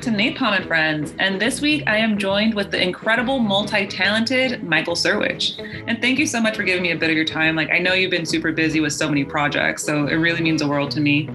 back 0.00 0.16
to 0.16 0.18
Napalm 0.18 0.56
and 0.56 0.66
Friends. 0.66 1.12
And 1.18 1.38
this 1.38 1.60
week 1.60 1.84
I 1.86 1.98
am 1.98 2.16
joined 2.16 2.54
with 2.54 2.70
the 2.70 2.80
incredible, 2.82 3.38
multi 3.38 3.86
talented 3.86 4.62
Michael 4.62 4.94
Serwich. 4.94 5.58
And 5.86 6.00
thank 6.00 6.18
you 6.18 6.26
so 6.26 6.40
much 6.40 6.56
for 6.56 6.62
giving 6.62 6.82
me 6.82 6.92
a 6.92 6.96
bit 6.96 7.10
of 7.10 7.16
your 7.16 7.26
time. 7.26 7.54
Like, 7.54 7.70
I 7.70 7.78
know 7.78 7.92
you've 7.92 8.10
been 8.10 8.24
super 8.24 8.50
busy 8.50 8.80
with 8.80 8.94
so 8.94 9.08
many 9.08 9.24
projects, 9.24 9.82
so 9.82 10.06
it 10.06 10.14
really 10.14 10.40
means 10.40 10.62
the 10.62 10.68
world 10.68 10.90
to 10.92 11.00
me. 11.00 11.28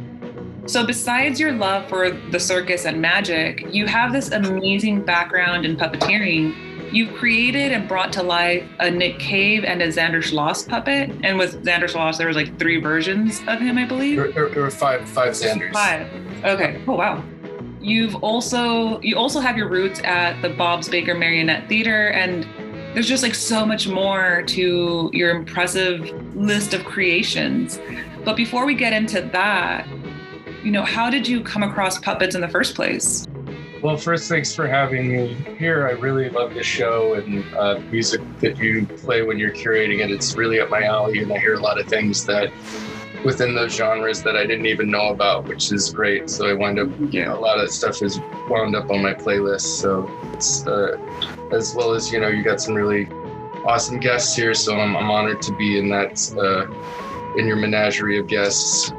So, 0.66 0.84
besides 0.84 1.40
your 1.40 1.52
love 1.52 1.88
for 1.88 2.10
the 2.10 2.40
circus 2.40 2.86
and 2.86 3.00
magic, 3.00 3.68
you 3.72 3.86
have 3.86 4.12
this 4.12 4.32
amazing 4.32 5.06
background 5.06 5.64
in 5.64 5.78
puppeteering 5.78 6.56
You've 6.92 7.14
created 7.16 7.74
and 7.74 7.90
brought 7.90 8.14
to 8.14 8.24
life 8.24 8.64
a 8.80 8.90
Nick 8.90 9.20
Cave 9.20 9.66
and 9.66 9.82
a 9.82 9.90
Zander 9.90 10.24
Schloss 10.24 10.66
puppet. 10.68 11.12
And 11.24 11.38
with 11.38 11.66
Zander 11.66 11.90
Schloss, 11.90 12.18
there 12.18 12.28
was 12.28 12.38
like 12.38 12.58
three 12.58 12.80
versions 12.80 13.42
of 13.48 13.60
him, 13.60 13.78
I 13.78 13.86
believe. 13.86 14.16
There, 14.16 14.32
there, 14.32 14.50
there 14.50 14.64
were 14.64 14.72
five 14.72 15.08
five 15.10 15.34
Zanders. 15.34 15.74
Five. 15.74 16.08
Okay. 16.46 16.82
Oh 16.88 16.94
wow. 16.94 17.22
You've 17.86 18.16
also 18.24 19.00
you 19.02 19.16
also 19.16 19.40
have 19.40 19.58
your 19.58 19.70
roots 19.70 20.02
at 20.04 20.42
the 20.42 20.50
Bob's 20.50 20.90
Baker 20.90 21.14
Marionette 21.14 21.70
Theater 21.70 22.10
and 22.10 22.44
there's 22.96 23.08
just 23.08 23.22
like 23.22 23.36
so 23.36 23.64
much 23.64 23.88
more 23.88 24.42
to 24.48 25.12
your 25.14 25.30
impressive 25.30 26.10
list 26.36 26.74
of 26.74 26.84
creations. 26.84 27.80
But 28.24 28.38
before 28.38 28.66
we 28.66 28.74
get 28.74 28.92
into 28.92 29.22
that, 29.22 29.88
you 30.64 30.72
know, 30.72 30.82
how 30.82 31.12
did 31.12 31.28
you 31.28 31.44
come 31.44 31.62
across 31.62 32.00
puppets 32.00 32.34
in 32.34 32.42
the 32.42 32.48
first 32.48 32.74
place? 32.74 33.28
Well, 33.84 33.98
first, 33.98 34.30
thanks 34.30 34.56
for 34.56 34.66
having 34.66 35.12
me 35.12 35.36
here. 35.60 35.88
I 35.88 35.92
really 35.92 36.32
love 36.32 36.56
the 36.56 36.64
show 36.64 37.14
and 37.14 37.46
uh, 37.54 37.80
music 37.92 38.20
that 38.40 38.58
you 38.58 38.88
play 38.88 39.22
when 39.22 39.38
you're 39.38 39.54
curating 39.54 40.00
it. 40.00 40.10
It's 40.10 40.36
really 40.36 40.60
up 40.60 40.72
my 40.72 40.82
alley, 40.82 41.20
and 41.20 41.32
I 41.32 41.38
hear 41.38 41.54
a 41.54 41.60
lot 41.60 41.80
of 41.80 41.86
things 41.86 42.26
that 42.26 42.52
within 43.26 43.56
those 43.56 43.76
genres 43.76 44.22
that 44.22 44.36
I 44.36 44.46
didn't 44.46 44.68
even 44.68 44.92
know 44.92 45.10
about, 45.10 45.46
which 45.46 45.72
is 45.72 45.92
great. 45.92 46.30
So 46.30 46.48
I 46.48 46.54
wind 46.54 46.80
up, 46.80 46.90
you 47.12 47.26
know, 47.26 47.38
a 47.38 47.42
lot 47.42 47.58
of 47.58 47.66
that 47.66 47.72
stuff 47.72 48.02
is 48.04 48.20
wound 48.48 48.76
up 48.76 48.92
on 48.92 49.02
my 49.02 49.16
playlist. 49.16 49.82
So 49.82 50.10
it's 50.34 50.66
uh, 50.68 50.98
as 51.52 51.74
well 51.76 51.94
as 51.94 52.12
you 52.12 52.20
know, 52.22 52.28
you 52.28 52.44
got 52.44 52.62
some 52.62 52.76
really 52.76 53.08
awesome 53.66 54.00
guests 54.00 54.36
here. 54.36 54.54
So 54.54 54.80
I'm, 54.80 54.96
I'm 54.96 55.10
honored 55.10 55.42
to 55.42 55.56
be 55.56 55.80
in 55.80 55.90
that 55.90 56.22
uh, 56.38 57.38
in 57.38 57.48
your 57.48 57.58
menagerie 57.58 58.20
of 58.20 58.28
guests. 58.28 58.92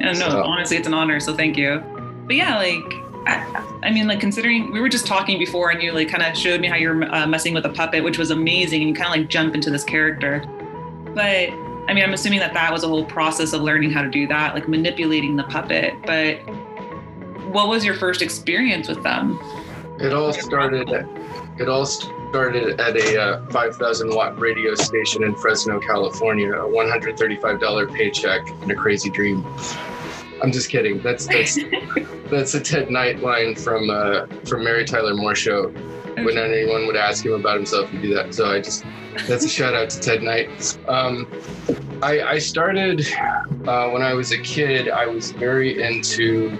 Yeah, 0.00 0.12
no, 0.12 0.30
so. 0.30 0.42
honestly, 0.42 0.78
it's 0.78 0.86
an 0.86 0.94
honor. 0.94 1.20
So 1.20 1.34
thank 1.34 1.56
you. 1.58 1.80
But 2.26 2.36
yeah, 2.36 2.56
like 2.56 2.82
I, 3.26 3.78
I, 3.82 3.90
mean, 3.90 4.08
like 4.08 4.20
considering 4.20 4.72
we 4.72 4.80
were 4.80 4.88
just 4.88 5.06
talking 5.06 5.38
before, 5.38 5.70
and 5.70 5.82
you 5.82 5.92
like 5.92 6.08
kind 6.08 6.22
of 6.22 6.36
showed 6.36 6.62
me 6.62 6.68
how 6.68 6.76
you're 6.76 7.04
uh, 7.14 7.26
messing 7.26 7.52
with 7.52 7.66
a 7.66 7.70
puppet, 7.70 8.02
which 8.02 8.16
was 8.16 8.30
amazing, 8.30 8.80
and 8.80 8.88
you 8.88 8.94
kind 8.94 9.08
of 9.08 9.20
like 9.20 9.28
jump 9.28 9.54
into 9.54 9.68
this 9.68 9.84
character. 9.84 10.42
But 11.14 11.50
I 11.88 11.94
mean, 11.94 12.02
I'm 12.02 12.12
assuming 12.12 12.40
that 12.40 12.52
that 12.54 12.72
was 12.72 12.82
a 12.82 12.88
whole 12.88 13.04
process 13.04 13.52
of 13.52 13.62
learning 13.62 13.90
how 13.90 14.02
to 14.02 14.10
do 14.10 14.26
that, 14.26 14.54
like 14.54 14.68
manipulating 14.68 15.36
the 15.36 15.44
puppet. 15.44 15.94
But 16.04 16.36
what 17.52 17.68
was 17.68 17.84
your 17.84 17.94
first 17.94 18.22
experience 18.22 18.88
with 18.88 19.02
them? 19.02 19.38
It 20.00 20.12
all 20.12 20.32
started. 20.32 20.90
It 21.58 21.68
all 21.68 21.86
started 21.86 22.80
at 22.80 22.96
a 22.96 23.22
uh, 23.22 23.46
5,000 23.50 24.14
watt 24.14 24.38
radio 24.38 24.74
station 24.74 25.22
in 25.22 25.34
Fresno, 25.36 25.80
California. 25.80 26.52
A 26.52 26.68
135 26.68 27.60
dollar 27.60 27.86
paycheck 27.86 28.48
and 28.48 28.70
a 28.70 28.74
crazy 28.74 29.08
dream. 29.08 29.44
I'm 30.42 30.52
just 30.52 30.68
kidding. 30.68 31.00
That's 31.02 31.26
that's 31.26 31.58
that's 32.30 32.54
a 32.54 32.60
Ted 32.60 32.90
Knight 32.90 33.20
line 33.20 33.54
from 33.54 33.90
uh, 33.90 34.26
from 34.44 34.64
Mary 34.64 34.84
Tyler 34.84 35.14
Moore 35.14 35.34
show. 35.34 35.72
When 36.16 36.38
anyone 36.38 36.86
would 36.86 36.96
ask 36.96 37.24
him 37.24 37.32
about 37.32 37.56
himself, 37.56 37.90
he'd 37.90 38.02
do 38.02 38.14
that. 38.14 38.34
So 38.34 38.50
I 38.50 38.60
just 38.60 38.84
that's 39.26 39.44
a 39.44 39.48
shout 39.48 39.74
out 39.74 39.90
to 39.90 40.00
Ted 40.00 40.22
Knight. 40.22 40.78
Um, 40.88 41.26
I, 42.02 42.22
I 42.22 42.38
started 42.38 43.06
uh, 43.66 43.90
when 43.90 44.02
I 44.02 44.14
was 44.14 44.32
a 44.32 44.38
kid. 44.38 44.88
I 44.88 45.06
was 45.06 45.32
very 45.32 45.82
into. 45.82 46.58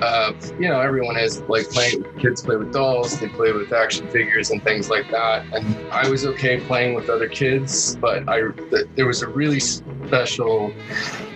Uh, 0.00 0.32
you 0.58 0.68
know, 0.68 0.80
everyone 0.80 1.16
is 1.16 1.42
like 1.42 1.68
playing. 1.70 2.04
Kids 2.18 2.42
play 2.42 2.56
with 2.56 2.72
dolls. 2.72 3.20
They 3.20 3.28
play 3.28 3.52
with 3.52 3.72
action 3.72 4.08
figures 4.08 4.50
and 4.50 4.62
things 4.62 4.90
like 4.90 5.08
that. 5.12 5.46
And 5.52 5.76
I 5.92 6.08
was 6.08 6.26
okay 6.26 6.58
playing 6.58 6.94
with 6.94 7.08
other 7.08 7.28
kids, 7.28 7.96
but 7.96 8.28
I 8.28 8.48
there 8.96 9.06
was 9.06 9.22
a 9.22 9.28
really 9.28 9.60
special 9.60 10.72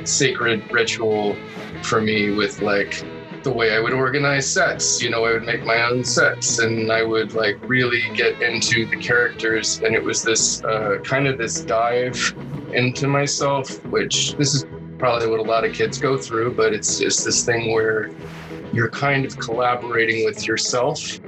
sacred 0.04 0.70
ritual 0.72 1.36
for 1.82 2.00
me 2.00 2.34
with 2.34 2.60
like 2.60 3.04
the 3.46 3.52
way 3.52 3.72
I 3.72 3.78
would 3.78 3.92
organize 3.92 4.44
sets. 4.44 5.00
You 5.00 5.08
know, 5.08 5.24
I 5.24 5.30
would 5.30 5.44
make 5.44 5.62
my 5.62 5.80
own 5.88 6.02
sets 6.02 6.58
and 6.58 6.90
I 6.90 7.04
would 7.04 7.34
like 7.34 7.56
really 7.62 8.02
get 8.12 8.42
into 8.42 8.86
the 8.86 8.96
characters. 8.96 9.80
And 9.84 9.94
it 9.94 10.02
was 10.02 10.24
this 10.24 10.64
uh, 10.64 10.98
kind 11.04 11.28
of 11.28 11.38
this 11.38 11.60
dive 11.60 12.18
into 12.72 13.06
myself, 13.06 13.84
which 13.84 14.34
this 14.34 14.52
is 14.52 14.66
probably 14.98 15.28
what 15.28 15.38
a 15.38 15.44
lot 15.44 15.64
of 15.64 15.72
kids 15.72 15.96
go 15.96 16.18
through, 16.18 16.54
but 16.54 16.74
it's 16.74 16.98
just 16.98 17.24
this 17.24 17.44
thing 17.44 17.72
where 17.72 18.10
you're 18.72 18.90
kind 18.90 19.24
of 19.24 19.38
collaborating 19.38 20.24
with 20.24 20.44
yourself 20.48 21.20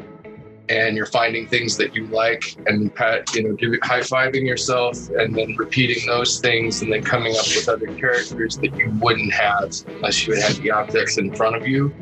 and 0.68 0.96
you're 0.96 1.06
finding 1.06 1.46
things 1.46 1.76
that 1.76 1.94
you 1.94 2.06
like 2.08 2.56
and 2.66 2.92
you 3.34 3.42
know, 3.42 3.54
give, 3.54 3.72
high 3.82 4.00
fiving 4.00 4.46
yourself 4.46 4.96
and 5.18 5.34
then 5.34 5.54
repeating 5.56 6.06
those 6.06 6.40
things 6.40 6.82
and 6.82 6.92
then 6.92 7.02
coming 7.02 7.34
up 7.36 7.46
with 7.46 7.68
other 7.68 7.88
characters 7.88 8.58
that 8.58 8.76
you 8.76 8.90
wouldn't 9.00 9.32
have 9.32 9.72
unless 9.86 10.26
you 10.26 10.34
had 10.34 10.54
the 10.56 10.70
objects 10.70 11.18
in 11.18 11.34
front 11.34 11.56
of 11.56 11.66
you. 11.66 11.92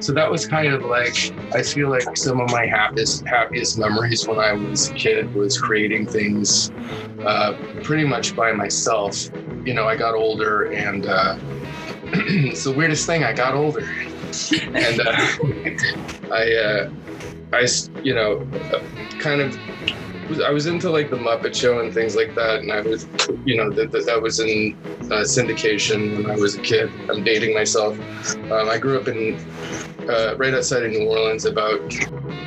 So 0.00 0.12
that 0.12 0.30
was 0.30 0.46
kind 0.46 0.72
of 0.72 0.84
like 0.84 1.32
I 1.54 1.62
feel 1.62 1.88
like 1.88 2.16
some 2.16 2.40
of 2.40 2.50
my 2.50 2.66
happiest 2.66 3.26
happiest 3.26 3.78
memories 3.78 4.26
when 4.28 4.38
I 4.38 4.52
was 4.52 4.90
a 4.90 4.94
kid 4.94 5.32
was 5.34 5.58
creating 5.60 6.06
things 6.06 6.70
uh, 7.24 7.54
pretty 7.82 8.04
much 8.04 8.36
by 8.36 8.52
myself. 8.52 9.28
You 9.64 9.74
know, 9.74 9.86
I 9.86 9.96
got 9.96 10.14
older 10.14 10.70
and 10.72 11.06
uh, 11.06 11.36
it's 12.12 12.64
the 12.64 12.72
weirdest 12.72 13.06
thing. 13.06 13.24
I 13.24 13.32
got 13.32 13.54
older 13.54 13.80
and 14.52 15.00
uh, 15.00 15.26
I 16.32 16.54
uh, 16.54 16.90
I, 17.52 17.66
you 18.02 18.14
know, 18.14 18.46
kind 19.18 19.40
of, 19.40 19.58
I 20.44 20.50
was 20.50 20.66
into 20.66 20.90
like 20.90 21.10
the 21.10 21.16
Muppet 21.16 21.54
Show 21.54 21.80
and 21.80 21.92
things 21.92 22.14
like 22.14 22.34
that, 22.34 22.60
and 22.60 22.70
I 22.70 22.82
was, 22.82 23.06
you 23.44 23.56
know, 23.56 23.70
that 23.70 23.92
that 23.92 24.20
was 24.20 24.40
in 24.40 24.76
uh, 25.04 25.24
syndication 25.24 26.16
when 26.16 26.30
I 26.30 26.36
was 26.36 26.56
a 26.56 26.60
kid. 26.60 26.90
I'm 27.08 27.24
dating 27.24 27.54
myself. 27.54 27.98
Um, 28.50 28.68
I 28.68 28.78
grew 28.78 28.98
up 28.98 29.08
in 29.08 29.38
uh, 30.08 30.36
right 30.36 30.52
outside 30.52 30.84
of 30.84 30.90
New 30.90 31.08
Orleans, 31.08 31.46
about 31.46 31.92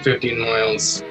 15 0.04 0.40
miles 0.40 1.04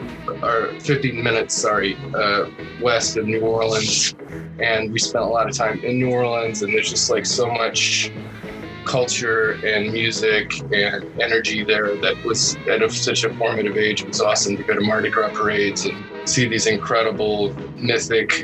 or 0.43 0.78
15 0.81 1.22
minutes, 1.22 1.54
sorry, 1.54 1.96
uh, 2.14 2.46
west 2.81 3.16
of 3.16 3.26
New 3.26 3.40
Orleans, 3.40 4.14
and 4.60 4.93
we 4.93 4.98
spent 4.98 5.25
a 5.25 5.28
lot 5.28 5.48
of 5.48 5.56
time 5.56 5.82
in 5.84 5.98
New 5.98 6.12
Orleans, 6.12 6.62
and 6.62 6.72
there's 6.72 6.90
just 6.90 7.10
like 7.10 7.26
so 7.26 7.50
much 7.50 8.12
culture 8.85 9.53
and 9.65 9.93
music 9.93 10.61
and 10.73 11.05
energy 11.21 11.65
there 11.65 11.97
that 11.97 12.23
was 12.25 12.56
at 12.69 12.82
a, 12.82 12.91
such 12.91 13.25
a 13.25 13.35
formative 13.35 13.77
age. 13.77 14.03
It 14.03 14.09
was 14.09 14.21
awesome 14.21 14.56
to 14.56 14.62
go 14.62 14.75
to 14.75 14.81
Mardi 14.81 15.11
Gras 15.11 15.31
parades 15.32 15.85
and 15.85 16.05
see 16.29 16.47
these 16.49 16.67
incredible, 16.67 17.53
mythic, 17.77 18.41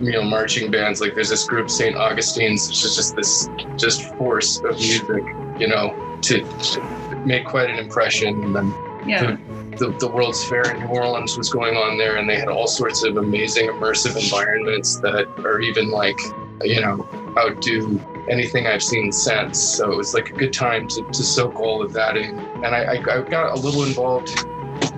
you 0.00 0.12
know, 0.12 0.22
marching 0.22 0.70
bands. 0.70 1.00
Like 1.00 1.14
there's 1.14 1.30
this 1.30 1.46
group, 1.46 1.70
St. 1.70 1.96
Augustine's, 1.96 2.68
which 2.68 2.84
is 2.84 2.96
just 2.96 3.16
this 3.16 3.48
just 3.76 4.14
force 4.16 4.58
of 4.58 4.76
music, 4.76 5.24
you 5.58 5.68
know, 5.68 6.18
to, 6.22 6.40
to 6.40 7.22
make 7.24 7.44
quite 7.44 7.70
an 7.70 7.78
impression. 7.78 8.42
And 8.42 8.54
then 8.54 8.74
yeah. 9.06 9.36
the, 9.76 9.86
the, 9.86 9.98
the 9.98 10.08
World's 10.08 10.44
Fair 10.44 10.74
in 10.74 10.80
New 10.80 10.88
Orleans 10.88 11.36
was 11.36 11.50
going 11.50 11.76
on 11.76 11.98
there, 11.98 12.16
and 12.16 12.28
they 12.28 12.36
had 12.36 12.48
all 12.48 12.66
sorts 12.66 13.04
of 13.04 13.16
amazing 13.16 13.68
immersive 13.68 14.20
environments 14.22 15.00
that 15.00 15.26
are 15.44 15.60
even 15.60 15.90
like, 15.90 16.18
you 16.62 16.80
know, 16.80 17.08
outdo 17.38 18.00
anything 18.30 18.66
I've 18.66 18.82
seen 18.82 19.12
since. 19.12 19.60
So 19.60 19.90
it 19.92 19.96
was 19.96 20.14
like 20.14 20.30
a 20.30 20.32
good 20.32 20.52
time 20.52 20.88
to, 20.88 21.02
to 21.02 21.22
soak 21.22 21.60
all 21.60 21.82
of 21.82 21.92
that 21.92 22.16
in. 22.16 22.38
And 22.38 22.66
I, 22.66 22.96
I, 22.96 23.18
I 23.18 23.22
got 23.22 23.56
a 23.56 23.60
little 23.60 23.84
involved 23.84 24.30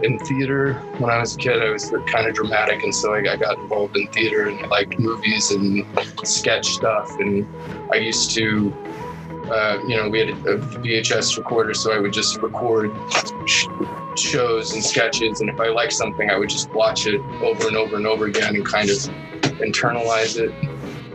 in 0.02 0.18
theater 0.20 0.74
when 0.98 1.10
I 1.10 1.18
was 1.18 1.34
a 1.34 1.38
kid. 1.38 1.62
I 1.62 1.70
was 1.70 1.92
kind 2.06 2.26
of 2.26 2.34
dramatic, 2.34 2.82
and 2.82 2.94
so 2.94 3.14
I, 3.14 3.32
I 3.32 3.36
got 3.36 3.58
involved 3.58 3.96
in 3.96 4.06
theater 4.08 4.48
and 4.48 4.60
I 4.60 4.66
liked 4.68 4.98
movies 4.98 5.50
and 5.50 5.84
sketch 6.24 6.66
stuff. 6.74 7.10
And 7.18 7.46
I 7.92 7.96
used 7.96 8.30
to, 8.32 8.72
uh, 9.50 9.78
you 9.86 9.96
know, 9.96 10.08
we 10.08 10.20
had 10.20 10.28
a 10.30 10.58
VHS 10.58 11.36
recorder, 11.36 11.74
so 11.74 11.92
I 11.92 11.98
would 11.98 12.12
just 12.12 12.38
record 12.38 12.90
sh- 13.46 13.66
shows 14.16 14.72
and 14.72 14.82
sketches. 14.82 15.40
And 15.40 15.50
if 15.50 15.60
I 15.60 15.68
liked 15.68 15.92
something, 15.92 16.30
I 16.30 16.36
would 16.36 16.48
just 16.48 16.70
watch 16.72 17.06
it 17.06 17.20
over 17.42 17.68
and 17.68 17.76
over 17.76 17.96
and 17.96 18.06
over 18.06 18.26
again 18.26 18.54
and 18.54 18.64
kind 18.64 18.90
of 18.90 18.96
internalize 19.58 20.38
it. 20.38 20.52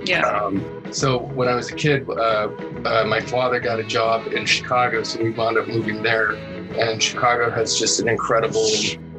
Yeah. 0.08 0.28
Um, 0.28 0.83
so 0.94 1.20
when 1.20 1.48
I 1.48 1.56
was 1.56 1.72
a 1.72 1.76
kid, 1.76 2.08
uh, 2.08 2.50
uh, 2.86 3.04
my 3.08 3.20
father 3.20 3.60
got 3.60 3.80
a 3.80 3.84
job 3.84 4.28
in 4.28 4.46
Chicago, 4.46 5.04
so 5.04 5.22
we 5.22 5.32
wound 5.32 5.58
up 5.58 5.68
moving 5.68 6.04
there. 6.04 6.34
And 6.78 7.02
Chicago 7.02 7.50
has 7.50 7.78
just 7.78 8.00
an 8.00 8.08
incredible 8.08 8.68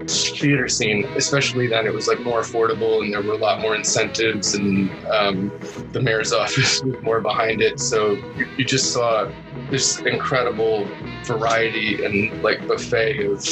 theater 0.07 0.69
scene, 0.69 1.05
especially 1.17 1.67
then 1.67 1.87
it 1.87 1.93
was 1.93 2.07
like 2.07 2.21
more 2.21 2.41
affordable 2.41 3.03
and 3.03 3.13
there 3.13 3.23
were 3.23 3.33
a 3.33 3.39
lot 3.39 3.61
more 3.61 3.75
incentives 3.75 4.55
and 4.55 4.91
um, 5.07 5.51
the 5.93 6.01
mayor's 6.01 6.33
office 6.33 6.83
was 6.83 7.01
more 7.03 7.21
behind 7.21 7.63
it. 7.63 7.81
So 7.81 8.13
you, 8.37 8.49
you 8.57 8.65
just 8.65 8.93
saw 8.93 9.31
this 9.71 9.99
incredible 10.01 10.89
variety 11.25 12.05
and 12.05 12.43
like 12.43 12.67
buffet 12.69 13.27
of, 13.27 13.45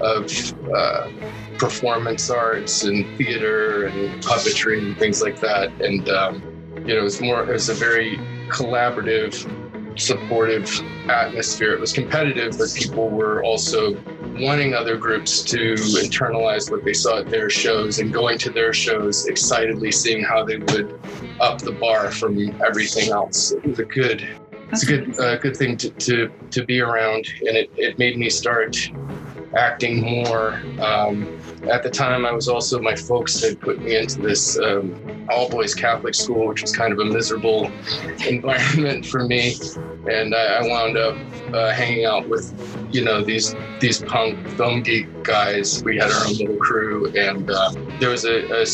of 0.00 0.30
uh, 0.74 1.10
performance 1.58 2.30
arts 2.30 2.84
and 2.84 3.18
theater 3.18 3.86
and 3.86 4.22
puppetry 4.22 4.78
and 4.78 4.98
things 4.98 5.20
like 5.20 5.40
that. 5.40 5.72
And 5.80 6.08
um, 6.08 6.49
you 6.76 6.94
know, 6.94 7.04
it's 7.04 7.20
more, 7.20 7.52
it's 7.52 7.68
a 7.68 7.74
very 7.74 8.16
collaborative 8.48 9.34
supportive 9.98 10.68
atmosphere. 11.08 11.74
It 11.74 11.80
was 11.80 11.92
competitive, 11.92 12.56
but 12.58 12.72
people 12.74 13.10
were 13.10 13.42
also 13.42 13.96
wanting 14.38 14.74
other 14.74 14.96
groups 14.96 15.42
to 15.42 15.74
internalize 15.74 16.70
what 16.70 16.84
they 16.84 16.94
saw 16.94 17.18
at 17.18 17.28
their 17.28 17.50
shows 17.50 17.98
and 17.98 18.12
going 18.12 18.38
to 18.38 18.50
their 18.50 18.72
shows 18.72 19.26
excitedly 19.26 19.92
seeing 19.92 20.24
how 20.24 20.44
they 20.44 20.58
would 20.58 20.98
up 21.40 21.60
the 21.60 21.72
bar 21.72 22.10
from 22.10 22.38
everything 22.64 23.10
else. 23.10 23.52
It 23.52 23.64
was 23.64 23.78
a 23.78 23.84
good 23.84 24.26
it's 24.72 24.84
a 24.84 24.86
good 24.86 25.18
uh, 25.18 25.36
good 25.38 25.56
thing 25.56 25.76
to, 25.78 25.90
to 25.90 26.30
to 26.50 26.64
be 26.64 26.80
around 26.80 27.26
and 27.40 27.56
it, 27.56 27.70
it 27.76 27.98
made 27.98 28.16
me 28.16 28.30
start 28.30 28.76
acting 29.56 30.00
more 30.00 30.62
um, 30.80 31.39
at 31.68 31.82
the 31.82 31.90
time 31.90 32.24
i 32.24 32.32
was 32.32 32.48
also 32.48 32.80
my 32.80 32.94
folks 32.94 33.42
had 33.42 33.60
put 33.60 33.80
me 33.80 33.96
into 33.96 34.20
this 34.20 34.58
um, 34.58 35.26
all 35.30 35.48
boys 35.48 35.74
catholic 35.74 36.14
school 36.14 36.46
which 36.46 36.62
was 36.62 36.74
kind 36.74 36.92
of 36.92 36.98
a 36.98 37.04
miserable 37.04 37.70
environment 38.28 39.06
for 39.06 39.24
me. 39.26 39.54
And 40.10 40.34
i, 40.34 40.58
I 40.58 40.66
wound 40.66 40.96
up 40.96 41.16
uh, 41.54 41.72
hanging 41.72 42.04
out 42.04 42.28
with 42.28 42.54
you 42.90 43.04
know 43.04 43.22
these 43.22 43.54
these 43.80 44.02
punk 44.02 44.48
film 44.50 44.82
geek 44.82 45.22
guys. 45.22 45.82
We 45.84 45.96
had 45.96 46.10
our 46.10 46.26
own 46.26 46.34
little 46.34 46.56
crew. 46.56 47.12
And 47.16 47.50
uh, 47.50 47.72
there 47.98 48.10
was 48.10 48.24
a, 48.24 48.62
a 48.62 48.66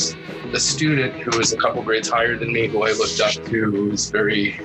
a 0.53 0.61
student 0.61 1.15
who 1.23 1.37
was 1.37 1.53
a 1.53 1.57
couple 1.57 1.83
grades 1.83 2.09
higher 2.09 2.37
than 2.37 2.53
me, 2.53 2.69
who 2.69 2.85
I 2.85 2.93
looked 2.93 3.21
up 3.21 3.33
to, 3.33 3.71
who 3.71 3.91
was 3.91 4.11
very, 4.11 4.59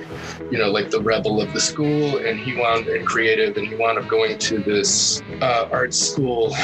you 0.50 0.58
know, 0.58 0.70
like 0.70 0.90
the 0.90 1.00
rebel 1.00 1.40
of 1.40 1.52
the 1.52 1.60
school, 1.60 2.18
and 2.18 2.38
he 2.38 2.54
wound 2.54 2.86
and 2.86 3.06
creative, 3.06 3.56
and 3.56 3.66
he 3.66 3.74
wound 3.74 3.98
up 3.98 4.08
going 4.08 4.38
to 4.38 4.58
this 4.58 5.22
uh, 5.40 5.68
art 5.72 5.92
school 5.92 6.54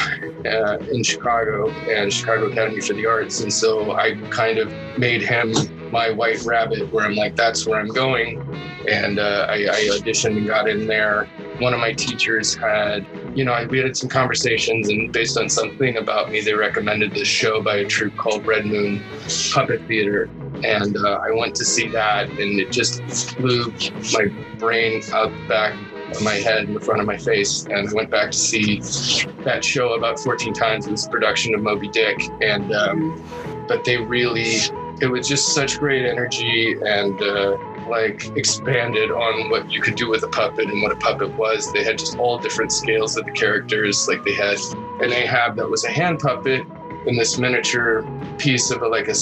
uh, 0.46 0.78
in 0.93 1.02
Chicago 1.02 1.47
and 1.48 2.12
Chicago 2.12 2.50
Academy 2.50 2.80
for 2.80 2.94
the 2.94 3.06
Arts, 3.06 3.40
and 3.40 3.52
so 3.52 3.92
I 3.92 4.14
kind 4.30 4.58
of 4.58 4.72
made 4.98 5.22
him 5.22 5.52
my 5.90 6.10
white 6.10 6.42
rabbit, 6.44 6.92
where 6.92 7.04
I'm 7.04 7.14
like, 7.14 7.34
that's 7.34 7.66
where 7.66 7.80
I'm 7.80 7.88
going, 7.88 8.40
and 8.88 9.18
uh, 9.18 9.46
I, 9.48 9.54
I 9.54 9.88
auditioned 9.96 10.36
and 10.36 10.46
got 10.46 10.68
in 10.68 10.86
there. 10.86 11.28
One 11.58 11.74
of 11.74 11.80
my 11.80 11.92
teachers 11.92 12.54
had 12.54 13.06
you 13.38 13.44
know, 13.44 13.66
we 13.70 13.78
had 13.78 13.96
some 13.96 14.08
conversations, 14.08 14.88
and 14.88 15.12
based 15.12 15.38
on 15.38 15.48
something 15.48 15.96
about 15.96 16.30
me, 16.32 16.40
they 16.40 16.54
recommended 16.54 17.12
this 17.12 17.28
show 17.28 17.62
by 17.62 17.76
a 17.76 17.84
troupe 17.84 18.16
called 18.16 18.44
Red 18.44 18.66
Moon 18.66 19.00
Puppet 19.52 19.80
Theater. 19.86 20.28
And 20.64 20.96
uh, 20.96 21.20
I 21.22 21.30
went 21.30 21.54
to 21.54 21.64
see 21.64 21.86
that, 21.90 22.28
and 22.30 22.58
it 22.58 22.72
just 22.72 23.00
flew 23.36 23.72
my 24.12 24.26
brain 24.58 25.02
out 25.12 25.30
the 25.30 25.48
back 25.48 25.78
my 26.22 26.34
head 26.34 26.64
in 26.64 26.75
the 26.75 26.81
front 26.81 27.00
of 27.00 27.06
my 27.06 27.16
face. 27.16 27.64
And 27.66 27.88
I 27.88 27.93
went 27.93 28.10
back 28.10 28.31
to 28.31 28.37
see 28.37 28.81
that 29.44 29.64
show 29.64 29.94
about 29.94 30.19
14 30.19 30.52
times. 30.52 30.88
Was 30.88 31.06
a 31.06 31.10
production 31.10 31.55
of 31.55 31.62
Moby 31.62 31.88
Dick. 31.88 32.20
And, 32.40 32.72
um, 32.72 33.22
but 33.69 33.84
they 33.84 33.96
really, 33.99 34.56
it 35.00 35.10
was 35.10 35.28
just 35.28 35.55
such 35.55 35.78
great 35.78 36.06
energy 36.06 36.76
and, 36.84 37.20
uh, 37.22 37.56
like 37.88 38.37
expanded 38.37 39.10
on 39.10 39.50
what 39.50 39.70
you 39.70 39.81
could 39.81 39.94
do 39.94 40.08
with 40.08 40.22
a 40.22 40.28
puppet 40.28 40.66
and 40.66 40.82
what 40.82 40.93
a 40.93 40.96
puppet 40.96 41.32
was. 41.37 41.72
They 41.72 41.82
had 41.82 41.99
just 41.99 42.19
all 42.19 42.38
different 42.38 42.70
scales 42.70 43.16
of 43.16 43.25
the 43.25 43.32
characters. 43.32 44.06
Like 44.06 44.25
they 44.25 44.34
had 44.34 44.58
an 45.00 45.12
Ahab 45.12 45.56
that 45.56 45.69
was 45.69 45.84
a 45.84 45.90
hand 45.90 46.19
puppet 46.19 46.66
in 47.06 47.16
this 47.16 47.38
miniature 47.38 48.06
piece 48.37 48.70
of 48.70 48.82
a, 48.82 48.88
like 48.88 49.08
a, 49.08 49.14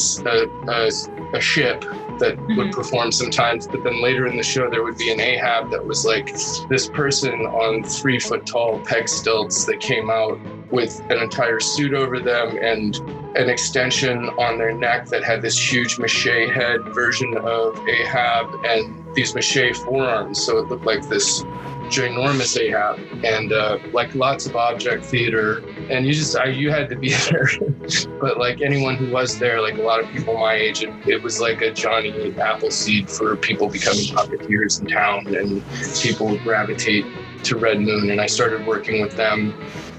a, 0.69 1.37
a 1.37 1.41
ship 1.41 1.84
that 2.19 2.37
mm-hmm. 2.37 2.56
would 2.56 2.73
perform 2.73 3.13
sometimes. 3.13 3.67
But 3.67 3.85
then 3.85 4.03
later 4.03 4.27
in 4.27 4.37
the 4.37 4.43
show, 4.43 4.70
there 4.70 4.82
would 4.82 4.99
be 4.99 5.13
an 5.13 5.20
Ahab 5.20 5.70
that 5.70 5.85
was 5.85 6.05
like 6.05 6.32
this 6.69 6.89
person 6.89 7.32
on 7.46 7.82
three 7.82 8.19
foot 8.19 8.46
tall 8.46 8.81
peg 8.81 9.08
stilts 9.08 9.65
that 9.67 9.81
came 9.81 10.11
out 10.11 10.39
with 10.70 11.01
an 11.11 11.19
entire 11.19 11.61
suit 11.61 11.94
over 11.94 12.19
them 12.19 12.58
and 12.61 12.96
an 13.37 13.49
extension 13.51 14.29
on 14.39 14.58
their 14.58 14.73
neck 14.73 15.06
that 15.06 15.23
had 15.23 15.43
this 15.43 15.58
huge 15.58 15.99
mache 15.99 16.25
head 16.25 16.82
version 16.94 17.37
of 17.37 17.79
Ahab 17.89 18.65
and 18.65 19.05
these 19.15 19.35
mache 19.35 19.77
forearms. 19.77 20.43
So 20.43 20.58
it 20.58 20.69
looked 20.69 20.87
like 20.87 21.08
this 21.08 21.44
ginormous 21.86 22.58
Ahab 22.58 22.98
and 23.24 23.52
uh, 23.52 23.78
like 23.93 24.14
lots 24.14 24.46
of 24.46 24.56
object 24.56 25.05
theater. 25.05 25.58
And 25.90 26.06
you 26.06 26.12
just, 26.12 26.36
I, 26.36 26.46
you 26.46 26.70
had 26.70 26.88
to 26.90 26.96
be 26.96 27.10
there. 27.31 27.48
but 28.20 28.38
like 28.38 28.60
anyone 28.60 28.96
who 28.96 29.10
was 29.10 29.38
there, 29.38 29.60
like 29.60 29.78
a 29.78 29.82
lot 29.82 30.02
of 30.02 30.10
people 30.10 30.34
my 30.34 30.55
age, 30.55 30.82
it, 30.82 30.90
it 31.08 31.22
was 31.22 31.40
like 31.40 31.62
a 31.62 31.72
Johnny 31.72 32.34
Appleseed 32.38 33.10
for 33.10 33.36
people 33.36 33.69
becoming 33.69 34.05
puppeteers 34.06 34.81
in 34.81 34.86
town 34.86 35.34
and 35.34 35.62
people 36.00 36.26
would 36.28 36.43
gravitate 36.43 37.05
to 37.44 37.56
Red 37.56 37.81
Moon. 37.81 38.10
And 38.10 38.20
I 38.20 38.26
started 38.26 38.66
working 38.66 39.00
with 39.00 39.16
them 39.16 39.55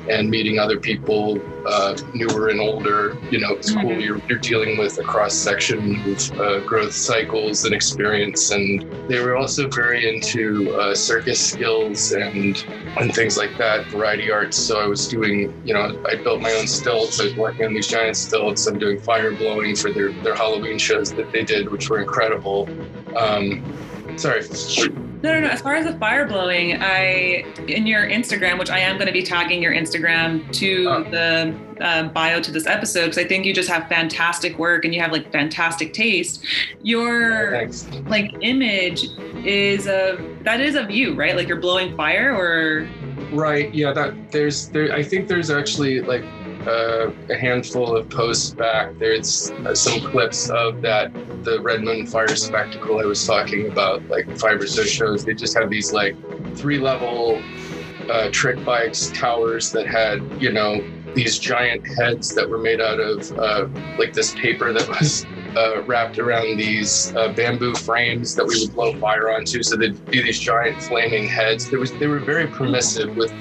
and 0.10 0.30
meeting 0.30 0.60
other 0.60 0.80
people, 0.80 1.40
uh, 1.68 1.98
newer 2.14 2.50
and 2.50 2.60
older. 2.60 3.18
You 3.30 3.40
know, 3.40 3.54
it's 3.54 3.72
cool. 3.72 3.84
Mm-hmm. 3.84 4.00
You're, 4.00 4.22
you're 4.28 4.40
dealing 4.40 4.78
with 4.78 4.98
a 5.00 5.04
cross 5.04 5.34
section 5.34 5.96
of 6.10 6.40
uh, 6.40 6.60
growth 6.62 6.94
cycles 6.94 7.66
and 7.66 7.74
experience. 7.74 8.52
And 8.52 8.86
they 9.10 9.20
were 9.20 9.36
also 9.36 9.68
very 9.68 10.08
into 10.08 10.74
uh, 10.76 10.96
circus 10.96 11.40
skills 11.46 12.12
and 12.12 12.64
and 12.98 13.14
things 13.14 13.38
like 13.38 13.58
that, 13.58 13.86
variety 13.88 14.32
arts. 14.32 14.58
So 14.58 14.80
I 14.80 14.88
was 14.88 15.08
doing, 15.08 15.54
you 15.66 15.74
know, 15.74 16.04
I 16.10 16.16
built 16.16 16.42
my 16.42 16.52
own 16.54 16.68
stilts. 16.68 17.20
I 17.20 17.26
was 17.26 17.36
working 17.36 17.66
on 17.66 17.74
these 17.74 17.88
giant 17.88 18.18
stilts. 18.18 18.66
I'm 18.68 18.80
doing 18.80 19.00
fire 19.00 19.32
blowing 19.32 19.76
for 19.76 19.92
their 19.92 20.12
their 20.24 20.36
Halloween 20.36 20.78
shows 20.78 21.14
that 21.14 21.32
they 21.32 21.44
did, 21.44 21.70
which 21.70 21.90
were 21.90 22.00
incredible. 22.00 22.68
Um, 23.16 23.64
sorry. 24.18 24.44
No, 25.28 25.34
no, 25.34 25.42
no. 25.42 25.50
As 25.50 25.60
far 25.60 25.76
as 25.76 25.86
the 25.86 25.92
fire 26.00 26.26
blowing, 26.26 26.82
I 26.82 27.44
in 27.68 27.86
your 27.86 28.08
Instagram, 28.08 28.58
which 28.58 28.70
I 28.70 28.80
am 28.80 28.96
going 28.96 29.08
to 29.08 29.14
be 29.14 29.24
tagging 29.24 29.62
your 29.62 29.74
Instagram 29.74 30.50
to 30.54 30.86
oh. 30.88 31.04
the 31.04 31.54
uh, 31.82 32.04
bio 32.04 32.40
to 32.40 32.50
this 32.50 32.66
episode 32.66 33.08
because 33.08 33.18
I 33.18 33.26
think 33.26 33.46
you 33.46 33.54
just 33.54 33.68
have 33.68 33.90
fantastic 33.90 34.58
work 34.58 34.86
and 34.86 34.96
you 34.96 35.02
have 35.02 35.12
like 35.12 35.30
fantastic 35.34 35.92
taste. 35.92 36.46
Your 36.82 37.70
like 38.06 38.34
image 38.40 39.10
is 39.46 39.88
a 39.88 40.18
that 40.44 40.62
is 40.62 40.76
of 40.76 40.90
you, 40.90 41.14
right? 41.14 41.36
Like 41.36 41.50
you're 41.50 41.60
blowing 41.60 41.98
fire 41.98 42.34
or 42.34 42.88
right. 43.34 43.74
Yeah, 43.74 43.92
that 43.92 44.32
there's 44.32 44.70
there. 44.70 44.94
I 44.94 45.04
think 45.04 45.28
there's 45.28 45.50
actually 45.50 46.00
like 46.00 46.24
a 46.68 47.38
handful 47.38 47.96
of 47.96 48.10
posts 48.10 48.52
back, 48.52 48.98
there's 49.00 49.52
uh, 49.52 49.74
some 49.74 50.02
clips 50.02 50.50
of 50.50 50.82
that 50.82 51.14
the 51.44 51.62
Red 51.62 51.82
Moon 51.82 52.06
Fire 52.06 52.36
spectacle 52.36 53.00
I 53.00 53.06
was 53.06 53.26
talking 53.26 53.68
about, 53.68 54.08
like 54.10 54.26
five 54.38 54.60
or 54.60 54.68
so 54.68 54.84
shows. 54.84 55.24
They 55.24 55.34
just 55.34 55.58
have 55.58 55.70
these 55.70 55.94
like 55.94 56.16
three 56.56 56.80
level 56.80 57.42
uh, 58.10 58.30
trick 58.32 58.64
bikes, 58.66 59.12
towers 59.12 59.72
that 59.72 59.88
had 59.88 60.22
you 60.42 60.52
know 60.52 60.84
these 61.14 61.40
giant 61.40 61.88
heads 61.98 62.36
that 62.36 62.50
were 62.50 62.58
made 62.58 62.82
out 62.82 63.00
of 63.00 63.32
uh, 63.40 63.68
like 63.98 64.14
this 64.14 64.34
paper 64.36 64.74
that 64.74 64.88
was 64.88 65.26
uh, 65.56 65.82
wrapped 65.84 66.20
around 66.20 66.58
these 66.58 67.16
uh, 67.16 67.32
bamboo 67.34 67.76
frames 67.76 68.36
that 68.36 68.46
we 68.46 68.60
would 68.60 68.74
blow 68.74 69.00
fire 69.00 69.32
onto. 69.32 69.64
So 69.64 69.76
they'd 69.76 70.04
be 70.06 70.22
these 70.22 70.40
giant 70.40 70.82
flaming 70.84 71.28
heads. 71.28 71.70
There 71.70 71.80
was 71.80 71.92
they 71.94 72.08
were 72.08 72.20
very 72.20 72.48
permissive 72.48 73.16
with, 73.16 73.32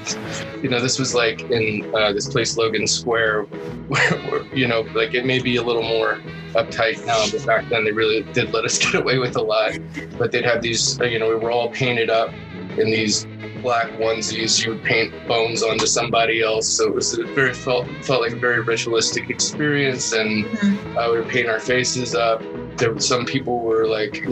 you 0.62 0.68
know, 0.68 0.80
this 0.80 0.98
was 0.98 1.14
like 1.14 1.42
in 1.42 1.92
uh, 1.94 2.12
this 2.12 2.28
place 2.28 2.56
Logan 2.56 2.86
Square, 2.86 3.42
where, 3.88 4.12
where, 4.30 4.42
you 4.54 4.66
know, 4.66 4.80
like 4.94 5.14
it 5.14 5.24
may 5.24 5.40
be 5.40 5.56
a 5.56 5.62
little 5.62 5.82
more 5.82 6.20
uptight 6.54 7.04
now, 7.06 7.24
but 7.30 7.44
back 7.46 7.68
then 7.68 7.84
they 7.84 7.92
really 7.92 8.22
did 8.32 8.52
let 8.52 8.64
us 8.64 8.78
get 8.92 8.94
away 8.94 9.18
with 9.18 9.36
a 9.36 9.42
lot. 9.42 9.72
But 10.18 10.32
they'd 10.32 10.44
have 10.44 10.62
these, 10.62 10.98
you 11.00 11.18
know, 11.18 11.28
we 11.28 11.36
were 11.36 11.50
all 11.50 11.70
painted 11.70 12.10
up 12.10 12.32
in 12.78 12.90
these 12.90 13.26
black 13.62 13.90
onesies. 13.92 14.64
You 14.64 14.72
would 14.72 14.84
paint 14.84 15.12
bones 15.26 15.62
onto 15.62 15.86
somebody 15.86 16.42
else. 16.42 16.68
So 16.68 16.88
it 16.88 16.94
was 16.94 17.18
a 17.18 17.24
very 17.24 17.54
felt 17.54 17.86
felt 18.02 18.22
like 18.22 18.32
a 18.32 18.38
very 18.38 18.60
ritualistic 18.60 19.30
experience. 19.30 20.12
And 20.12 20.44
mm-hmm. 20.44 20.98
uh, 20.98 21.12
we 21.12 21.18
would 21.20 21.28
paint 21.28 21.48
our 21.48 21.60
faces 21.60 22.14
up. 22.14 22.42
There 22.76 22.92
were 22.92 23.00
some 23.00 23.24
people 23.24 23.60
were 23.60 23.86
like 23.86 24.24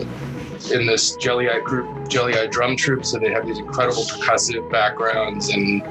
in 0.70 0.86
this 0.86 1.16
jelly 1.16 1.48
eye 1.48 1.60
group, 1.60 2.08
jelly 2.08 2.34
eye 2.34 2.46
drum 2.46 2.76
troupe. 2.76 3.04
So 3.04 3.18
they 3.18 3.30
have 3.30 3.46
these 3.46 3.58
incredible 3.58 4.04
percussive 4.04 4.70
backgrounds 4.70 5.48
and 5.48 5.84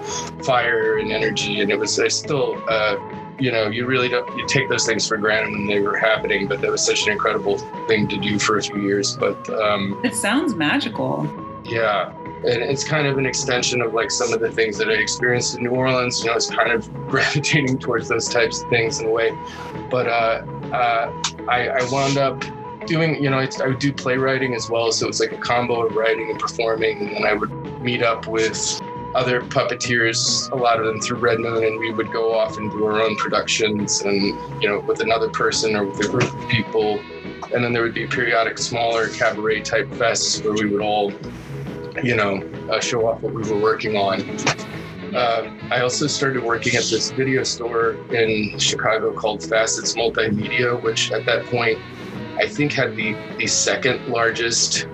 fire 0.46 0.98
and 0.98 1.12
energy. 1.12 1.62
And 1.62 1.72
it 1.72 1.80
was 1.80 2.00
I 2.00 2.08
still. 2.08 2.64
Uh, 2.70 2.98
you 3.40 3.52
know, 3.52 3.68
you 3.68 3.86
really 3.86 4.10
don't 4.10 4.38
you 4.38 4.48
take 4.48 4.70
those 4.70 4.86
things 4.86 5.08
for 5.08 5.18
granted 5.18 5.52
when 5.52 5.68
they 5.68 5.80
were 5.80 5.98
happening, 5.98 6.48
but 6.48 6.62
that 6.62 6.72
was 6.72 6.86
such 6.86 7.08
an 7.08 7.12
incredible 7.12 7.58
thing 7.88 8.08
to 8.08 8.18
do 8.18 8.38
for 8.38 8.58
a 8.58 8.62
few 8.62 8.82
years. 8.82 9.18
But 9.18 9.50
um, 9.50 10.00
it 10.04 10.16
sounds 10.16 10.54
magical. 10.54 11.28
Yeah, 11.66 12.14
it's 12.46 12.84
kind 12.84 13.08
of 13.08 13.18
an 13.18 13.26
extension 13.26 13.82
of 13.82 13.94
like 13.94 14.12
some 14.12 14.34
of 14.34 14.40
the 14.40 14.52
things 14.52 14.78
that 14.78 14.90
I 14.90 14.94
experienced 14.94 15.56
in 15.56 15.64
New 15.64 15.72
Orleans. 15.72 16.20
You 16.22 16.30
know, 16.30 16.36
it's 16.36 16.50
kind 16.50 16.72
of 16.72 16.92
gravitating 17.08 17.80
towards 17.80 18.08
those 18.10 18.28
types 18.28 18.62
of 18.62 18.70
things 18.70 19.00
in 19.00 19.08
a 19.08 19.12
way. 19.12 19.32
But 19.90 20.08
uh, 20.08 20.46
uh, 20.74 21.24
I, 21.48 21.70
I 21.70 21.90
wound 21.92 22.18
up 22.18 22.44
doing, 22.86 23.22
you 23.24 23.30
know, 23.30 23.40
I 23.40 23.68
would 23.68 23.80
do 23.80 23.94
playwriting 23.94 24.56
as 24.56 24.70
well. 24.70 24.92
So 24.92 25.08
it's 25.08 25.20
like 25.20 25.32
a 25.32 25.38
combo 25.38 25.86
of 25.86 25.96
writing 25.96 26.30
and 26.30 26.40
performing. 26.40 27.08
And 27.08 27.16
then 27.16 27.26
I 27.26 27.34
would 27.34 27.52
meet 27.82 28.04
up 28.04 28.28
with 28.28 28.82
other 29.16 29.42
puppeteers, 29.42 30.52
a 30.52 30.56
lot 30.56 30.80
of 30.80 30.86
them 30.86 31.00
through 31.00 31.20
Red 31.20 31.40
Moon, 31.40 31.64
and 31.64 31.80
we 31.80 31.94
would 31.94 32.12
go 32.12 32.34
off 32.36 32.58
and 32.58 32.72
do 32.72 32.84
our 32.86 33.00
own 33.00 33.16
productions 33.18 34.02
and, 34.02 34.22
you 34.62 34.68
know, 34.68 34.80
with 34.80 35.02
another 35.02 35.30
person 35.30 35.76
or 35.76 35.86
with 35.86 36.04
a 36.04 36.10
group 36.10 36.34
of 36.34 36.50
people. 36.50 37.00
And 37.54 37.64
then 37.64 37.74
there 37.74 37.84
would 37.84 37.94
be 37.94 38.08
periodic 38.08 38.58
smaller 38.58 39.10
cabaret 39.10 39.62
type 39.62 39.88
fests 39.90 40.44
where 40.44 40.54
we 40.54 40.66
would 40.66 40.82
all 40.82 41.14
you 42.02 42.16
know, 42.16 42.42
uh, 42.70 42.80
show 42.80 43.08
off 43.08 43.22
what 43.22 43.34
we 43.34 43.44
were 43.50 43.60
working 43.60 43.96
on. 43.96 44.22
Uh, 45.16 45.52
I 45.70 45.82
also 45.82 46.08
started 46.08 46.44
working 46.44 46.76
at 46.76 46.86
this 46.86 47.12
video 47.12 47.44
store 47.44 47.94
in 48.14 48.58
Chicago 48.58 49.14
called 49.14 49.44
Facets 49.44 49.94
Multimedia, 49.94 50.82
which 50.82 51.12
at 51.12 51.26
that 51.26 51.46
point 51.46 51.78
I 52.38 52.48
think 52.48 52.72
had 52.72 52.96
the, 52.96 53.16
the 53.38 53.46
second 53.46 54.08
largest 54.08 54.88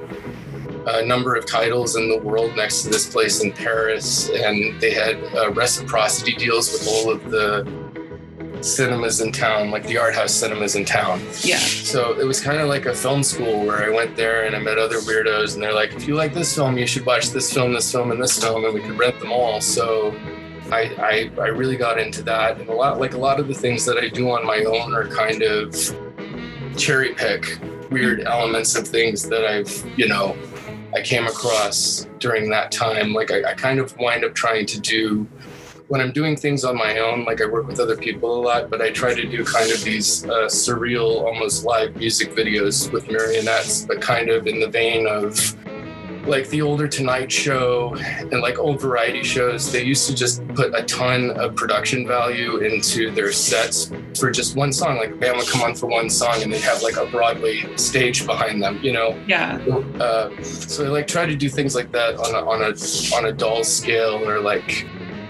a 0.86 1.06
number 1.06 1.36
of 1.36 1.46
titles 1.46 1.96
in 1.96 2.10
the 2.10 2.18
world 2.18 2.56
next 2.56 2.84
to 2.84 2.90
this 2.90 3.12
place 3.12 3.44
in 3.44 3.52
Paris, 3.52 4.30
and 4.30 4.80
they 4.82 4.92
had 4.94 5.24
uh, 5.36 5.52
reciprocity 5.52 6.34
deals 6.34 6.72
with 6.72 6.88
all 6.88 7.12
of 7.12 7.30
the 7.30 7.89
cinemas 8.62 9.22
in 9.22 9.32
town, 9.32 9.72
like 9.72 9.86
the 9.86 9.98
art 9.98 10.16
house 10.16 10.34
cinemas 10.34 10.76
in 10.76 10.86
town. 10.86 11.22
Yeah. 11.42 11.58
So 11.58 12.20
it 12.20 12.26
was 12.26 12.42
kind 12.42 12.60
of 12.60 12.68
like 12.68 12.86
a 12.86 12.96
film 12.96 13.24
school 13.24 13.66
where 13.66 13.84
I 13.84 13.90
went 13.90 14.16
there 14.16 14.46
and 14.46 14.56
I 14.56 14.60
met 14.60 14.78
other 14.78 14.98
weirdos, 15.00 15.54
and 15.54 15.64
they're 15.64 15.74
like, 15.74 15.94
if 15.94 16.08
you 16.08 16.16
like 16.16 16.34
this 16.34 16.54
film, 16.54 16.78
you 16.78 16.88
should 16.88 17.06
watch 17.06 17.30
this 17.30 17.52
film, 17.54 17.74
this 17.74 17.92
film, 17.92 18.12
and 18.12 18.22
this 18.22 18.42
film, 18.42 18.66
and 18.66 18.74
we 18.74 18.82
could 18.82 18.98
rent 18.98 19.20
them 19.20 19.32
all. 19.32 19.62
So 19.62 20.16
I, 20.72 21.32
I, 21.38 21.42
I 21.42 21.48
really 21.48 21.78
got 21.78 22.00
into 22.00 22.22
that, 22.24 22.60
and 22.60 22.70
a 22.70 22.74
lot 22.74 23.00
like 23.00 23.14
a 23.14 23.18
lot 23.18 23.40
of 23.40 23.48
the 23.48 23.56
things 23.56 23.86
that 23.86 23.98
I 23.98 24.10
do 24.10 24.30
on 24.32 24.46
my 24.46 24.64
own 24.64 24.94
are 24.94 25.08
kind 25.08 25.42
of 25.42 25.76
cherry 26.78 27.14
pick 27.14 27.60
weird 27.90 28.22
elements 28.22 28.76
of 28.76 28.88
things 28.88 29.28
that 29.28 29.46
I've 29.46 29.84
you 29.98 30.08
know 30.08 30.38
I 30.96 31.02
came 31.02 31.28
across 31.28 32.08
during 32.20 32.50
that 32.50 32.72
time. 32.72 33.14
Like 33.14 33.32
I, 33.32 33.52
I 33.52 33.54
kind 33.54 33.80
of 33.80 33.96
wind 33.98 34.24
up 34.24 34.34
trying 34.34 34.66
to 34.68 34.80
do 34.80 35.28
when 35.90 36.02
I'm 36.02 36.12
doing 36.12 36.38
things 36.38 36.64
on 36.64 36.78
my 36.78 37.00
own, 37.00 37.26
like 37.26 37.42
I 37.42 37.48
work 37.48 37.68
with 37.68 37.80
other 37.80 37.98
people 37.98 38.40
a 38.40 38.42
lot, 38.42 38.70
but 38.70 38.80
I 38.80 38.92
try 38.92 39.16
to 39.16 39.28
do 39.28 39.44
kind 39.44 39.72
of 39.72 39.84
these 39.84 40.24
uh, 40.26 40.46
surreal, 40.46 41.24
almost 41.24 41.66
live 41.66 41.96
music 41.96 42.36
videos 42.36 42.92
with 42.92 43.10
marionettes, 43.10 43.86
but 43.86 44.00
kind 44.00 44.30
of 44.30 44.46
in 44.46 44.60
the 44.60 44.68
vein 44.68 45.08
of 45.08 45.56
like 46.28 46.48
the 46.50 46.62
older 46.62 46.88
Tonight 46.88 47.32
Show 47.32 47.96
and 47.96 48.40
like 48.40 48.60
old 48.60 48.80
variety 48.80 49.24
shows, 49.24 49.72
they 49.72 49.84
used 49.84 50.08
to 50.08 50.16
just 50.16 50.48
put 50.50 50.76
a 50.76 50.84
ton 50.84 51.32
of 51.32 51.56
production 51.56 52.08
value 52.08 52.58
into 52.58 53.10
their 53.10 53.32
sets 53.32 53.92
for 54.16 54.30
just 54.30 54.56
one 54.56 54.72
song. 54.72 54.98
Like 54.98 55.12
a 55.12 55.16
band 55.16 55.38
would 55.38 55.48
come 55.48 55.64
on 55.64 55.74
for 55.74 55.88
one 55.88 56.08
song 56.08 56.44
and 56.44 56.54
they'd 56.54 56.62
have 56.62 56.84
like 56.84 56.98
a 56.98 57.08
Broadway 57.08 57.76
stage 57.78 58.28
behind 58.28 58.62
them, 58.62 58.80
you 58.84 58.94
know? 58.94 59.20
Yeah. 59.28 59.56
Uh, 60.00 60.40
so 60.44 60.86
I 60.86 60.90
like 60.90 61.08
try 61.08 61.26
to 61.26 61.36
do 61.36 61.50
things 61.50 61.74
like 61.74 61.92
that 61.94 62.16
on 62.18 62.36
a, 62.36 62.48
on 62.48 62.62
a 62.62 63.16
on 63.16 63.26
a 63.26 63.32
doll 63.32 63.64
scale 63.64 64.24
or 64.24 64.40
like. 64.40 64.86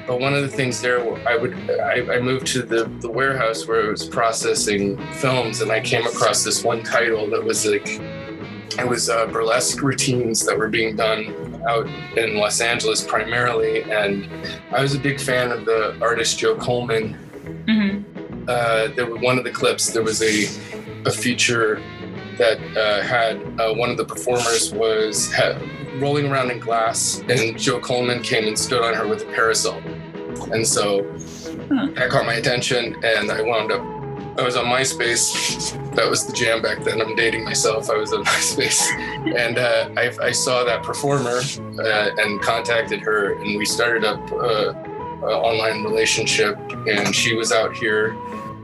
But 0.10 0.22
one 0.22 0.34
of 0.34 0.42
the 0.42 0.50
things 0.50 0.82
there, 0.82 1.00
I 1.30 1.38
would 1.38 1.54
I, 1.70 2.16
I 2.16 2.20
moved 2.20 2.48
to 2.48 2.64
the 2.64 2.86
the 3.00 3.12
warehouse 3.12 3.68
where 3.68 3.86
it 3.86 3.92
was 3.92 4.08
processing 4.08 4.98
films, 5.14 5.62
and 5.62 5.72
I 5.72 5.82
came 5.82 6.04
across 6.04 6.44
this 6.44 6.64
one 6.64 6.82
title 6.82 7.30
that 7.30 7.44
was 7.44 7.64
like 7.64 7.88
it 7.88 8.88
was 8.88 9.08
uh, 9.08 9.28
burlesque 9.28 9.84
routines 9.84 10.44
that 10.48 10.58
were 10.58 10.68
being 10.68 10.96
done 10.96 11.62
out 11.68 11.86
in 12.18 12.38
Los 12.38 12.60
Angeles 12.60 13.04
primarily, 13.04 13.84
and 13.84 14.28
I 14.72 14.82
was 14.82 14.96
a 14.96 15.00
big 15.00 15.20
fan 15.20 15.52
of 15.52 15.66
the 15.66 15.96
artist 16.02 16.40
Joe 16.40 16.56
Coleman. 16.56 17.16
Mm-hmm. 17.68 18.46
Uh, 18.50 18.88
there 18.96 19.06
was 19.06 19.22
one 19.22 19.38
of 19.38 19.44
the 19.44 19.52
clips. 19.52 19.92
There 19.92 20.02
was 20.02 20.24
a 20.24 20.46
a 21.06 21.12
feature 21.12 21.84
that 22.40 22.58
uh, 22.76 23.02
had 23.04 23.36
uh, 23.60 23.74
one 23.76 23.90
of 23.92 23.98
the 23.98 24.06
performers 24.06 24.74
was 24.74 25.32
had, 25.32 25.62
rolling 26.02 26.32
around 26.32 26.50
in 26.50 26.60
glass, 26.60 27.22
and 27.30 27.60
Joe 27.60 27.80
Coleman 27.80 28.24
came 28.24 28.48
and 28.48 28.58
stood 28.58 28.82
on 28.82 28.94
her 28.96 29.08
with 29.08 29.22
a 29.22 29.26
parasol, 29.26 29.78
and 30.52 30.66
so 30.66 31.04
Huh. 31.72 31.88
that 31.94 32.10
caught 32.10 32.26
my 32.26 32.34
attention, 32.34 32.96
and 33.04 33.32
I 33.32 33.42
wound 33.44 33.72
up. 33.72 33.82
I 34.40 34.44
was 34.44 34.56
on 34.56 34.66
MySpace. 34.66 35.76
That 35.96 36.10
was 36.10 36.26
the 36.26 36.34
jam 36.34 36.64
back 36.64 36.84
then. 36.84 37.00
I'm 37.00 37.16
dating 37.16 37.44
myself. 37.44 37.92
I 37.92 37.96
was 37.96 38.12
on 38.12 38.24
MySpace, 38.26 38.82
and 39.38 39.60
uh, 39.60 39.90
I, 39.96 40.12
I 40.20 40.32
saw 40.32 40.64
that 40.64 40.82
performer 40.82 41.42
uh, 41.80 42.10
and 42.18 42.42
contacted 42.42 43.02
her, 43.02 43.34
and 43.34 43.56
we 43.58 43.66
started 43.66 44.04
up 44.04 44.20
uh, 44.32 44.70
an 44.74 45.24
online 45.24 45.84
relationship. 45.84 46.58
And 46.88 47.14
she 47.14 47.36
was 47.36 47.52
out 47.52 47.76
here 47.76 48.14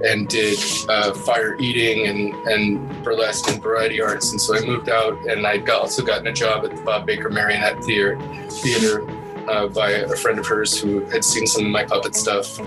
and 0.03 0.27
did 0.27 0.59
uh, 0.89 1.13
fire 1.13 1.55
eating 1.59 2.07
and, 2.07 2.33
and 2.47 3.03
burlesque 3.03 3.49
and 3.49 3.61
variety 3.61 4.01
arts. 4.01 4.31
And 4.31 4.41
so 4.41 4.55
I 4.55 4.61
moved 4.61 4.89
out, 4.89 5.17
and 5.27 5.45
I 5.45 5.57
got, 5.57 5.81
also 5.81 6.03
gotten 6.03 6.27
a 6.27 6.33
job 6.33 6.65
at 6.65 6.75
the 6.75 6.81
Bob 6.81 7.05
Baker 7.05 7.29
Marionette 7.29 7.83
Theater, 7.83 8.19
theater 8.49 9.07
uh, 9.49 9.67
by 9.67 9.91
a 9.91 10.15
friend 10.15 10.39
of 10.39 10.47
hers 10.47 10.79
who 10.79 11.05
had 11.05 11.23
seen 11.23 11.47
some 11.47 11.65
of 11.65 11.71
my 11.71 11.83
puppet 11.83 12.15
stuff. 12.15 12.59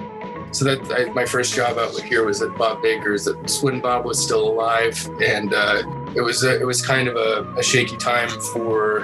So 0.51 0.65
that 0.65 0.81
I, 0.91 1.13
my 1.13 1.27
first 1.27 1.55
job 1.55 1.77
out 1.77 1.93
here 2.01 2.25
was 2.25 2.41
at 2.41 2.57
Bob 2.57 2.81
Baker's. 2.83 3.27
That's 3.27 3.63
when 3.63 3.81
Bob 3.81 4.07
was 4.07 4.23
still 4.23 4.49
alive, 4.49 4.97
and 5.23 5.53
uh, 5.53 5.83
it 6.15 6.23
was 6.23 6.43
a, 6.43 6.59
it 6.59 6.65
was 6.65 6.81
kind 6.85 7.07
of 7.07 7.17
a, 7.17 7.53
a 7.59 7.63
shaky 7.63 7.99
time 7.99 8.31
for 8.55 9.01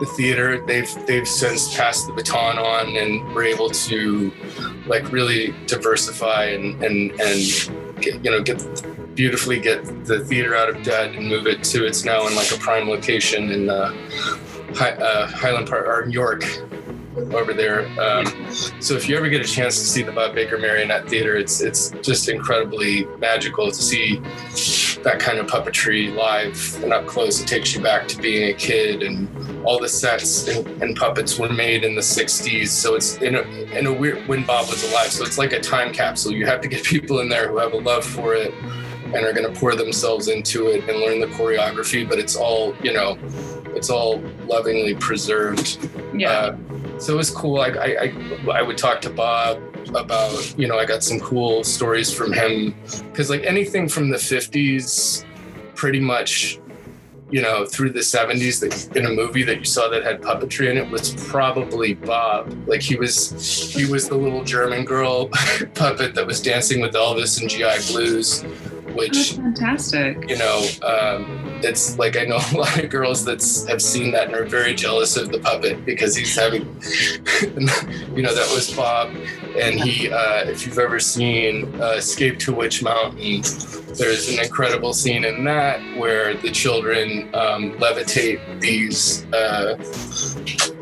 the 0.00 0.06
theater. 0.06 0.64
They've 0.66 1.06
they've 1.06 1.28
since 1.28 1.76
passed 1.76 2.06
the 2.06 2.12
baton 2.12 2.58
on, 2.58 2.96
and 2.96 3.22
were 3.34 3.44
able 3.44 3.70
to 3.70 4.32
like 4.86 5.12
really 5.12 5.54
diversify 5.66 6.46
and 6.46 6.82
and 6.82 7.12
and 7.20 8.00
get, 8.00 8.24
you 8.24 8.30
know 8.30 8.42
get 8.42 9.14
beautifully 9.14 9.60
get 9.60 9.84
the 10.06 10.24
theater 10.24 10.54
out 10.54 10.68
of 10.68 10.82
debt 10.82 11.14
and 11.14 11.28
move 11.28 11.46
it 11.46 11.62
to 11.62 11.84
it's 11.84 12.04
now 12.04 12.26
in 12.26 12.34
like 12.34 12.50
a 12.52 12.56
prime 12.58 12.88
location 12.88 13.50
in 13.50 13.68
uh, 13.68 13.92
Hi, 14.76 14.92
uh, 14.92 15.26
Highland 15.26 15.68
Park 15.68 15.86
or 15.86 16.08
York 16.08 16.44
over 17.34 17.52
there. 17.52 17.86
Um, 18.00 18.24
so 18.80 18.94
if 18.94 19.08
you 19.08 19.16
ever 19.16 19.28
get 19.28 19.40
a 19.44 19.48
chance 19.48 19.78
to 19.80 19.84
see 19.84 20.02
the 20.02 20.12
Bob 20.12 20.34
Baker 20.34 20.58
Marionette 20.58 21.08
Theater, 21.08 21.36
it's 21.36 21.60
it's 21.60 21.90
just 22.02 22.28
incredibly 22.28 23.04
magical 23.18 23.66
to 23.66 23.74
see 23.74 24.20
that 25.02 25.18
kind 25.18 25.38
of 25.38 25.46
puppetry 25.46 26.14
live 26.14 26.82
and 26.82 26.92
up 26.92 27.06
close. 27.06 27.40
It 27.40 27.46
takes 27.46 27.74
you 27.74 27.82
back 27.82 28.08
to 28.08 28.18
being 28.18 28.50
a 28.50 28.54
kid, 28.54 29.02
and 29.02 29.28
all 29.64 29.78
the 29.78 29.88
sets 29.88 30.48
and, 30.48 30.66
and 30.82 30.96
puppets 30.96 31.38
were 31.38 31.48
made 31.48 31.84
in 31.84 31.94
the 31.94 32.00
'60s. 32.00 32.68
So 32.68 32.94
it's 32.94 33.16
in 33.16 33.36
a 33.36 33.42
in 33.76 33.86
a 33.86 33.92
weird 33.92 34.26
when 34.28 34.44
Bob 34.44 34.68
was 34.68 34.88
alive. 34.90 35.10
So 35.10 35.24
it's 35.24 35.38
like 35.38 35.52
a 35.52 35.60
time 35.60 35.92
capsule. 35.92 36.32
You 36.32 36.46
have 36.46 36.60
to 36.62 36.68
get 36.68 36.84
people 36.94 37.20
in 37.20 37.28
there 37.28 37.48
who 37.48 37.58
have 37.58 37.72
a 37.72 37.78
love 37.78 38.04
for 38.04 38.34
it 38.34 38.52
and 39.12 39.26
are 39.26 39.32
going 39.32 39.52
to 39.52 39.58
pour 39.58 39.74
themselves 39.74 40.28
into 40.28 40.68
it 40.68 40.88
and 40.88 41.00
learn 41.00 41.20
the 41.20 41.26
choreography. 41.26 42.08
But 42.08 42.18
it's 42.18 42.36
all 42.36 42.74
you 42.82 42.92
know, 42.92 43.18
it's 43.74 43.90
all 43.90 44.22
lovingly 44.46 44.94
preserved. 44.94 45.78
Yeah. 46.14 46.30
Uh, 46.30 46.56
so 46.98 47.14
it 47.14 47.16
was 47.16 47.30
cool. 47.30 47.54
Like 47.54 47.76
I, 47.76 48.12
I, 48.48 48.58
I 48.58 48.62
would 48.62 48.76
talk 48.76 49.00
to 49.02 49.10
Bob 49.10 49.60
about, 49.94 50.58
you 50.58 50.66
know, 50.68 50.78
I 50.78 50.84
got 50.84 51.02
some 51.02 51.20
cool 51.20 51.64
stories 51.64 52.12
from 52.12 52.32
him 52.32 52.74
because 53.10 53.30
like 53.30 53.42
anything 53.44 53.88
from 53.88 54.10
the 54.10 54.16
50s, 54.16 55.24
pretty 55.74 56.00
much, 56.00 56.58
you 57.30 57.40
know, 57.40 57.64
through 57.64 57.90
the 57.90 58.00
70s 58.00 58.60
that 58.60 58.96
in 58.96 59.06
a 59.06 59.10
movie 59.10 59.42
that 59.44 59.58
you 59.58 59.64
saw 59.64 59.88
that 59.88 60.02
had 60.02 60.20
puppetry 60.20 60.70
in 60.70 60.76
it 60.76 60.90
was 60.90 61.14
probably 61.28 61.94
Bob. 61.94 62.52
Like 62.66 62.82
he 62.82 62.96
was, 62.96 63.72
he 63.72 63.86
was 63.86 64.08
the 64.08 64.16
little 64.16 64.44
German 64.44 64.84
girl 64.84 65.28
puppet 65.74 66.14
that 66.14 66.26
was 66.26 66.42
dancing 66.42 66.80
with 66.80 66.94
Elvis 66.94 67.40
and 67.40 67.48
GI 67.48 67.92
Blues, 67.92 68.42
That's 68.42 68.94
which 68.96 69.32
fantastic. 69.34 70.28
you 70.28 70.36
know, 70.38 70.66
um, 70.82 71.49
it's 71.64 71.98
like 71.98 72.16
I 72.16 72.24
know 72.24 72.38
a 72.52 72.56
lot 72.56 72.82
of 72.82 72.90
girls 72.90 73.24
that 73.24 73.40
have 73.68 73.82
seen 73.82 74.12
that 74.12 74.26
and 74.26 74.34
are 74.34 74.44
very 74.44 74.74
jealous 74.74 75.16
of 75.16 75.30
the 75.30 75.38
puppet 75.38 75.84
because 75.84 76.16
he's 76.16 76.34
having, 76.36 76.62
you 77.42 78.22
know, 78.22 78.34
that 78.34 78.50
was 78.54 78.72
Bob. 78.74 79.14
And 79.56 79.80
he, 79.80 80.10
uh, 80.10 80.44
if 80.44 80.66
you've 80.66 80.78
ever 80.78 81.00
seen 81.00 81.80
uh, 81.80 81.92
Escape 81.92 82.38
to 82.40 82.52
Witch 82.52 82.82
Mountain, 82.82 83.42
there's 83.94 84.28
an 84.32 84.42
incredible 84.42 84.92
scene 84.92 85.24
in 85.24 85.44
that 85.44 85.80
where 85.96 86.34
the 86.34 86.50
children 86.50 87.28
um, 87.34 87.72
levitate 87.78 88.60
these 88.60 89.24
uh, 89.32 89.76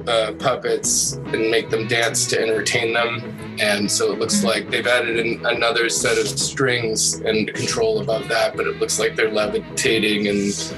uh, 0.09 0.33
puppets 0.35 1.15
and 1.15 1.51
make 1.51 1.71
them 1.71 1.87
dance 1.87 2.27
to 2.27 2.41
entertain 2.41 2.93
them. 2.93 3.48
And 3.61 3.91
so 3.91 4.13
it 4.13 4.19
looks 4.19 4.45
like 4.45 4.71
they've 4.71 4.87
added 4.87 5.19
in 5.19 5.45
another 5.47 5.89
set 5.89 6.19
of 6.19 6.27
strings 6.29 7.15
and 7.21 7.53
control 7.55 8.01
above 8.01 8.29
that, 8.29 8.57
but 8.57 8.67
it 8.67 8.79
looks 8.79 8.99
like 8.99 9.17
they're 9.17 9.31
levitating 9.33 10.29
and, 10.29 10.75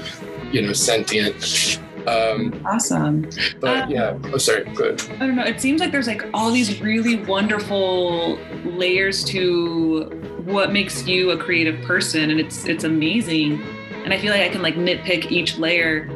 you 0.53 0.61
know, 0.61 0.73
sentient. 0.73 1.79
Um, 2.07 2.59
Awesome. 2.65 3.29
but 3.59 3.83
Um, 3.83 3.91
yeah, 3.91 4.17
oh, 4.33 4.37
sorry, 4.37 4.63
good. 4.73 5.01
I 5.19 5.27
don't 5.27 5.35
know. 5.35 5.43
It 5.45 5.61
seems 5.61 5.79
like 5.79 5.91
there's 5.91 6.07
like 6.07 6.25
all 6.33 6.51
these 6.51 6.81
really 6.81 7.17
wonderful 7.17 8.39
layers 8.65 9.23
to 9.25 10.05
what 10.45 10.71
makes 10.73 11.05
you 11.05 11.29
a 11.29 11.37
creative 11.37 11.79
person, 11.85 12.31
and 12.31 12.39
it's 12.39 12.65
it's 12.65 12.83
amazing. 12.85 13.61
And 14.03 14.11
I 14.11 14.17
feel 14.17 14.31
like 14.31 14.41
I 14.41 14.49
can 14.49 14.63
like 14.63 14.75
nitpick 14.75 15.31
each 15.31 15.59
layer. 15.59 16.07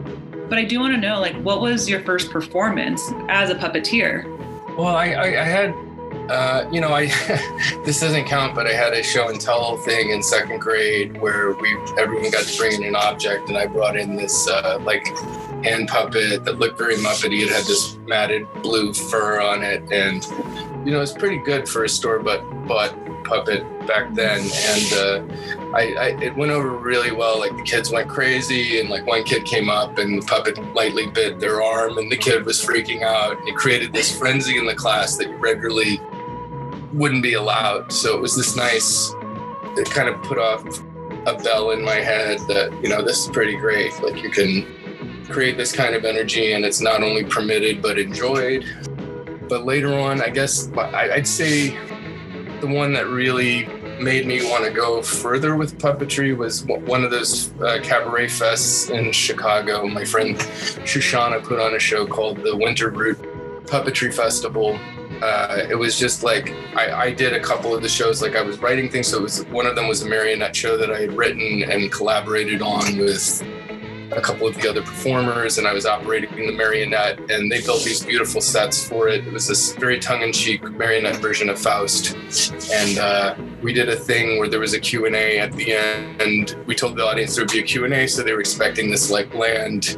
But 0.50 0.58
I 0.58 0.64
do 0.64 0.80
want 0.80 0.94
to 0.94 1.00
know, 1.00 1.20
like, 1.20 1.36
what 1.44 1.62
was 1.62 1.88
your 1.90 2.02
first 2.02 2.32
performance 2.32 3.02
as 3.30 3.50
a 3.52 3.56
puppeteer? 3.56 4.26
Well, 4.78 4.96
I, 4.96 5.08
I, 5.14 5.26
I 5.42 5.44
had, 5.44 5.74
uh, 6.30 6.68
you 6.72 6.82
know, 6.82 6.90
I 6.90 7.06
this 7.86 8.00
doesn't 8.00 8.26
count, 8.26 8.56
but 8.56 8.68
I 8.68 8.74
had 8.74 8.94
a 8.94 9.04
show 9.04 9.30
and 9.30 9.40
tell 9.40 9.78
thing 9.78 10.10
in 10.10 10.24
second 10.24 10.60
grade 10.60 11.20
where 11.22 11.52
we 11.54 11.78
everyone 11.98 12.32
got 12.32 12.46
to 12.46 12.58
bring 12.58 12.82
in 12.82 12.84
an 12.84 12.96
object, 12.96 13.50
and 13.50 13.58
I 13.58 13.68
brought 13.68 13.96
in 13.96 14.16
this 14.16 14.48
uh, 14.48 14.80
like 14.84 15.06
hand 15.64 15.88
puppet 15.88 16.46
that 16.46 16.60
looked 16.60 16.78
very 16.78 16.96
muppety. 16.96 17.42
It 17.42 17.50
had 17.50 17.66
this 17.66 17.98
matted 18.08 18.48
blue 18.62 18.94
fur 18.94 19.40
on 19.40 19.64
it, 19.64 19.84
and 19.92 20.26
you 20.86 20.92
know, 20.92 21.02
it's 21.02 21.14
pretty 21.14 21.38
good 21.38 21.68
for 21.68 21.84
a 21.84 21.90
store 21.90 22.20
but 22.20 22.42
bought 22.68 22.96
puppet 23.24 23.64
back 23.88 24.14
then, 24.14 24.40
and 24.42 24.94
uh, 24.94 25.76
I, 25.76 25.94
I 25.94 26.08
it 26.22 26.36
went 26.36 26.52
over 26.52 26.70
really 26.70 27.12
well. 27.12 27.40
Like 27.40 27.56
the 27.56 27.64
kids 27.64 27.92
went 27.92 28.08
crazy, 28.08 28.80
and 28.80 28.90
like 28.90 29.06
one 29.06 29.24
kid 29.24 29.46
came 29.46 29.70
up 29.70 29.98
and 29.98 30.22
the 30.22 30.26
puppet 30.26 30.58
lightly 30.74 31.08
bit 31.08 31.40
their 31.40 31.62
arm, 31.62 31.98
and 31.98 32.12
the 32.12 32.18
kid 32.18 32.46
was 32.46 32.64
freaking 32.64 33.04
out. 33.04 33.38
And 33.40 33.48
it 33.48 33.56
created 33.56 33.94
this 33.94 34.18
frenzy 34.18 34.58
in 34.58 34.66
the 34.66 34.76
class 34.76 35.18
that 35.18 35.30
regularly 35.40 36.00
wouldn't 36.96 37.24
be 37.24 37.34
allowed. 37.34 37.92
So 37.92 38.16
it 38.16 38.22
was 38.22 38.36
this 38.36 38.56
nice. 38.56 39.14
It 39.78 39.90
kind 39.90 40.10
of 40.10 40.22
put 40.24 40.38
off 40.38 40.64
a 41.28 41.36
bell 41.44 41.72
in 41.72 41.84
my 41.84 41.96
head 41.96 42.40
that 42.48 42.78
you 42.82 42.90
know 42.90 43.02
this 43.02 43.26
is 43.26 43.28
pretty 43.30 43.58
great. 43.58 43.92
Like 44.02 44.22
you 44.22 44.30
can 44.30 45.26
create 45.30 45.58
this 45.58 45.72
kind 45.72 45.96
of 45.96 46.06
energy 46.06 46.54
and 46.54 46.64
it's 46.64 46.82
not 46.82 47.04
only 47.04 47.24
permitted 47.24 47.82
but 47.82 48.00
enjoyed. 48.00 48.66
But 49.50 49.66
later 49.66 49.94
on, 49.94 50.22
I 50.22 50.30
guess 50.30 50.72
I'd 50.76 51.28
say 51.28 51.70
the 52.62 52.68
one 52.68 52.94
that 52.94 53.08
really 53.08 53.68
made 54.00 54.26
me 54.26 54.44
want 54.50 54.66
to 54.66 54.72
go 54.72 55.02
further 55.02 55.56
with 55.56 55.78
puppetry 55.78 56.36
was 56.36 56.66
one 56.66 57.04
of 57.04 57.12
those 57.12 57.54
uh, 57.62 57.80
cabaret 57.82 58.28
fests 58.28 58.90
in 58.90 59.12
Chicago. 59.12 59.88
My 59.88 60.04
friend 60.04 60.36
Shoshana 60.36 61.44
put 61.44 61.60
on 61.60 61.76
a 61.76 61.80
show 61.80 62.06
called 62.06 62.44
the 62.44 62.56
Winter 62.56 62.90
Root 62.90 63.18
Puppetry 63.66 64.14
Festival. 64.14 64.80
Uh, 65.22 65.66
it 65.70 65.76
was 65.76 65.98
just 65.98 66.24
like 66.24 66.52
I, 66.76 67.06
I, 67.06 67.12
did 67.12 67.34
a 67.34 67.40
couple 67.40 67.74
of 67.74 67.82
the 67.82 67.90
shows 67.90 68.22
like 68.22 68.36
I 68.36 68.42
was 68.42 68.60
writing 68.60 68.90
things. 68.90 69.08
So 69.08 69.18
it 69.18 69.24
was 69.24 69.46
one 69.46 69.66
of 69.66 69.76
them 69.76 69.88
was 69.88 70.02
a 70.02 70.10
marionette 70.10 70.56
show 70.56 70.78
that 70.78 70.92
I 70.92 71.00
had 71.00 71.14
written 71.14 71.64
and 71.64 71.92
collaborated 71.92 72.62
on 72.62 72.98
with 72.98 73.42
a 74.16 74.22
couple 74.22 74.48
of 74.48 74.56
the 74.56 74.70
other 74.70 74.82
performers, 74.82 75.58
and 75.58 75.68
I 75.68 75.74
was 75.74 75.86
operating 75.86 76.48
the 76.48 76.54
marionette, 76.54 77.20
and 77.30 77.52
they 77.52 77.62
built 77.62 77.84
these 77.84 78.04
beautiful 78.04 78.42
sets 78.42 78.88
for 78.88 79.08
it. 79.08 79.28
It 79.28 79.34
was 79.34 79.48
this 79.48 79.74
very 79.74 80.00
tongue-in-cheek 80.00 80.64
marionette 80.72 81.18
version 81.18 81.50
of 81.50 81.60
Faust, 81.60 82.16
and 82.72 82.98
uh, 82.98 83.36
we 83.62 83.74
did 83.74 83.90
a 83.90 83.96
thing 83.96 84.40
where 84.40 84.48
there 84.48 84.60
was 84.60 84.74
a 84.74 84.80
Q&A 84.80 85.40
at 85.40 85.52
the 85.54 85.74
end. 85.74 86.22
And 86.22 86.56
We 86.66 86.76
told 86.76 86.96
the 86.96 87.06
audience 87.06 87.36
there 87.36 87.46
would 87.46 87.52
be 87.52 87.60
a 87.60 87.64
Q&A, 87.64 88.08
so 88.08 88.24
they 88.24 88.34
were 88.34 88.40
expecting 88.40 88.90
this 88.90 89.10
like 89.10 89.32
bland 89.32 89.98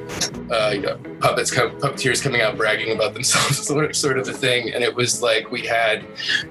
uh, 0.51 0.71
you 0.73 0.81
know, 0.81 0.97
puppets, 1.19 1.51
come, 1.51 1.71
puppeteers 1.79 2.21
coming 2.21 2.41
out 2.41 2.57
bragging 2.57 2.95
about 2.95 3.13
themselves, 3.17 3.67
sort 3.97 4.17
of 4.17 4.27
a 4.27 4.33
thing. 4.33 4.73
And 4.73 4.83
it 4.83 4.93
was 4.93 5.21
like 5.21 5.51
we 5.51 5.65
had 5.65 6.05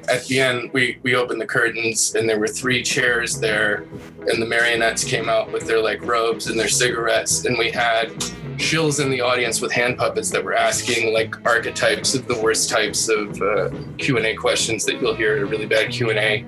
at 0.09 0.25
the 0.27 0.41
end 0.41 0.71
we 0.73 0.99
we 1.03 1.15
opened 1.15 1.41
the 1.41 1.47
curtains 1.47 2.15
and 2.15 2.29
there 2.29 2.39
were 2.39 2.49
three 2.49 2.83
chairs 2.83 3.39
there, 3.39 3.87
and 4.29 4.41
the 4.41 4.47
marionettes 4.47 5.05
came 5.05 5.29
out 5.29 5.53
with 5.53 5.67
their 5.67 5.83
like 5.83 6.03
robes 6.03 6.47
and 6.49 6.59
their 6.59 6.69
cigarettes, 6.69 7.45
and 7.45 7.56
we 7.59 7.71
had 7.71 8.09
shills 8.57 9.03
in 9.03 9.11
the 9.11 9.21
audience 9.21 9.61
with 9.61 9.71
hand 9.71 9.99
puppets 9.99 10.31
that 10.31 10.43
were 10.43 10.55
asking 10.55 11.13
like 11.13 11.35
archetypes 11.47 12.15
of 12.15 12.27
the 12.27 12.39
worst 12.41 12.71
types 12.71 13.09
of 13.09 13.41
uh, 13.43 13.71
Q&A 13.99 14.35
questions 14.35 14.85
that 14.87 15.01
you'll 15.01 15.15
hear 15.15 15.37
at 15.37 15.43
a 15.43 15.47
really 15.47 15.67
bad 15.67 15.91
Q&A. 15.91 16.43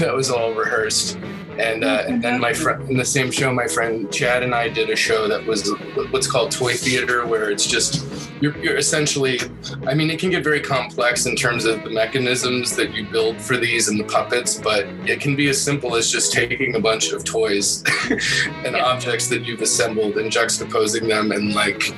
that 0.00 0.12
was 0.14 0.30
all 0.30 0.52
rehearsed. 0.54 1.18
And, 1.58 1.84
uh, 1.84 2.04
and 2.06 2.22
then 2.22 2.40
my 2.40 2.52
friend 2.52 2.88
in 2.90 2.96
the 2.96 3.04
same 3.04 3.30
show, 3.30 3.52
my 3.52 3.68
friend 3.68 4.12
Chad 4.12 4.42
and 4.42 4.54
I 4.54 4.68
did 4.68 4.90
a 4.90 4.96
show 4.96 5.28
that 5.28 5.44
was 5.46 5.70
what's 6.10 6.26
called 6.26 6.50
toy 6.50 6.74
theater, 6.74 7.26
where 7.26 7.50
it's 7.50 7.66
just 7.66 8.04
you're, 8.40 8.56
you're 8.58 8.76
essentially, 8.76 9.40
I 9.86 9.94
mean, 9.94 10.10
it 10.10 10.18
can 10.18 10.30
get 10.30 10.42
very 10.42 10.60
complex 10.60 11.26
in 11.26 11.36
terms 11.36 11.64
of 11.64 11.82
the 11.84 11.90
mechanisms 11.90 12.74
that 12.76 12.92
you 12.92 13.06
build 13.06 13.40
for 13.40 13.56
these 13.56 13.88
and 13.88 13.98
the 13.98 14.04
puppets, 14.04 14.58
but 14.58 14.86
it 15.08 15.20
can 15.20 15.36
be 15.36 15.48
as 15.48 15.60
simple 15.60 15.94
as 15.94 16.10
just 16.10 16.32
taking 16.32 16.74
a 16.74 16.80
bunch 16.80 17.12
of 17.12 17.24
toys 17.24 17.84
and 18.10 18.74
yeah. 18.76 18.84
objects 18.84 19.28
that 19.28 19.44
you've 19.44 19.62
assembled 19.62 20.16
and 20.16 20.30
juxtaposing 20.30 21.08
them 21.08 21.32
and 21.32 21.54
like 21.54 21.94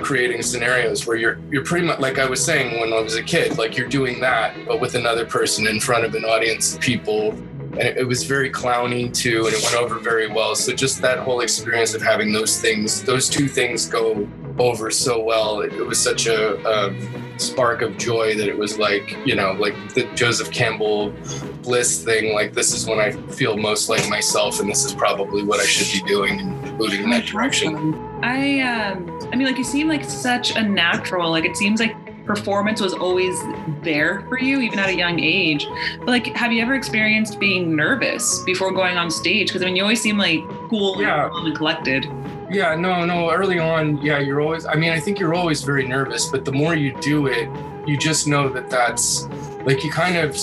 creating 0.00 0.42
scenarios 0.42 1.06
where 1.06 1.16
you're 1.16 1.38
you're 1.50 1.64
pretty 1.64 1.84
much 1.84 1.98
like 1.98 2.18
I 2.18 2.24
was 2.24 2.42
saying 2.42 2.80
when 2.80 2.92
I 2.92 3.00
was 3.00 3.16
a 3.16 3.22
kid, 3.22 3.58
like 3.58 3.76
you're 3.76 3.88
doing 3.88 4.20
that, 4.20 4.54
but 4.66 4.80
with 4.80 4.94
another 4.94 5.26
person 5.26 5.66
in 5.66 5.80
front 5.80 6.04
of 6.04 6.14
an 6.14 6.24
audience 6.24 6.74
of 6.74 6.80
people 6.80 7.36
and 7.72 7.96
it, 7.96 8.06
was 8.06 8.24
very 8.24 8.50
clowny 8.50 9.12
too, 9.12 9.46
and 9.46 9.54
it 9.54 9.62
went 9.62 9.76
over 9.76 9.98
very 9.98 10.28
well. 10.28 10.54
So 10.54 10.72
just 10.72 11.02
that 11.02 11.18
whole 11.18 11.40
experience 11.40 11.94
of 11.94 12.02
having 12.02 12.32
those 12.32 12.60
things, 12.60 13.02
those 13.02 13.28
two 13.28 13.48
things 13.48 13.86
go 13.86 14.28
over 14.58 14.90
so 14.90 15.22
well. 15.22 15.60
It, 15.60 15.72
it 15.74 15.84
was 15.84 16.00
such 16.00 16.26
a, 16.26 16.58
a, 16.66 16.94
spark 17.38 17.82
of 17.82 17.96
joy 17.96 18.34
that 18.34 18.48
it 18.48 18.58
was 18.58 18.78
like, 18.78 19.16
you 19.24 19.36
know, 19.36 19.52
like 19.52 19.74
the 19.94 20.02
Joseph 20.16 20.50
Campbell 20.50 21.14
bliss 21.62 22.02
thing. 22.02 22.34
Like 22.34 22.52
this 22.52 22.74
is 22.74 22.84
when 22.86 22.98
I 22.98 23.12
feel 23.32 23.56
most 23.56 23.88
like 23.88 24.08
myself, 24.08 24.58
and 24.60 24.68
this 24.68 24.84
is 24.84 24.92
probably 24.92 25.44
what 25.44 25.60
I 25.60 25.64
should 25.64 26.02
be 26.02 26.08
doing 26.08 26.40
and 26.40 26.78
moving 26.78 27.04
in 27.04 27.10
that 27.10 27.26
direction. 27.26 27.94
I, 28.24 28.60
um, 28.60 29.20
I 29.32 29.36
mean, 29.36 29.46
like 29.46 29.58
you 29.58 29.64
seem 29.64 29.86
like 29.88 30.04
such 30.04 30.56
a 30.56 30.62
natural. 30.62 31.30
Like 31.30 31.44
it 31.44 31.56
seems 31.56 31.78
like 31.78 31.94
performance 32.28 32.80
was 32.80 32.94
always 32.94 33.42
there 33.82 34.20
for 34.28 34.38
you, 34.38 34.60
even 34.60 34.78
at 34.78 34.90
a 34.90 34.94
young 34.94 35.18
age. 35.18 35.66
But 35.98 36.08
like, 36.08 36.26
have 36.36 36.52
you 36.52 36.62
ever 36.62 36.74
experienced 36.74 37.40
being 37.40 37.74
nervous 37.74 38.42
before 38.44 38.70
going 38.70 38.96
on 38.96 39.10
stage? 39.10 39.48
Because 39.48 39.62
I 39.62 39.64
mean, 39.64 39.76
you 39.76 39.82
always 39.82 40.00
seem 40.00 40.18
like 40.18 40.46
cool 40.68 41.00
yeah. 41.00 41.30
and 41.32 41.56
collected. 41.56 42.04
Yeah, 42.50 42.74
no, 42.76 43.04
no. 43.04 43.30
Early 43.30 43.58
on, 43.58 44.00
yeah, 44.02 44.18
you're 44.18 44.40
always. 44.40 44.66
I 44.66 44.74
mean, 44.74 44.92
I 44.92 45.00
think 45.00 45.18
you're 45.18 45.34
always 45.34 45.62
very 45.62 45.88
nervous, 45.88 46.26
but 46.26 46.44
the 46.44 46.52
more 46.52 46.76
you 46.76 46.94
do 47.00 47.26
it, 47.26 47.48
you 47.86 47.96
just 47.96 48.28
know 48.28 48.48
that 48.50 48.70
that's 48.70 49.26
like 49.64 49.82
you 49.82 49.90
kind 49.90 50.16
of 50.16 50.36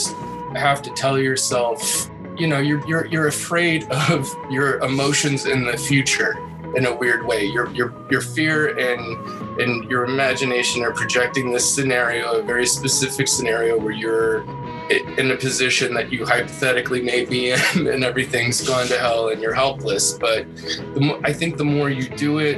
have 0.55 0.81
to 0.81 0.89
tell 0.91 1.17
yourself, 1.19 2.09
you 2.35 2.47
know, 2.47 2.57
you're 2.57 2.85
you're 2.87 3.05
you're 3.05 3.27
afraid 3.27 3.85
of 3.91 4.27
your 4.49 4.79
emotions 4.79 5.45
in 5.45 5.63
the 5.63 5.77
future 5.77 6.35
in 6.75 6.85
a 6.85 6.95
weird 6.95 7.25
way. 7.25 7.45
Your 7.45 7.69
your 7.71 7.93
your 8.09 8.21
fear 8.21 8.77
and 8.77 9.59
and 9.59 9.89
your 9.89 10.05
imagination 10.05 10.83
are 10.83 10.91
projecting 10.91 11.51
this 11.51 11.73
scenario, 11.73 12.39
a 12.39 12.43
very 12.43 12.65
specific 12.65 13.27
scenario 13.27 13.77
where 13.77 13.93
you're 13.93 14.41
in 14.89 15.31
a 15.31 15.35
position 15.35 15.93
that 15.95 16.11
you 16.11 16.25
hypothetically 16.25 17.01
may 17.01 17.25
be 17.25 17.51
in, 17.51 17.59
and 17.87 18.03
everything's 18.03 18.67
gone 18.67 18.87
to 18.87 18.97
hell 18.97 19.29
and 19.29 19.41
you're 19.41 19.53
helpless. 19.53 20.13
But 20.13 20.45
the, 20.55 21.19
I 21.23 21.33
think 21.33 21.57
the 21.57 21.65
more 21.65 21.89
you 21.89 22.09
do 22.09 22.39
it, 22.39 22.57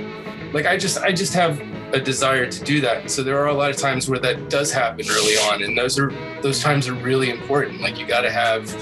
like 0.53 0.65
I 0.65 0.77
just 0.77 0.97
I 0.99 1.12
just 1.12 1.34
have 1.34 1.62
a 1.93 1.99
desire 1.99 2.45
to 2.45 2.63
do 2.63 2.82
that. 2.82 3.10
So 3.10 3.23
there 3.23 3.38
are 3.38 3.47
a 3.47 3.53
lot 3.53 3.69
of 3.69 3.77
times 3.77 4.10
where 4.10 4.19
that 4.19 4.49
does 4.49 4.71
happen 4.71 5.06
early 5.10 5.38
on, 5.38 5.63
and 5.63 5.77
those 5.77 5.97
are 5.97 6.12
those 6.41 6.62
times 6.62 6.88
are 6.88 6.93
really 6.95 7.30
important. 7.30 7.82
Like 7.82 7.97
you 7.99 8.06
got 8.06 8.21
to 8.21 8.32
have 8.32 8.73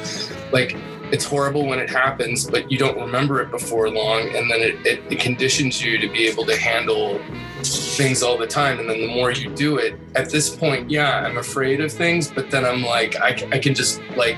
like 0.51 0.75
it's 1.15 1.23
horrible 1.23 1.65
when 1.65 1.79
it 1.79 1.89
happens, 1.89 2.45
but 2.45 2.69
you 2.69 2.77
don't 2.77 2.99
remember 2.99 3.41
it 3.41 3.49
before 3.49 3.89
long, 3.89 4.23
and 4.35 4.51
then 4.51 4.59
it, 4.59 4.85
it, 4.85 4.99
it, 5.09 5.19
conditions 5.19 5.81
you 5.81 5.97
to 5.97 6.09
be 6.09 6.27
able 6.27 6.45
to 6.45 6.57
handle 6.57 7.21
things 7.63 8.21
all 8.21 8.37
the 8.37 8.45
time. 8.45 8.79
And 8.79 8.89
then 8.89 8.99
the 8.99 9.07
more 9.07 9.31
you 9.31 9.49
do 9.55 9.77
it, 9.77 9.97
at 10.15 10.29
this 10.29 10.53
point, 10.53 10.91
yeah, 10.91 11.25
I'm 11.25 11.37
afraid 11.37 11.79
of 11.79 11.89
things, 11.89 12.29
but 12.29 12.51
then 12.51 12.65
I'm 12.65 12.83
like, 12.83 13.15
I, 13.15 13.29
I 13.53 13.59
can 13.59 13.73
just 13.73 14.01
like, 14.17 14.37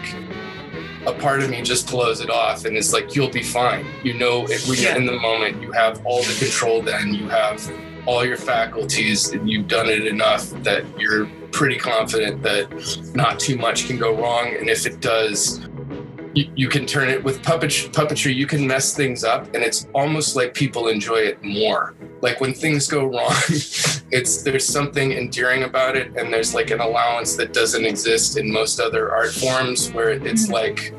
a 1.07 1.13
part 1.13 1.41
of 1.41 1.49
me 1.49 1.63
just 1.63 1.89
blows 1.89 2.21
it 2.21 2.29
off, 2.29 2.65
and 2.65 2.77
it's 2.77 2.93
like 2.93 3.15
you'll 3.15 3.31
be 3.31 3.43
fine. 3.43 3.85
You 4.03 4.13
know, 4.13 4.45
if 4.47 4.69
when 4.69 4.77
you're 4.77 4.95
in 4.95 5.07
the 5.07 5.19
moment, 5.19 5.59
you 5.61 5.71
have 5.71 6.05
all 6.05 6.21
the 6.21 6.35
control. 6.37 6.81
Then 6.81 7.13
you 7.13 7.27
have 7.29 7.71
all 8.05 8.23
your 8.23 8.37
faculties, 8.37 9.31
and 9.31 9.49
you've 9.49 9.67
done 9.67 9.87
it 9.87 10.05
enough 10.05 10.49
that 10.63 10.83
you're 10.99 11.27
pretty 11.51 11.77
confident 11.77 12.43
that 12.43 12.67
not 13.15 13.39
too 13.39 13.57
much 13.57 13.87
can 13.87 13.97
go 13.97 14.15
wrong. 14.21 14.53
And 14.59 14.69
if 14.69 14.85
it 14.85 14.99
does, 14.99 15.65
you, 16.33 16.51
you 16.55 16.69
can 16.69 16.85
turn 16.85 17.09
it 17.09 17.23
with 17.23 17.41
puppet, 17.43 17.71
puppetry 17.91 18.33
you 18.33 18.47
can 18.47 18.65
mess 18.65 18.95
things 18.95 19.23
up 19.23 19.45
and 19.53 19.63
it's 19.63 19.87
almost 19.93 20.35
like 20.35 20.53
people 20.53 20.87
enjoy 20.87 21.17
it 21.17 21.41
more 21.43 21.95
like 22.21 22.39
when 22.41 22.53
things 22.53 22.87
go 22.87 23.05
wrong 23.05 23.33
it's 24.11 24.43
there's 24.43 24.65
something 24.65 25.13
endearing 25.13 25.63
about 25.63 25.95
it 25.95 26.15
and 26.17 26.33
there's 26.33 26.53
like 26.53 26.71
an 26.71 26.79
allowance 26.79 27.35
that 27.35 27.53
doesn't 27.53 27.85
exist 27.85 28.37
in 28.37 28.51
most 28.51 28.79
other 28.79 29.13
art 29.13 29.31
forms 29.31 29.91
where 29.91 30.09
it's 30.09 30.47
mm-hmm. 30.47 30.53
like 30.53 30.93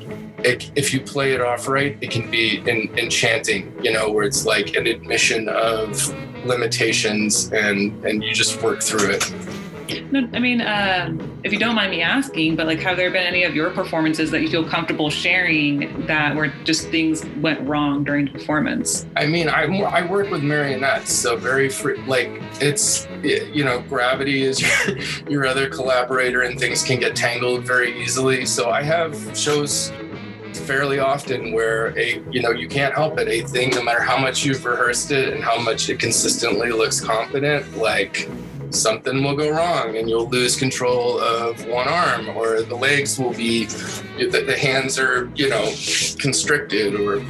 it, 0.45 0.71
if 0.77 0.95
you 0.95 1.01
play 1.01 1.33
it 1.33 1.41
off 1.41 1.69
right 1.69 1.99
it 2.01 2.11
can 2.11 2.31
be 2.31 2.59
in, 2.69 2.97
enchanting 2.99 3.75
you 3.83 3.93
know 3.93 4.11
where 4.11 4.25
it's 4.25 4.47
like 4.47 4.77
an 4.77 4.87
admission 4.87 5.49
of 5.49 6.15
limitations 6.45 7.51
and 7.53 8.05
and 8.05 8.23
you 8.23 8.33
just 8.33 8.63
work 8.63 8.81
through 8.83 9.11
it 9.11 9.33
no, 10.11 10.29
I 10.33 10.39
mean, 10.39 10.61
uh, 10.61 11.15
if 11.45 11.53
you 11.53 11.59
don't 11.59 11.75
mind 11.75 11.91
me 11.91 12.03
asking, 12.03 12.57
but 12.57 12.67
like, 12.67 12.81
have 12.81 12.97
there 12.97 13.11
been 13.11 13.27
any 13.27 13.45
of 13.45 13.55
your 13.55 13.71
performances 13.71 14.31
that 14.31 14.43
you 14.43 14.49
feel 14.49 14.69
comfortable 14.69 15.11
sharing 15.11 16.07
that 16.07 16.35
where 16.37 16.49
just 16.65 16.89
things 16.89 17.25
went 17.41 17.67
wrong 17.69 18.05
during 18.05 18.27
the 18.27 18.33
performance? 18.33 19.07
I 19.17 19.27
mean, 19.27 19.49
I, 19.49 19.65
I 19.65 20.07
work 20.07 20.31
with 20.31 20.43
marionettes, 20.43 21.13
so 21.13 21.37
very 21.37 21.69
free, 21.69 21.97
like 22.07 22.31
it's, 22.61 23.07
you 23.23 23.65
know, 23.65 23.81
gravity 23.83 24.43
is 24.43 24.61
your, 24.87 24.99
your 25.29 25.47
other 25.47 25.69
collaborator 25.69 26.43
and 26.43 26.59
things 26.59 26.83
can 26.83 27.01
get 27.01 27.17
tangled 27.17 27.65
very 27.65 28.01
easily. 28.01 28.45
So 28.47 28.71
I 28.71 28.83
have 28.83 29.17
shows 29.37 29.93
fairly 30.55 30.99
often 30.99 31.53
where 31.53 31.99
a 31.99 32.23
you 32.31 32.43
know 32.43 32.51
you 32.51 32.69
can't 32.69 32.95
help 32.95 33.19
it 33.19 33.29
a 33.29 33.47
thing 33.49 33.71
no 33.71 33.83
matter 33.83 34.03
how 34.03 34.19
much 34.19 34.45
you've 34.45 34.65
rehearsed 34.65 35.11
it 35.11 35.33
and 35.33 35.43
how 35.43 35.59
much 35.59 35.89
it 35.89 35.99
consistently 35.99 36.71
looks 36.71 37.01
confident 37.01 37.77
like 37.77 38.29
something 38.71 39.23
will 39.23 39.37
go 39.37 39.51
wrong 39.51 39.97
and 39.97 40.09
you'll 40.09 40.29
lose 40.29 40.57
control 40.57 41.19
of 41.21 41.65
one 41.67 41.89
arm 41.89 42.29
or 42.31 42.63
the 42.63 42.75
legs 42.75 43.19
will 43.19 43.35
be 43.35 43.65
the, 43.65 44.45
the 44.47 44.57
hands 44.57 44.99
are 44.99 45.31
you 45.35 45.49
know 45.49 45.73
constricted 46.19 46.95
or 46.95 47.23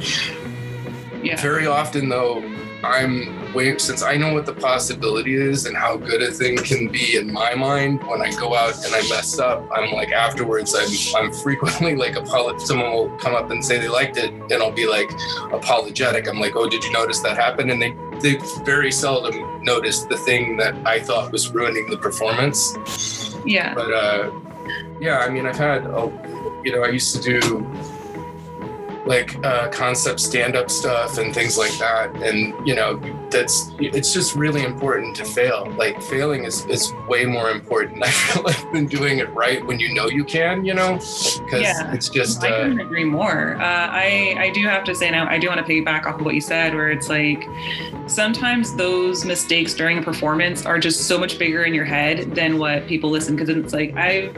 yeah. 1.23 1.39
very 1.41 1.67
often 1.67 2.09
though 2.09 2.43
i'm 2.83 3.53
wait 3.53 3.81
since 3.81 4.03
i 4.03 4.15
know 4.15 4.33
what 4.33 4.45
the 4.45 4.53
possibility 4.53 5.35
is 5.35 5.65
and 5.65 5.75
how 5.75 5.97
good 5.97 6.21
a 6.21 6.31
thing 6.31 6.57
can 6.57 6.87
be 6.87 7.17
in 7.17 7.31
my 7.31 7.53
mind 7.53 8.01
when 8.07 8.21
i 8.21 8.31
go 8.39 8.55
out 8.55 8.73
and 8.85 8.93
i 8.95 9.01
mess 9.09 9.39
up 9.39 9.67
i'm 9.73 9.91
like 9.93 10.11
afterwards 10.11 10.75
i'm 10.75 11.23
i'm 11.23 11.33
frequently 11.33 11.95
like 12.03 12.13
apolog- 12.13 12.61
someone 12.61 12.91
will 12.91 13.09
come 13.17 13.35
up 13.35 13.51
and 13.51 13.63
say 13.63 13.77
they 13.77 13.89
liked 13.89 14.17
it 14.17 14.31
and 14.31 14.53
i'll 14.53 14.71
be 14.71 14.87
like 14.87 15.09
apologetic 15.51 16.27
i'm 16.27 16.39
like 16.39 16.55
oh 16.55 16.69
did 16.69 16.83
you 16.83 16.91
notice 16.93 17.19
that 17.19 17.35
happened 17.35 17.69
and 17.71 17.81
they 17.81 17.93
they 18.21 18.37
very 18.63 18.91
seldom 18.91 19.63
notice 19.63 20.03
the 20.03 20.17
thing 20.17 20.57
that 20.57 20.75
I 20.85 20.99
thought 20.99 21.31
was 21.31 21.51
ruining 21.51 21.89
the 21.89 21.97
performance. 21.97 22.75
Yeah. 23.45 23.73
But 23.73 23.93
uh, 23.93 24.31
yeah, 24.99 25.19
I 25.19 25.29
mean, 25.29 25.45
I've 25.45 25.57
had, 25.57 25.85
a, 25.85 26.61
you 26.63 26.71
know, 26.73 26.83
I 26.83 26.89
used 26.89 27.15
to 27.15 27.21
do 27.21 27.65
like 29.09 29.43
uh, 29.43 29.67
concept 29.69 30.19
stand-up 30.19 30.69
stuff 30.69 31.17
and 31.17 31.33
things 31.33 31.57
like 31.57 31.75
that 31.79 32.15
and 32.17 32.53
you 32.67 32.75
know 32.75 33.01
that's 33.31 33.71
it's 33.79 34.13
just 34.13 34.35
really 34.35 34.63
important 34.63 35.15
to 35.15 35.25
fail 35.25 35.71
like 35.77 35.99
failing 36.03 36.43
is, 36.43 36.63
is 36.67 36.93
way 37.07 37.25
more 37.25 37.49
important 37.49 38.03
i 38.09 38.09
feel 38.11 38.43
like 38.43 38.71
than 38.71 38.85
doing 38.85 39.17
it 39.17 39.27
right 39.33 39.65
when 39.65 39.79
you 39.79 39.91
know 39.95 40.07
you 40.07 40.23
can 40.23 40.63
you 40.63 40.75
know 40.75 40.93
because 41.45 41.61
Yeah. 41.61 41.91
it's 41.91 42.07
just 42.07 42.43
I 42.43 42.51
uh, 42.51 42.63
couldn't 42.63 42.81
agree 42.81 43.03
more. 43.03 43.55
Uh, 43.55 43.87
I 44.05 44.35
I 44.37 44.49
do 44.51 44.61
have 44.67 44.83
to 44.85 44.93
say 44.93 45.09
now 45.09 45.27
I 45.27 45.37
do 45.39 45.47
want 45.47 45.65
to 45.65 45.67
piggyback 45.71 46.05
off 46.05 46.19
of 46.19 46.25
what 46.25 46.35
you 46.35 46.41
said, 46.41 46.75
where 46.75 46.91
it's 46.91 47.09
like 47.09 47.43
sometimes 48.07 48.75
those 48.75 49.25
mistakes 49.25 49.73
during 49.73 49.97
a 49.97 50.01
performance 50.01 50.65
are 50.65 50.77
just 50.79 51.07
so 51.07 51.17
much 51.17 51.39
bigger 51.39 51.63
in 51.63 51.73
your 51.73 51.85
head 51.85 52.35
than 52.35 52.59
what 52.59 52.85
people 52.87 53.09
listen 53.09 53.35
because 53.35 53.49
it's 53.49 53.73
like 53.73 53.95
I. 53.95 54.31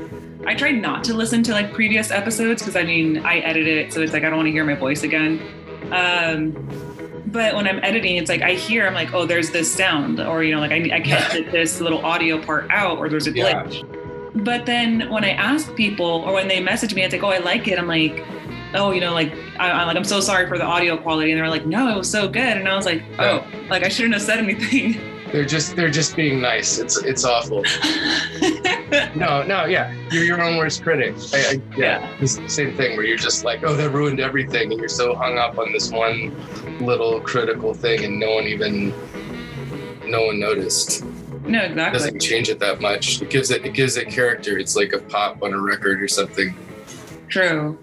I 0.45 0.55
try 0.55 0.71
not 0.71 1.03
to 1.05 1.13
listen 1.13 1.43
to 1.43 1.51
like 1.51 1.71
previous 1.73 2.09
episodes 2.11 2.61
because 2.61 2.75
I 2.75 2.83
mean 2.83 3.19
I 3.19 3.39
edit 3.39 3.67
it, 3.67 3.93
so 3.93 4.01
it's 4.01 4.13
like 4.13 4.23
I 4.23 4.29
don't 4.29 4.37
want 4.37 4.47
to 4.47 4.51
hear 4.51 4.63
my 4.65 4.73
voice 4.75 5.03
again. 5.03 5.39
Um, 5.91 6.51
but 7.27 7.55
when 7.55 7.67
I'm 7.67 7.79
editing, 7.83 8.17
it's 8.17 8.29
like 8.29 8.41
I 8.41 8.53
hear 8.53 8.87
I'm 8.87 8.93
like, 8.93 9.13
oh, 9.13 9.25
there's 9.25 9.51
this 9.51 9.71
sound, 9.73 10.19
or 10.19 10.43
you 10.43 10.53
know, 10.53 10.59
like 10.59 10.71
I, 10.71 10.95
I 10.95 10.99
can't 10.99 11.31
get 11.31 11.51
this 11.51 11.79
little 11.79 12.03
audio 12.05 12.41
part 12.43 12.67
out, 12.71 12.97
or 12.97 13.07
there's 13.09 13.27
a 13.27 13.31
Yeah. 13.31 13.63
glitch. 13.63 13.97
But 14.43 14.65
then 14.65 15.09
when 15.09 15.23
I 15.25 15.31
ask 15.31 15.73
people, 15.75 16.05
or 16.25 16.33
when 16.33 16.47
they 16.47 16.61
message 16.61 16.95
me, 16.95 17.03
it's 17.03 17.13
like, 17.13 17.21
oh, 17.23 17.29
I 17.29 17.39
like 17.39 17.67
it. 17.67 17.77
I'm 17.77 17.87
like, 17.87 18.23
oh, 18.73 18.91
you 18.91 19.01
know, 19.01 19.13
like 19.13 19.33
I, 19.59 19.69
I'm 19.71 19.87
like, 19.87 19.97
I'm 19.97 20.03
so 20.05 20.19
sorry 20.21 20.47
for 20.47 20.57
the 20.57 20.63
audio 20.65 20.97
quality, 20.97 21.31
and 21.31 21.39
they're 21.39 21.49
like, 21.49 21.65
no, 21.65 21.93
it 21.93 21.97
was 21.97 22.09
so 22.09 22.27
good, 22.27 22.57
and 22.57 22.67
I 22.67 22.75
was 22.75 22.85
like, 22.85 23.03
oh, 23.19 23.45
like 23.69 23.83
I 23.83 23.89
shouldn't 23.89 24.13
have 24.15 24.23
said 24.23 24.39
anything. 24.39 24.99
they're 25.31 25.45
just 25.45 25.75
they're 25.75 25.89
just 25.89 26.15
being 26.15 26.41
nice. 26.41 26.77
It's 26.77 26.97
it's 27.03 27.25
awful. 27.25 27.63
No 29.15 29.41
no 29.43 29.65
yeah. 29.65 29.93
You're 30.11 30.25
your 30.25 30.41
own 30.41 30.57
worst 30.57 30.83
critic. 30.83 31.15
I, 31.33 31.37
I, 31.37 31.77
yeah, 31.77 32.13
it's 32.19 32.35
the 32.35 32.49
same 32.49 32.75
thing 32.75 32.97
where 32.97 33.05
you're 33.05 33.17
just 33.17 33.45
like 33.45 33.63
oh 33.63 33.73
that 33.73 33.91
ruined 33.91 34.19
everything 34.19 34.69
and 34.71 34.79
you're 34.81 34.89
so 34.89 35.15
hung 35.15 35.37
up 35.37 35.57
on 35.57 35.71
this 35.71 35.91
one 35.91 36.35
little 36.85 37.21
critical 37.21 37.73
thing 37.73 38.03
and 38.03 38.19
no 38.19 38.35
one 38.35 38.43
even 38.45 38.89
no 40.05 40.25
one 40.25 40.41
noticed. 40.41 41.05
No, 41.45 41.59
it 41.59 41.71
exactly. 41.71 41.99
doesn't 41.99 42.19
change 42.19 42.49
it 42.49 42.59
that 42.59 42.81
much. 42.81 43.21
It 43.21 43.29
gives 43.29 43.49
it 43.49 43.65
it 43.65 43.73
gives 43.73 43.95
it 43.95 44.09
character. 44.09 44.57
It's 44.57 44.75
like 44.75 44.91
a 44.91 44.99
pop 44.99 45.41
on 45.41 45.53
a 45.53 45.59
record 45.59 46.01
or 46.01 46.09
something. 46.09 46.53
True. 47.29 47.79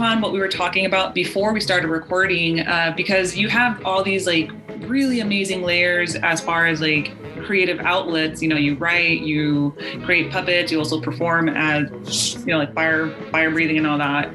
Upon 0.00 0.22
what 0.22 0.32
we 0.32 0.38
were 0.38 0.48
talking 0.48 0.86
about 0.86 1.14
before 1.14 1.52
we 1.52 1.60
started 1.60 1.88
recording 1.88 2.60
uh, 2.60 2.90
because 2.96 3.36
you 3.36 3.50
have 3.50 3.84
all 3.84 4.02
these 4.02 4.26
like 4.26 4.50
really 4.88 5.20
amazing 5.20 5.62
layers 5.62 6.14
as 6.14 6.40
far 6.40 6.66
as 6.66 6.80
like 6.80 7.12
creative 7.44 7.78
outlets. 7.80 8.40
You 8.40 8.48
know, 8.48 8.56
you 8.56 8.76
write, 8.76 9.20
you 9.20 9.76
create 10.06 10.30
puppets, 10.30 10.72
you 10.72 10.78
also 10.78 11.02
perform 11.02 11.50
as 11.50 12.34
you 12.46 12.46
know 12.46 12.60
like 12.60 12.72
fire 12.72 13.10
fire 13.30 13.50
breathing 13.50 13.76
and 13.76 13.86
all 13.86 13.98
that. 13.98 14.30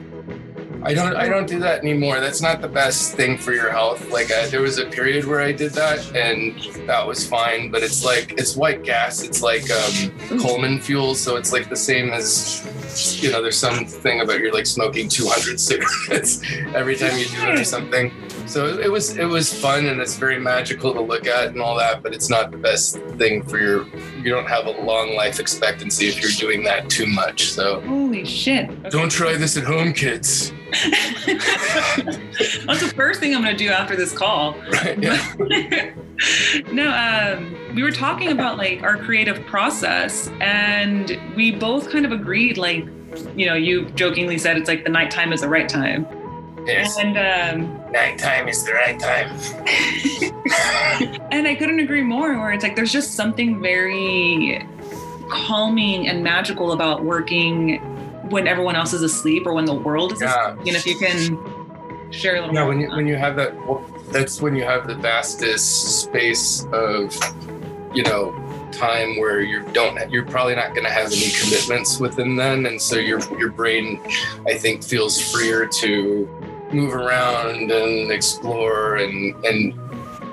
I 0.84 0.93
don't 0.93 1.15
I 1.15 1.28
don't 1.28 1.47
do 1.47 1.58
that 1.62 1.80
anymore. 1.80 2.19
That's 2.19 2.43
not 2.43 2.62
the 2.62 2.67
best 2.67 3.15
thing 3.15 3.36
for 3.36 3.51
your 3.51 3.71
health. 3.71 4.12
Like 4.12 4.28
there 4.28 4.62
was 4.62 4.78
a 4.78 4.86
period 4.86 5.25
where 5.25 5.41
I 5.41 5.51
did 5.51 5.71
that 5.71 6.15
and 6.15 6.62
that 6.88 7.08
was 7.08 7.28
fine, 7.28 7.71
but 7.71 7.82
it's 7.82 8.06
like 8.06 8.34
it's 8.34 8.56
white 8.56 8.84
gas. 8.84 9.23
It's 9.23 9.41
like 9.41 9.63
um, 9.71 10.39
Coleman 10.39 10.80
fuel, 10.80 11.15
so 11.15 11.38
it's 11.38 11.51
like 11.51 11.69
the 11.69 11.75
same 11.75 12.12
as 12.12 12.64
you 13.21 13.31
know. 13.31 13.41
There's 13.41 13.58
something 13.58 14.21
about 14.21 14.39
you're 14.39 14.53
like 14.53 14.65
smoking 14.65 15.08
200 15.10 15.60
cigarettes 15.60 16.41
every 16.75 16.95
time 16.95 17.17
you 17.17 17.25
do 17.25 17.41
it 17.43 17.60
or 17.60 17.63
something. 17.63 18.12
So 18.47 18.67
it, 18.67 18.91
was 18.91 19.17
it 19.17 19.25
was 19.25 19.51
fun 19.51 19.88
and 19.88 19.99
it's 19.99 20.15
very 20.17 20.39
magical 20.39 20.93
to 20.93 21.01
look 21.01 21.25
at 21.27 21.47
and 21.47 21.62
all 21.62 21.75
that, 21.77 22.03
but 22.03 22.13
it's 22.13 22.29
not 22.29 22.51
the 22.51 22.58
best 22.58 22.97
thing 23.17 23.43
for 23.43 23.58
your. 23.58 23.88
You 24.17 24.31
don't 24.31 24.47
have 24.47 24.67
a 24.67 24.71
long 24.71 25.15
life 25.15 25.39
expectancy 25.39 26.08
if 26.08 26.21
you're 26.21 26.31
doing 26.31 26.63
that 26.65 26.89
too 26.89 27.08
much. 27.08 27.51
So 27.51 27.81
Holy 27.81 28.25
shit! 28.25 28.69
Okay. 28.69 28.89
don't 28.89 29.12
try 29.12 29.36
this 29.36 29.58
at 29.58 29.63
home, 29.63 29.93
kids. 29.93 30.51
That's 31.25 32.81
the 32.81 32.93
first 32.95 33.19
thing 33.19 33.36
I'm 33.36 33.41
gonna 33.41 33.58
do 33.58 33.69
after 33.69 33.95
this 33.95 34.12
call. 34.12 34.55
Right? 34.71 34.97
Yeah. 35.01 35.93
No, 36.71 36.91
um, 36.91 37.75
we 37.75 37.84
were 37.84 37.91
talking 37.91 38.32
about 38.32 38.58
like 38.58 38.82
our 38.84 38.97
creative 38.97 39.45
process, 39.45 40.30
and 40.41 41.19
we 41.36 41.51
both 41.51 41.89
kind 41.91 42.06
of 42.06 42.12
agreed. 42.12 42.58
Like, 42.58 42.86
you 43.36 43.45
know, 43.45 43.54
you 43.56 43.89
jokingly 43.91 44.38
said 44.38 44.58
it's 44.58 44.67
like 44.69 44.84
the 44.84 44.89
nighttime 44.89 45.34
is 45.34 45.41
the 45.41 45.49
right 45.49 45.67
time, 45.67 46.06
Yes. 46.65 46.97
and 46.97 47.17
um, 47.17 47.91
Nighttime 47.91 48.47
is 48.47 48.63
the 48.63 48.73
right 48.73 48.99
time. 48.99 49.30
and 51.32 51.47
I 51.47 51.56
couldn't 51.56 51.80
agree 51.80 52.01
more. 52.04 52.38
Where 52.39 52.51
it's 52.51 52.63
like 52.63 52.75
there's 52.75 52.91
just 52.93 53.13
something 53.13 53.62
very 53.62 54.65
calming 55.30 56.08
and 56.08 56.23
magical 56.23 56.71
about 56.71 57.04
working 57.04 57.78
when 58.30 58.47
everyone 58.47 58.75
else 58.75 58.93
is 58.93 59.01
asleep 59.01 59.45
or 59.45 59.54
when 59.54 59.65
the 59.65 59.73
world 59.73 60.13
is 60.13 60.21
Yeah. 60.21 60.54
asleep. 60.54 60.67
And 60.67 60.75
if 60.75 60.86
you 60.86 60.97
can 60.97 62.12
share 62.12 62.36
a 62.38 62.41
little 62.41 62.56
Yeah, 62.56 62.63
when 62.65 62.80
you 62.80 62.89
when 62.89 63.08
you 63.08 63.15
have 63.15 63.36
that, 63.36 63.54
that's 64.11 64.41
when 64.41 64.55
you 64.55 64.63
have 64.63 64.87
the 64.87 64.95
vastest 64.95 66.01
space 66.01 66.65
of, 66.71 67.15
you 67.93 68.03
know, 68.03 68.33
time 68.71 69.19
where 69.19 69.41
you 69.41 69.63
don't, 69.71 70.09
you're 70.11 70.25
probably 70.25 70.55
not 70.55 70.69
going 70.69 70.83
to 70.83 70.91
have 70.91 71.07
any 71.11 71.31
commitments 71.31 71.99
within 71.99 72.35
then, 72.35 72.65
and 72.65 72.81
so 72.81 72.97
your 72.97 73.19
your 73.37 73.51
brain, 73.51 74.01
I 74.47 74.55
think, 74.55 74.83
feels 74.83 75.19
freer 75.31 75.65
to 75.65 76.27
move 76.71 76.93
around 76.93 77.71
and 77.71 78.11
explore, 78.11 78.97
and 78.97 79.35
and 79.45 79.73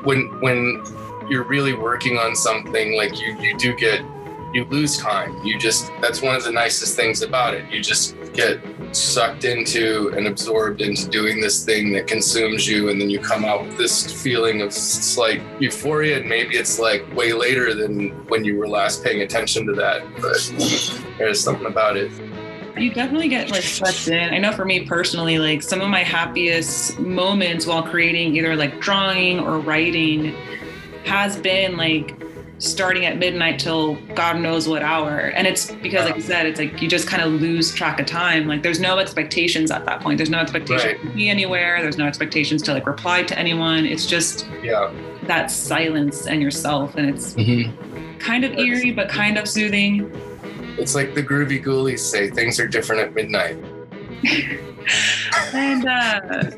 when 0.04 0.40
when 0.40 0.82
you're 1.28 1.44
really 1.44 1.74
working 1.74 2.18
on 2.18 2.34
something, 2.34 2.96
like 2.96 3.20
you 3.20 3.36
you 3.38 3.56
do 3.56 3.74
get 3.74 4.02
you 4.52 4.64
lose 4.66 4.98
time. 4.98 5.36
You 5.44 5.58
just 5.58 5.90
that's 6.00 6.22
one 6.22 6.34
of 6.34 6.44
the 6.44 6.52
nicest 6.52 6.96
things 6.96 7.22
about 7.22 7.54
it. 7.54 7.70
You 7.70 7.80
just 7.80 8.16
get 8.32 8.60
sucked 8.92 9.44
into 9.44 10.12
and 10.16 10.26
absorbed 10.26 10.80
into 10.80 11.08
doing 11.08 11.40
this 11.40 11.64
thing 11.64 11.92
that 11.92 12.06
consumes 12.06 12.68
you 12.68 12.90
and 12.90 13.00
then 13.00 13.08
you 13.08 13.18
come 13.18 13.44
out 13.44 13.64
with 13.64 13.76
this 13.78 14.22
feeling 14.22 14.60
of 14.60 14.72
slight 14.72 15.42
euphoria 15.60 16.18
and 16.18 16.28
maybe 16.28 16.56
it's 16.56 16.78
like 16.78 17.02
way 17.14 17.32
later 17.32 17.74
than 17.74 18.10
when 18.28 18.44
you 18.44 18.58
were 18.58 18.68
last 18.68 19.02
paying 19.02 19.22
attention 19.22 19.66
to 19.66 19.72
that 19.72 20.02
but 20.20 21.16
there's 21.18 21.40
something 21.40 21.66
about 21.66 21.96
it 21.96 22.10
you 22.76 22.92
definitely 22.92 23.28
get 23.28 23.50
like 23.50 23.62
sucked 23.62 24.08
in. 24.08 24.32
I 24.32 24.38
know 24.38 24.50
for 24.50 24.64
me 24.64 24.86
personally, 24.86 25.38
like 25.38 25.62
some 25.62 25.82
of 25.82 25.90
my 25.90 26.02
happiest 26.02 26.98
moments 26.98 27.66
while 27.66 27.82
creating 27.82 28.34
either 28.34 28.56
like 28.56 28.80
drawing 28.80 29.38
or 29.38 29.58
writing 29.58 30.34
has 31.04 31.36
been 31.36 31.76
like 31.76 32.16
starting 32.62 33.04
at 33.06 33.18
midnight 33.18 33.58
till 33.58 33.96
God 34.14 34.38
knows 34.38 34.68
what 34.68 34.82
hour. 34.82 35.18
And 35.34 35.46
it's 35.46 35.70
because, 35.70 36.04
like 36.04 36.16
you 36.16 36.22
said, 36.22 36.46
it's 36.46 36.58
like 36.60 36.80
you 36.80 36.88
just 36.88 37.08
kind 37.08 37.22
of 37.22 37.40
lose 37.40 37.74
track 37.74 37.98
of 38.00 38.06
time. 38.06 38.46
Like 38.46 38.62
there's 38.62 38.78
no 38.80 38.98
expectations 38.98 39.70
at 39.70 39.84
that 39.86 40.00
point. 40.00 40.16
There's 40.18 40.30
no 40.30 40.38
expectation 40.38 40.90
Right. 40.92 41.02
to 41.02 41.10
be 41.10 41.28
anywhere. 41.28 41.82
There's 41.82 41.98
no 41.98 42.06
expectations 42.06 42.62
to 42.62 42.72
like 42.72 42.86
reply 42.86 43.24
to 43.24 43.38
anyone. 43.38 43.84
It's 43.84 44.06
just 44.06 44.46
yeah 44.62 44.90
that 45.24 45.50
silence 45.50 46.26
and 46.26 46.40
yourself. 46.42 46.94
And 46.96 47.08
it's 47.08 47.34
kind 48.20 48.44
of 48.44 48.52
eerie, 48.58 48.92
but 48.92 49.08
kind 49.08 49.38
of 49.38 49.48
soothing. 49.48 50.10
it's 50.78 50.94
like 50.94 51.14
the 51.14 51.22
Groovie 51.22 51.62
Ghoulies 51.62 51.98
say 51.98 52.30
things 52.30 52.58
are 52.60 52.66
different 52.68 53.02
at 53.02 53.14
midnight 53.14 53.56
And 55.54 55.86
uh, 55.86 56.50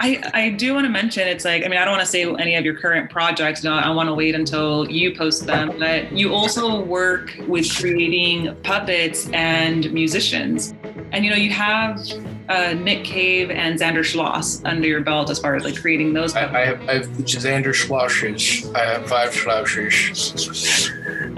I 0.00 0.22
I 0.34 0.50
do 0.50 0.74
want 0.74 0.84
to 0.84 0.90
mention 0.90 1.26
it's 1.26 1.44
like 1.44 1.64
I 1.64 1.68
mean 1.68 1.78
I 1.78 1.84
don't 1.84 1.92
want 1.92 2.04
to 2.04 2.10
say 2.10 2.22
any 2.24 2.54
of 2.54 2.64
your 2.64 2.74
current 2.74 3.10
projects. 3.10 3.62
No, 3.64 3.74
I 3.74 3.90
want 3.90 4.08
to 4.08 4.14
wait 4.14 4.34
until 4.34 4.90
you 4.90 5.14
post 5.14 5.46
them. 5.46 5.78
But 5.78 6.12
you 6.12 6.34
also 6.34 6.80
work 6.82 7.34
with 7.46 7.68
creating 7.76 8.54
puppets 8.62 9.28
and 9.30 9.92
musicians. 9.92 10.74
and 11.12 11.24
you 11.24 11.30
know 11.30 11.36
you 11.36 11.50
have 11.50 12.00
uh, 12.48 12.74
Nick 12.74 13.04
Cave 13.04 13.50
and 13.50 13.78
Zander 13.78 14.04
Schloss 14.04 14.64
under 14.64 14.86
your 14.86 15.00
belt 15.00 15.30
as 15.30 15.38
far 15.38 15.54
as 15.54 15.64
like 15.64 15.80
creating 15.80 16.12
those. 16.12 16.34
I, 16.34 16.42
I 16.42 16.64
have, 16.66 16.88
I 16.88 16.94
have 16.94 17.06
Zander 17.06 17.74
Schlosses. 17.74 18.74
I 18.74 18.84
have 18.84 19.06
five 19.06 19.30
Schlosses. 19.34 20.90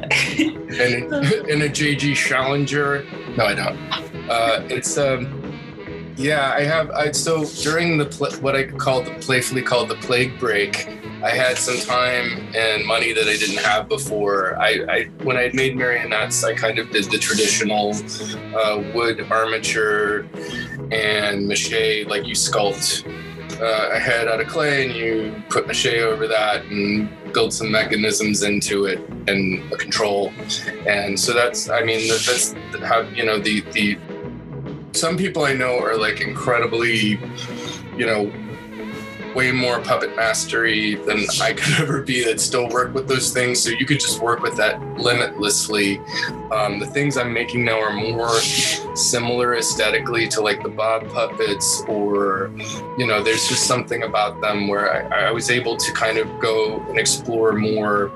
and, 0.02 1.12
and 1.50 1.62
a 1.62 1.68
JG 1.68 2.14
Challenger. 2.14 3.04
No, 3.36 3.46
I 3.46 3.54
don't. 3.54 3.76
Uh, 4.30 4.64
it's 4.68 4.96
um, 4.98 5.39
yeah, 6.16 6.52
I 6.54 6.62
have. 6.62 6.90
I 6.90 7.12
so 7.12 7.44
during 7.62 7.98
the 7.98 8.06
what 8.40 8.56
I 8.56 8.64
called 8.64 9.06
the 9.06 9.12
playfully 9.20 9.62
called 9.62 9.88
the 9.88 9.96
plague 9.96 10.38
break. 10.38 10.88
I 11.22 11.30
had 11.30 11.58
some 11.58 11.76
time 11.76 12.50
and 12.54 12.86
money 12.86 13.12
that 13.12 13.28
I 13.28 13.36
didn't 13.36 13.58
have 13.58 13.88
before. 13.88 14.58
I, 14.58 14.84
I 14.88 15.04
when 15.22 15.36
I 15.36 15.50
made 15.52 15.76
marionettes, 15.76 16.42
I 16.44 16.54
kind 16.54 16.78
of 16.78 16.90
did 16.90 17.10
the 17.10 17.18
traditional 17.18 17.94
uh, 18.56 18.82
wood 18.94 19.26
armature 19.30 20.26
and 20.90 21.46
mache, 21.46 22.06
like 22.06 22.26
you 22.26 22.34
sculpt 22.34 23.06
uh, 23.60 23.90
a 23.92 23.98
head 23.98 24.28
out 24.28 24.40
of 24.40 24.48
clay 24.48 24.86
and 24.86 24.96
you 24.96 25.42
put 25.50 25.66
mache 25.66 25.86
over 25.86 26.26
that 26.26 26.64
and 26.64 27.10
build 27.32 27.52
some 27.52 27.70
mechanisms 27.70 28.42
into 28.42 28.86
it 28.86 28.98
and 29.28 29.72
a 29.72 29.76
control. 29.76 30.32
And 30.86 31.18
so 31.20 31.32
that's, 31.32 31.68
I 31.68 31.82
mean, 31.82 32.08
that's 32.08 32.54
how 32.82 33.00
you 33.00 33.24
know 33.24 33.38
the 33.38 33.60
the. 33.72 33.98
Some 34.92 35.16
people 35.16 35.44
I 35.44 35.54
know 35.54 35.78
are 35.78 35.96
like 35.96 36.20
incredibly, 36.20 37.18
you 37.96 38.06
know, 38.06 38.32
way 39.34 39.52
more 39.52 39.80
puppet 39.80 40.14
mastery 40.16 40.96
than 40.96 41.24
I 41.40 41.52
could 41.52 41.74
ever 41.80 42.02
be 42.02 42.24
that 42.24 42.40
still 42.40 42.68
work 42.68 42.94
with 42.94 43.08
those 43.08 43.32
things. 43.32 43.62
So 43.62 43.70
you 43.70 43.86
could 43.86 44.00
just 44.00 44.20
work 44.20 44.40
with 44.40 44.56
that 44.56 44.80
limitlessly. 44.98 45.98
Um, 46.52 46.78
the 46.78 46.86
things 46.86 47.16
I'm 47.16 47.32
making 47.32 47.64
now 47.64 47.80
are 47.80 47.92
more 47.92 48.38
similar 48.94 49.56
aesthetically 49.56 50.28
to 50.28 50.40
like 50.40 50.62
the 50.62 50.68
Bob 50.68 51.08
puppets, 51.08 51.82
or, 51.88 52.50
you 52.98 53.06
know, 53.06 53.22
there's 53.22 53.48
just 53.48 53.64
something 53.64 54.02
about 54.02 54.40
them 54.40 54.68
where 54.68 55.12
I, 55.12 55.28
I 55.28 55.30
was 55.30 55.50
able 55.50 55.76
to 55.76 55.92
kind 55.92 56.18
of 56.18 56.40
go 56.40 56.80
and 56.88 56.98
explore 56.98 57.52
more 57.52 58.12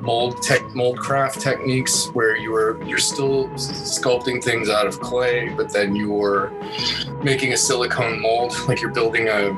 mold 0.00 0.40
tech 0.42 0.62
mold 0.74 0.98
craft 0.98 1.40
techniques 1.40 2.06
where 2.12 2.36
you 2.36 2.52
were 2.52 2.80
you're 2.84 2.98
still 2.98 3.48
sculpting 3.50 4.42
things 4.42 4.68
out 4.68 4.86
of 4.86 5.00
clay 5.00 5.48
but 5.56 5.72
then 5.72 5.96
you're 5.96 6.50
making 7.22 7.52
a 7.52 7.56
silicone 7.56 8.20
mold 8.20 8.54
like 8.68 8.80
you're 8.80 8.92
building 8.92 9.28
a 9.28 9.48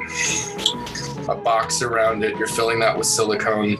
a 1.28 1.34
box 1.34 1.82
around 1.82 2.24
it. 2.24 2.36
You're 2.36 2.48
filling 2.48 2.78
that 2.80 2.96
with 2.96 3.06
silicone. 3.06 3.76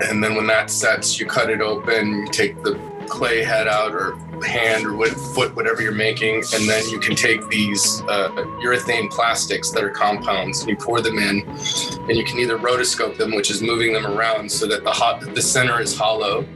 And 0.00 0.22
then 0.22 0.34
when 0.34 0.46
that 0.48 0.70
sets, 0.70 1.18
you 1.18 1.26
cut 1.26 1.50
it 1.50 1.60
open, 1.60 2.08
you 2.08 2.26
take 2.26 2.62
the 2.62 2.80
clay 3.08 3.42
head 3.42 3.66
out 3.68 3.92
or 3.94 4.16
hand 4.42 4.86
or 4.86 5.06
foot, 5.06 5.54
whatever 5.56 5.82
you're 5.82 5.92
making, 5.92 6.36
and 6.54 6.68
then 6.68 6.88
you 6.88 6.98
can 6.98 7.16
take 7.16 7.46
these 7.48 8.02
uh, 8.02 8.30
urethane 8.62 9.10
plastics 9.10 9.70
that 9.70 9.82
are 9.82 9.90
compounds 9.90 10.60
and 10.60 10.70
you 10.70 10.76
pour 10.76 11.00
them 11.00 11.18
in, 11.18 11.42
and 11.48 12.16
you 12.16 12.24
can 12.24 12.38
either 12.38 12.58
rotoscope 12.58 13.16
them, 13.16 13.34
which 13.34 13.50
is 13.50 13.62
moving 13.62 13.92
them 13.92 14.06
around 14.06 14.50
so 14.50 14.66
that 14.66 14.84
the 14.84 14.90
hot, 14.90 15.20
the 15.34 15.42
center 15.42 15.80
is 15.80 15.96
hollow, 15.96 16.46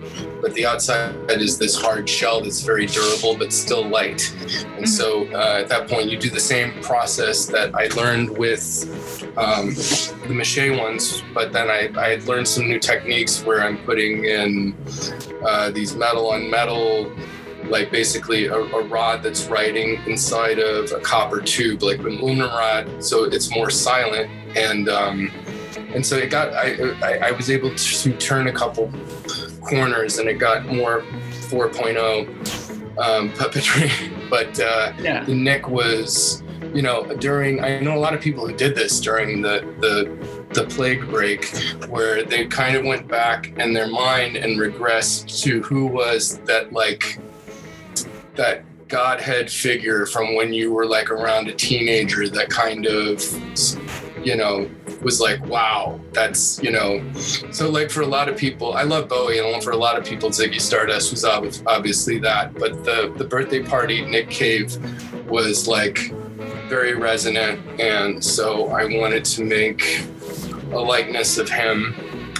but 0.40 0.52
the 0.54 0.66
outside 0.66 1.14
is 1.30 1.58
this 1.58 1.80
hard 1.80 2.08
shell 2.08 2.40
that's 2.40 2.62
very 2.62 2.86
durable 2.86 3.36
but 3.36 3.52
still 3.52 3.86
light. 3.86 4.34
And 4.76 4.88
so 4.88 5.26
uh, 5.32 5.60
at 5.60 5.68
that 5.68 5.88
point, 5.88 6.10
you 6.10 6.18
do 6.18 6.30
the 6.30 6.40
same 6.40 6.72
process 6.82 7.46
that 7.46 7.74
I 7.74 7.86
learned 7.88 8.36
with 8.36 8.62
um, 9.36 9.74
the 10.26 10.34
mache 10.34 10.70
ones, 10.78 11.22
but 11.32 11.52
then 11.52 11.68
I, 11.70 11.90
I 11.96 12.08
had 12.10 12.24
learned 12.24 12.48
some 12.48 12.68
new 12.68 12.78
techniques 12.78 13.44
where 13.44 13.62
I'm 13.62 13.78
putting 13.84 14.24
in 14.24 14.76
uh, 15.46 15.70
these 15.70 15.94
metal 15.94 16.30
on 16.30 16.41
metal 16.42 17.12
like 17.68 17.90
basically 17.90 18.46
a, 18.46 18.56
a, 18.56 18.82
rod 18.86 19.22
that's 19.22 19.46
writing 19.46 20.00
inside 20.06 20.58
of 20.58 20.90
a 20.90 20.98
copper 21.00 21.40
tube, 21.40 21.82
like 21.82 22.00
an 22.00 22.18
aluminum 22.18 22.50
rod, 22.50 23.02
so 23.04 23.24
it's 23.24 23.54
more 23.54 23.70
silent. 23.70 24.28
And 24.56 24.88
um, 24.88 25.30
and 25.94 26.04
so 26.04 26.16
it 26.16 26.30
got 26.30 26.52
I, 26.54 26.74
I, 27.02 27.28
I 27.28 27.30
was 27.30 27.50
able 27.50 27.74
to 27.74 28.12
turn 28.18 28.48
a 28.48 28.52
couple 28.52 28.92
corners, 29.60 30.18
and 30.18 30.28
it 30.28 30.34
got 30.34 30.66
more 30.66 31.02
4.0 31.50 32.28
um, 32.98 33.30
puppetry. 33.30 33.90
But 34.32 34.58
uh, 34.58 34.94
Yeah. 34.98 35.24
the 35.24 35.34
neck 35.34 35.68
was, 35.68 36.41
you 36.74 36.82
know, 36.82 37.04
during 37.16 37.62
I 37.62 37.80
know 37.80 37.96
a 37.96 38.00
lot 38.00 38.14
of 38.14 38.20
people 38.20 38.46
who 38.46 38.54
did 38.54 38.74
this 38.74 39.00
during 39.00 39.42
the 39.42 39.60
the 39.80 40.42
the 40.54 40.66
plague 40.66 41.08
break 41.08 41.46
where 41.88 42.24
they 42.24 42.46
kind 42.46 42.76
of 42.76 42.84
went 42.84 43.08
back 43.08 43.48
in 43.58 43.72
their 43.72 43.88
mind 43.88 44.36
and 44.36 44.58
regressed 44.58 45.42
to 45.42 45.62
who 45.62 45.86
was 45.86 46.38
that 46.40 46.72
like 46.72 47.18
that 48.34 48.64
godhead 48.88 49.50
figure 49.50 50.04
from 50.04 50.34
when 50.34 50.52
you 50.52 50.72
were 50.72 50.86
like 50.86 51.10
around 51.10 51.48
a 51.48 51.52
teenager 51.52 52.28
that 52.28 52.50
kind 52.50 52.86
of 52.86 53.22
you 54.24 54.36
know 54.36 54.70
was 55.02 55.20
like 55.20 55.44
wow 55.46 55.98
that's 56.12 56.62
you 56.62 56.70
know. 56.70 57.02
So 57.50 57.70
like 57.70 57.90
for 57.90 58.02
a 58.02 58.06
lot 58.06 58.28
of 58.28 58.36
people 58.36 58.74
i 58.74 58.82
love 58.82 59.08
bowie 59.08 59.38
and 59.38 59.62
for 59.62 59.70
a 59.70 59.76
lot 59.76 59.98
of 59.98 60.04
people 60.04 60.30
ziggy 60.30 60.60
stardust 60.60 61.10
was 61.10 61.24
obviously 61.24 62.18
that 62.18 62.54
but 62.54 62.84
the 62.84 63.12
the 63.16 63.24
birthday 63.24 63.62
party 63.62 64.04
nick 64.04 64.30
cave 64.30 64.76
was 65.28 65.66
like 65.66 66.12
very 66.72 66.94
resonant 66.94 67.60
and 67.78 68.24
so 68.24 68.68
i 68.68 68.82
wanted 68.98 69.26
to 69.26 69.44
make 69.44 70.06
a 70.72 70.82
likeness 70.94 71.36
of 71.36 71.46
him 71.46 71.94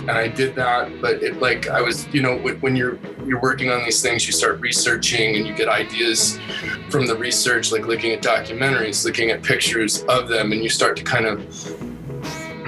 and 0.09 0.12
i 0.12 0.26
did 0.26 0.55
that 0.55 0.91
but 1.03 1.22
it 1.22 1.39
like 1.41 1.68
i 1.68 1.83
was 1.83 2.09
you 2.14 2.22
know 2.22 2.39
when, 2.39 2.74
you're 2.74 2.99
you're 3.26 3.43
working 3.43 3.70
on 3.70 3.85
these 3.85 4.01
things 4.01 4.26
you 4.26 4.33
start 4.33 4.59
researching 4.61 5.37
and 5.37 5.47
you 5.47 5.55
get 5.55 5.68
ideas 5.68 6.39
from 6.89 7.07
the 7.07 7.14
research 7.14 7.72
like 7.72 7.87
looking 7.87 8.11
at 8.11 8.22
documentaries 8.22 9.05
looking 9.05 9.30
at 9.30 9.43
pictures 9.43 10.03
of 10.05 10.28
them 10.28 10.51
and 10.53 10.62
you 10.62 10.70
start 10.70 10.97
to 10.97 11.05
kind 11.05 11.26
of 11.26 11.37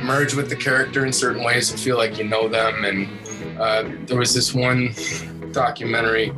merge 0.02 0.34
with 0.34 0.50
the 0.50 0.56
character 0.56 1.06
in 1.06 1.12
certain 1.14 1.42
ways 1.42 1.70
and 1.70 1.80
feel 1.80 1.96
like 1.96 2.18
you 2.18 2.24
know 2.24 2.46
them 2.46 2.84
and 2.84 3.08
uh, 3.58 3.84
there 4.04 4.18
was 4.18 4.34
this 4.34 4.52
one 4.52 4.92
documentary 5.54 6.32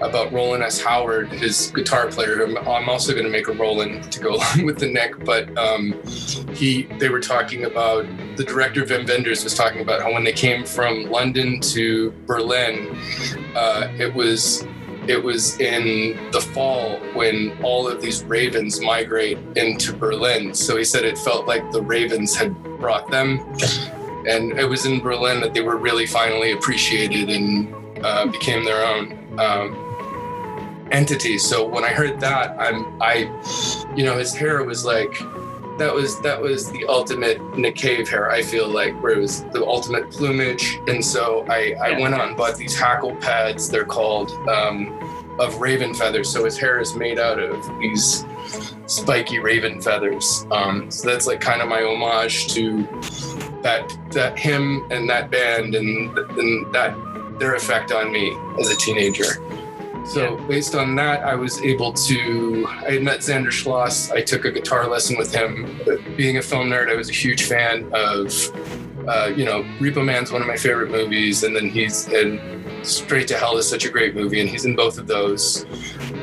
about 0.00 0.32
Rowland 0.32 0.64
S. 0.64 0.80
Howard, 0.80 1.28
his 1.28 1.70
guitar 1.70 2.08
player. 2.08 2.44
I'm, 2.44 2.88
also 2.88 3.12
going 3.12 3.24
to 3.24 3.30
make 3.30 3.48
a 3.48 3.52
Rowland 3.52 4.10
to 4.10 4.20
go 4.20 4.34
along 4.36 4.64
with 4.64 4.78
the 4.78 4.88
Nick, 4.88 5.24
but 5.24 5.56
um, 5.56 6.00
he 6.54 6.84
they 6.98 7.08
were 7.08 7.20
talking 7.20 7.64
about 7.64 8.06
the 8.36 8.44
director 8.44 8.82
Wim 8.82 9.06
Wenders 9.06 9.44
was 9.44 9.54
talking 9.54 9.80
about 9.80 10.02
how 10.02 10.12
when 10.12 10.24
they 10.24 10.32
came 10.32 10.64
from 10.64 11.04
London 11.04 11.60
to 11.60 12.12
Berlin, 12.26 12.96
uh, 13.54 13.88
it 13.98 14.12
was 14.12 14.66
it 15.08 15.22
was 15.22 15.58
in 15.58 16.30
the 16.30 16.40
fall 16.40 16.98
when 17.14 17.56
all 17.62 17.88
of 17.88 18.00
these 18.00 18.22
ravens 18.24 18.80
migrate 18.80 19.38
into 19.56 19.92
Berlin. 19.92 20.54
So 20.54 20.76
he 20.76 20.84
said 20.84 21.04
it 21.04 21.18
felt 21.18 21.46
like 21.46 21.70
the 21.72 21.82
ravens 21.82 22.36
had 22.36 22.54
brought 22.78 23.10
them. 23.10 23.40
And 24.28 24.52
it 24.52 24.68
was 24.68 24.86
in 24.86 25.00
Berlin 25.00 25.40
that 25.40 25.54
they 25.54 25.60
were 25.60 25.76
really 25.76 26.06
finally 26.06 26.52
appreciated 26.52 27.28
and 27.30 27.74
uh, 28.04 28.26
became 28.26 28.64
their 28.64 28.84
own 28.84 29.18
um, 29.38 30.88
entity. 30.90 31.38
So 31.38 31.66
when 31.66 31.84
I 31.84 31.88
heard 31.90 32.20
that, 32.20 32.54
I'm, 32.60 33.00
I, 33.00 33.30
you 33.96 34.04
know, 34.04 34.16
his 34.18 34.34
hair 34.34 34.62
was 34.64 34.84
like, 34.84 35.12
that 35.78 35.92
was 35.92 36.20
that 36.20 36.40
was 36.40 36.70
the 36.70 36.84
ultimate 36.86 37.40
Nick 37.56 37.76
Cave 37.76 38.06
hair. 38.08 38.30
I 38.30 38.42
feel 38.42 38.68
like 38.68 38.92
where 39.02 39.12
it 39.12 39.18
was 39.18 39.42
the 39.52 39.64
ultimate 39.64 40.10
plumage, 40.10 40.78
and 40.86 41.02
so 41.02 41.46
I, 41.48 41.74
I 41.82 41.88
Yeah. 41.88 41.98
went 42.00 42.14
out 42.14 42.28
and 42.28 42.36
bought 42.36 42.56
these 42.56 42.78
hackle 42.78 43.16
pads. 43.16 43.70
They're 43.70 43.86
called 43.86 44.30
um, 44.50 44.92
of 45.40 45.56
raven 45.62 45.94
feathers. 45.94 46.28
So 46.30 46.44
his 46.44 46.58
hair 46.58 46.78
is 46.78 46.94
made 46.94 47.18
out 47.18 47.38
of 47.38 47.66
these 47.80 48.22
spiky 48.84 49.38
raven 49.38 49.80
feathers. 49.80 50.46
Um, 50.50 50.90
so 50.90 51.08
that's 51.08 51.26
like 51.26 51.40
kind 51.40 51.62
of 51.62 51.68
my 51.68 51.82
homage 51.82 52.48
to 52.54 52.82
that 53.62 53.96
that 54.10 54.38
him 54.38 54.86
and 54.90 55.08
that 55.08 55.30
band 55.30 55.74
and 55.74 56.16
and 56.18 56.72
that 56.74 56.94
their 57.38 57.54
effect 57.54 57.92
on 57.92 58.12
me 58.12 58.36
as 58.58 58.70
a 58.70 58.76
teenager. 58.76 59.42
So 60.04 60.36
based 60.48 60.74
on 60.74 60.96
that, 60.96 61.22
I 61.22 61.34
was 61.34 61.60
able 61.62 61.92
to. 61.92 62.66
I 62.66 62.92
had 62.92 63.02
met 63.02 63.20
Zander 63.20 63.52
Schloss. 63.52 64.10
I 64.10 64.20
took 64.20 64.44
a 64.44 64.50
guitar 64.50 64.88
lesson 64.88 65.16
with 65.16 65.32
him. 65.32 65.80
Being 66.16 66.38
a 66.38 66.42
film 66.42 66.70
nerd, 66.70 66.90
I 66.90 66.96
was 66.96 67.08
a 67.08 67.12
huge 67.12 67.44
fan 67.44 67.88
of, 67.94 68.34
uh, 69.08 69.32
you 69.34 69.44
know, 69.44 69.62
Repo 69.78 70.04
Man's 70.04 70.32
one 70.32 70.42
of 70.42 70.48
my 70.48 70.56
favorite 70.56 70.90
movies, 70.90 71.44
and 71.44 71.54
then 71.54 71.68
he's 71.68 72.08
in 72.08 72.62
Straight 72.82 73.28
to 73.28 73.38
Hell 73.38 73.56
is 73.58 73.68
such 73.68 73.84
a 73.84 73.90
great 73.90 74.16
movie, 74.16 74.40
and 74.40 74.50
he's 74.50 74.64
in 74.64 74.74
both 74.74 74.98
of 74.98 75.06
those. 75.06 75.64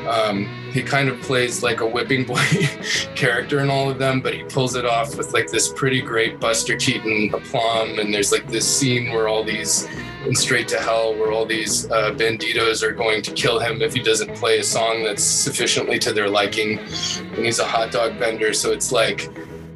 Um, 0.06 0.46
he 0.72 0.82
kind 0.82 1.08
of 1.08 1.20
plays 1.22 1.62
like 1.62 1.80
a 1.80 1.86
whipping 1.86 2.24
boy 2.24 2.36
character 3.14 3.60
in 3.60 3.70
all 3.70 3.90
of 3.90 3.98
them, 3.98 4.20
but 4.20 4.34
he 4.34 4.42
pulls 4.44 4.76
it 4.76 4.84
off 4.84 5.16
with 5.16 5.32
like 5.32 5.50
this 5.50 5.72
pretty 5.72 6.02
great 6.02 6.38
Buster 6.38 6.76
Keaton 6.76 7.30
aplomb. 7.34 7.98
And 7.98 8.12
there's 8.12 8.30
like 8.30 8.46
this 8.48 8.66
scene 8.68 9.10
where 9.10 9.26
all 9.26 9.42
these 9.42 9.88
in 10.26 10.34
Straight 10.34 10.68
to 10.68 10.78
Hell, 10.78 11.14
where 11.14 11.32
all 11.32 11.46
these 11.46 11.90
uh, 11.90 12.10
banditos 12.12 12.82
are 12.82 12.92
going 12.92 13.22
to 13.22 13.32
kill 13.32 13.58
him 13.58 13.80
if 13.80 13.94
he 13.94 14.02
doesn't 14.02 14.34
play 14.34 14.58
a 14.58 14.64
song 14.64 15.02
that's 15.02 15.24
sufficiently 15.24 15.98
to 15.98 16.12
their 16.12 16.28
liking. 16.28 16.78
And 16.78 17.44
he's 17.44 17.58
a 17.58 17.64
hot 17.64 17.90
dog 17.90 18.14
vendor, 18.14 18.52
so 18.52 18.70
it's 18.72 18.92
like, 18.92 19.28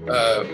uh, 0.08 0.44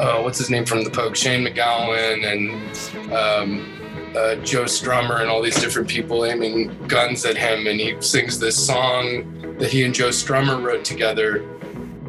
uh, 0.00 0.20
what's 0.22 0.38
his 0.38 0.50
name 0.50 0.64
from 0.64 0.84
the 0.84 0.90
Pogue? 0.90 1.16
Shane 1.16 1.46
MacGowan 1.46 2.24
and 2.26 3.12
um, 3.12 4.12
uh, 4.16 4.34
Joe 4.36 4.64
Strummer 4.64 5.20
and 5.20 5.30
all 5.30 5.42
these 5.42 5.60
different 5.60 5.88
people 5.88 6.24
aiming 6.24 6.86
guns 6.88 7.24
at 7.24 7.36
him, 7.36 7.66
and 7.66 7.78
he 7.78 8.00
sings 8.00 8.38
this 8.38 8.56
song 8.56 9.56
that 9.58 9.70
he 9.70 9.84
and 9.84 9.94
Joe 9.94 10.08
Strummer 10.08 10.62
wrote 10.62 10.84
together 10.84 11.48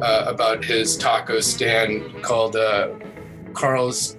uh, 0.02 0.24
about 0.26 0.64
his 0.64 0.96
taco 0.96 1.40
stand 1.40 2.22
called 2.22 2.56
uh, 2.56 2.90
Carl's 3.52 4.16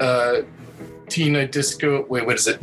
uh, 0.00 0.42
Tina 1.08 1.46
Disco. 1.46 2.04
Wait, 2.08 2.26
what 2.26 2.36
is 2.36 2.46
it? 2.46 2.60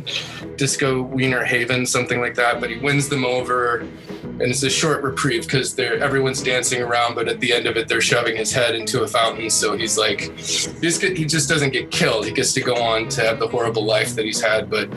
Disco 0.56 1.02
Wiener 1.02 1.44
Haven, 1.44 1.86
something 1.86 2.20
like 2.20 2.34
that. 2.34 2.60
But 2.60 2.70
he 2.70 2.78
wins 2.78 3.08
them 3.08 3.24
over, 3.24 3.78
and 3.78 4.42
it's 4.42 4.62
a 4.62 4.70
short 4.70 5.02
reprieve 5.02 5.44
because 5.44 5.74
they're 5.74 5.98
everyone's 5.98 6.42
dancing 6.42 6.82
around, 6.82 7.14
but 7.14 7.28
at 7.28 7.40
the 7.40 7.52
end 7.52 7.66
of 7.66 7.76
it, 7.76 7.88
they're 7.88 8.00
shoving 8.00 8.36
his 8.36 8.52
head 8.52 8.74
into 8.74 9.02
a 9.02 9.08
fountain. 9.08 9.50
So 9.50 9.76
he's 9.76 9.96
like, 9.98 10.20
he 10.38 11.24
just 11.24 11.48
doesn't 11.48 11.70
get 11.70 11.90
killed. 11.90 12.26
He 12.26 12.32
gets 12.32 12.52
to 12.54 12.60
go 12.60 12.76
on 12.76 13.08
to 13.10 13.22
have 13.22 13.38
the 13.38 13.48
horrible 13.48 13.84
life 13.84 14.14
that 14.16 14.24
he's 14.24 14.40
had. 14.40 14.70
But 14.70 14.92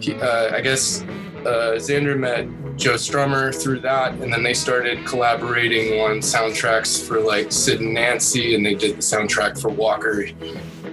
he, 0.00 0.14
uh, 0.14 0.56
I 0.56 0.60
guess 0.60 1.02
uh, 1.40 1.76
Zander 1.76 2.18
met 2.18 2.46
Joe 2.76 2.94
Strummer 2.94 3.54
through 3.54 3.80
that, 3.80 4.14
and 4.14 4.32
then 4.32 4.42
they 4.42 4.54
started 4.54 5.06
collaborating 5.06 6.00
on 6.00 6.18
soundtracks 6.18 7.06
for 7.06 7.20
like 7.20 7.52
Sid 7.52 7.80
and 7.80 7.92
Nancy, 7.94 8.54
and 8.54 8.64
they 8.64 8.74
did 8.74 8.96
the 8.96 9.02
soundtrack 9.02 9.60
for 9.60 9.68
Walker. 9.68 10.26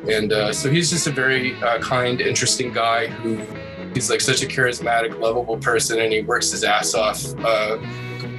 And 0.09 0.31
uh, 0.31 0.53
so 0.53 0.69
he's 0.69 0.89
just 0.89 1.07
a 1.07 1.11
very 1.11 1.55
uh, 1.61 1.79
kind, 1.79 2.21
interesting 2.21 2.71
guy 2.71 3.07
who 3.07 3.37
he's 3.93 4.09
like 4.09 4.21
such 4.21 4.43
a 4.43 4.45
charismatic, 4.45 5.19
lovable 5.19 5.57
person, 5.57 5.99
and 5.99 6.11
he 6.13 6.21
works 6.21 6.51
his 6.51 6.63
ass 6.63 6.93
off. 6.93 7.23
Uh, 7.39 7.77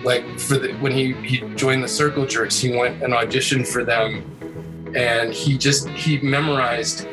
like 0.04 0.38
for 0.38 0.58
the 0.58 0.72
when 0.74 0.92
he 0.92 1.12
he 1.14 1.40
joined 1.54 1.82
the 1.82 1.88
Circle 1.88 2.26
Jerks, 2.26 2.58
he 2.58 2.76
went 2.76 3.02
and 3.02 3.12
auditioned 3.12 3.66
for 3.66 3.84
them, 3.84 4.92
and 4.94 5.32
he 5.32 5.58
just 5.58 5.88
he 5.90 6.18
memorized 6.18 7.06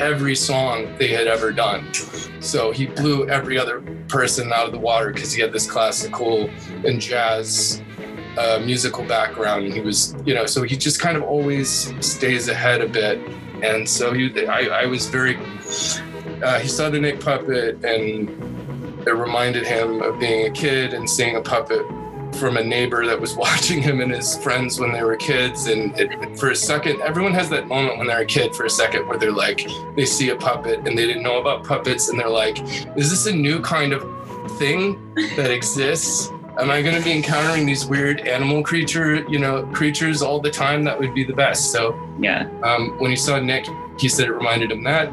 every 0.00 0.34
song 0.34 0.94
they 0.98 1.08
had 1.08 1.26
ever 1.26 1.52
done. 1.52 1.92
So 2.40 2.70
he 2.70 2.86
blew 2.86 3.28
every 3.28 3.58
other 3.58 3.80
person 4.08 4.52
out 4.52 4.66
of 4.66 4.72
the 4.72 4.78
water 4.78 5.12
because 5.12 5.32
he 5.32 5.42
had 5.42 5.52
this 5.52 5.70
classical 5.70 6.48
and 6.84 7.00
jazz 7.00 7.82
uh, 8.38 8.60
musical 8.64 9.04
background. 9.04 9.64
And 9.66 9.74
he 9.74 9.80
was, 9.80 10.14
you 10.24 10.34
know, 10.34 10.46
so 10.46 10.62
he 10.62 10.76
just 10.76 11.00
kind 11.00 11.16
of 11.16 11.24
always 11.24 11.92
stays 12.04 12.48
ahead 12.48 12.80
a 12.80 12.88
bit. 12.88 13.20
And 13.62 13.88
so 13.88 14.12
he, 14.12 14.46
I, 14.46 14.82
I 14.82 14.86
was 14.86 15.06
very, 15.06 15.36
uh, 16.42 16.58
he 16.60 16.68
saw 16.68 16.90
the 16.90 16.98
Nick 17.00 17.20
puppet 17.20 17.84
and 17.84 18.28
it 19.06 19.12
reminded 19.12 19.66
him 19.66 20.02
of 20.02 20.18
being 20.18 20.46
a 20.46 20.50
kid 20.50 20.94
and 20.94 21.08
seeing 21.08 21.36
a 21.36 21.40
puppet 21.40 21.84
from 22.34 22.56
a 22.56 22.62
neighbor 22.62 23.06
that 23.06 23.20
was 23.20 23.34
watching 23.36 23.82
him 23.82 24.00
and 24.00 24.12
his 24.12 24.36
friends 24.38 24.78
when 24.78 24.92
they 24.92 25.02
were 25.02 25.16
kids. 25.16 25.66
And 25.66 25.98
it, 25.98 26.38
for 26.38 26.50
a 26.50 26.56
second, 26.56 27.00
everyone 27.02 27.32
has 27.34 27.50
that 27.50 27.66
moment 27.66 27.98
when 27.98 28.06
they're 28.06 28.20
a 28.20 28.26
kid 28.26 28.54
for 28.54 28.64
a 28.64 28.70
second 28.70 29.06
where 29.08 29.18
they're 29.18 29.32
like, 29.32 29.66
they 29.96 30.04
see 30.04 30.30
a 30.30 30.36
puppet 30.36 30.86
and 30.86 30.96
they 30.96 31.06
didn't 31.06 31.22
know 31.22 31.40
about 31.40 31.64
puppets 31.64 32.08
and 32.08 32.18
they're 32.18 32.28
like, 32.28 32.60
is 32.96 33.10
this 33.10 33.26
a 33.26 33.32
new 33.32 33.60
kind 33.60 33.92
of 33.92 34.02
thing 34.58 35.14
that 35.36 35.50
exists? 35.50 36.30
Am 36.58 36.70
I 36.72 36.82
going 36.82 36.96
to 36.96 37.02
be 37.02 37.12
encountering 37.12 37.66
these 37.66 37.86
weird 37.86 38.26
animal 38.26 38.64
creature, 38.64 39.24
you 39.28 39.38
know, 39.38 39.62
creatures 39.66 40.22
all 40.22 40.40
the 40.40 40.50
time? 40.50 40.82
That 40.82 40.98
would 40.98 41.14
be 41.14 41.22
the 41.22 41.32
best. 41.32 41.70
So 41.70 41.96
Yeah. 42.18 42.48
um, 42.64 42.98
when 42.98 43.10
he 43.10 43.16
saw 43.16 43.38
Nick, 43.38 43.66
he 43.96 44.08
said 44.08 44.26
it 44.26 44.32
reminded 44.32 44.72
him 44.72 44.82
that. 44.82 45.12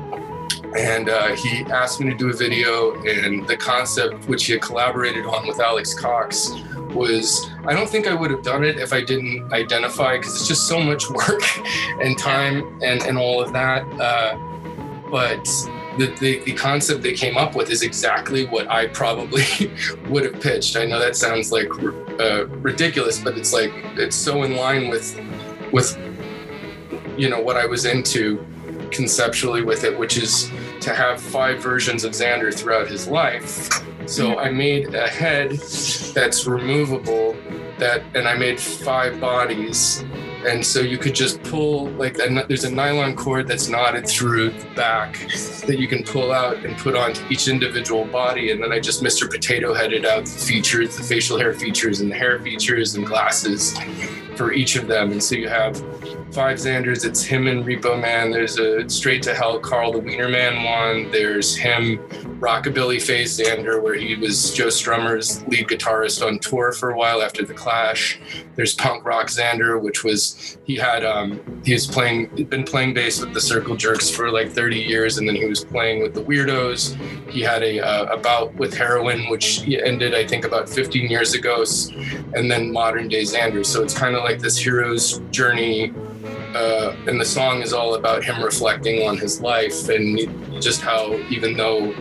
And 0.76 1.08
uh, 1.08 1.36
he 1.36 1.64
asked 1.66 2.02
me 2.02 2.10
to 2.10 2.18
do 2.18 2.30
a 2.30 2.34
video, 2.34 2.96
and 3.04 3.48
the 3.48 3.56
concept, 3.56 4.28
which 4.28 4.46
he 4.46 4.54
had 4.54 4.62
collaborated 4.62 5.26
on 5.26 5.48
with 5.48 5.60
Alex 5.60 5.94
Cox, 5.94 6.50
was 6.94 7.48
I 7.66 7.74
don't 7.74 7.88
think 7.88 8.08
I 8.08 8.14
would 8.14 8.32
have 8.32 8.42
done 8.42 8.64
it 8.64 8.78
if 8.78 8.92
I 8.92 9.02
didn't 9.02 9.54
identify, 9.54 10.18
because 10.18 10.36
it's 10.36 10.48
just 10.48 10.68
so 10.68 10.80
much 10.80 11.10
work 11.10 11.42
and 12.02 12.18
time 12.18 12.80
and, 12.82 13.04
and 13.04 13.18
all 13.18 13.42
of 13.42 13.54
that. 13.54 13.84
Uh, 14.02 14.38
but 15.12 15.48
the, 15.98 16.08
the, 16.20 16.40
the 16.40 16.54
concept 16.54 17.02
they 17.02 17.14
came 17.14 17.38
up 17.38 17.56
with 17.56 17.70
is 17.70 17.82
exactly 17.82 18.46
what 18.46 18.70
I 18.70 18.88
probably 18.88 19.44
would 20.10 20.26
have 20.26 20.42
pitched. 20.42 20.76
I 20.76 20.86
know 20.86 21.00
that 21.00 21.16
sounds 21.16 21.52
like 21.52 21.70
uh, 22.20 22.48
ridiculous, 22.48 23.20
but 23.20 23.38
it's 23.38 23.54
like 23.54 23.72
it's 23.98 24.16
so 24.16 24.44
in 24.44 24.56
line 24.56 24.90
with 24.90 25.20
with 25.72 25.98
you 27.18 27.30
know 27.30 27.42
what 27.42 27.58
I 27.58 27.66
was 27.66 27.86
into 27.86 28.46
conceptually 28.92 29.62
with 29.62 29.84
it, 29.84 29.98
which 29.98 30.18
is 30.18 30.52
to 30.82 30.94
have 30.94 31.20
five 31.20 31.62
versions 31.62 32.04
of 32.04 32.12
Zander 32.12 32.54
throughout 32.54 32.88
his 32.88 33.08
life. 33.08 33.70
So 34.06 34.38
I 34.38 34.52
made 34.52 34.94
a 34.94 35.08
head 35.08 35.52
that's 36.14 36.46
removable 36.46 37.36
that 37.80 38.04
and 38.14 38.28
I 38.28 38.36
made 38.36 38.60
five 38.60 39.20
bodies. 39.20 40.04
And 40.46 40.66
so 40.66 40.82
you 40.82 40.98
could 40.98 41.16
just 41.16 41.42
pull 41.44 41.90
like 41.92 42.20
a, 42.20 42.46
there's 42.48 42.66
a 42.66 42.72
nylon 42.72 43.16
cord 43.16 43.48
that's 43.48 43.68
knotted 43.68 44.08
through 44.08 44.52
the 44.52 44.66
back 44.76 45.18
that 45.66 45.78
you 45.80 45.88
can 45.88 46.04
pull 46.04 46.32
out 46.32 46.58
and 46.64 46.78
put 46.78 46.96
onto 46.96 47.26
each 47.30 47.48
individual 47.48 48.06
body. 48.06 48.52
And 48.52 48.62
then 48.62 48.72
I 48.72 48.80
just 48.80 49.04
Mr. 49.04 49.30
Potato 49.30 49.74
headed 49.74 50.06
out 50.06 50.26
the 50.26 50.32
features, 50.32 50.98
the 50.98 51.04
facial 51.04 51.40
hair 51.40 51.54
features 51.54 52.02
and 52.02 52.12
the 52.12 52.16
hair 52.16 52.40
features 52.40 52.96
and 52.96 53.06
glasses 53.06 53.76
for 54.36 54.54
each 54.54 54.76
of 54.76 54.88
them. 54.88 55.12
And 55.12 55.24
so 55.24 55.36
you 55.36 55.48
have 55.48 55.78
five 56.36 56.58
Zanders. 56.58 57.06
It's 57.06 57.24
him 57.24 57.48
and 57.48 57.66
Repo 57.66 58.00
Man. 58.00 58.30
There's 58.30 58.60
a 58.60 58.88
Straight 58.90 59.24
to 59.24 59.34
Hell 59.34 59.58
Carl 59.60 59.94
the 59.94 60.00
Wiener 60.00 60.28
Man 60.28 60.64
one. 60.64 61.10
There's 61.12 61.56
him, 61.56 61.98
Rockabilly 62.40 63.02
Phase 63.02 63.40
Zander, 63.40 63.82
where 63.82 63.96
he 63.96 64.16
was 64.16 64.54
Joe 64.54 64.68
Strummer's 64.68 65.46
lead 65.48 65.68
guitarist 65.68 66.26
on 66.26 66.40
tour 66.40 66.74
for 66.74 66.92
a 66.92 66.98
while 66.98 67.22
after 67.22 67.46
the 67.46 67.54
Clash. 67.54 68.20
There's 68.56 68.76
Punk 68.76 69.06
Rock 69.06 69.28
Zander, 69.28 69.82
which 69.82 70.04
was 70.04 70.35
he 70.66 70.76
had 70.76 71.06
um 71.06 71.62
he 71.64 71.74
was 71.74 71.88
playing 71.88 72.48
been 72.50 72.64
playing 72.64 72.94
bass 72.94 73.20
with 73.22 73.34
the 73.34 73.42
Circle 73.42 73.76
Jerks 73.76 74.10
for 74.10 74.32
like 74.32 74.52
30 74.52 74.80
years, 74.80 75.18
and 75.18 75.28
then 75.28 75.36
he 75.36 75.46
was 75.46 75.64
playing 75.64 76.02
with 76.02 76.14
the 76.14 76.22
Weirdos. 76.22 76.96
He 77.30 77.42
had 77.42 77.64
a 77.64 77.80
uh, 77.80 78.16
a 78.16 78.18
bout 78.18 78.56
with 78.56 78.74
heroin, 78.74 79.30
which 79.30 79.62
he 79.62 79.82
ended 79.82 80.14
I 80.14 80.26
think 80.26 80.46
about 80.46 80.70
15 80.70 81.10
years 81.10 81.34
ago, 81.34 81.64
and 82.36 82.50
then 82.50 82.72
modern 82.72 83.08
day 83.08 83.24
Zander. 83.24 83.66
So 83.66 83.84
it's 83.84 83.98
kind 83.98 84.16
of 84.16 84.24
like 84.24 84.40
this 84.40 84.58
hero's 84.58 85.20
journey 85.32 85.94
uh, 86.56 86.96
and 87.08 87.20
the 87.20 87.26
song 87.26 87.62
is 87.62 87.74
all 87.74 87.96
about 87.96 88.24
him 88.24 88.42
reflecting 88.42 89.06
on 89.06 89.18
his 89.18 89.42
life 89.42 89.90
and 89.90 90.18
just 90.62 90.80
how 90.80 91.14
even 91.30 91.58
though 91.58 91.94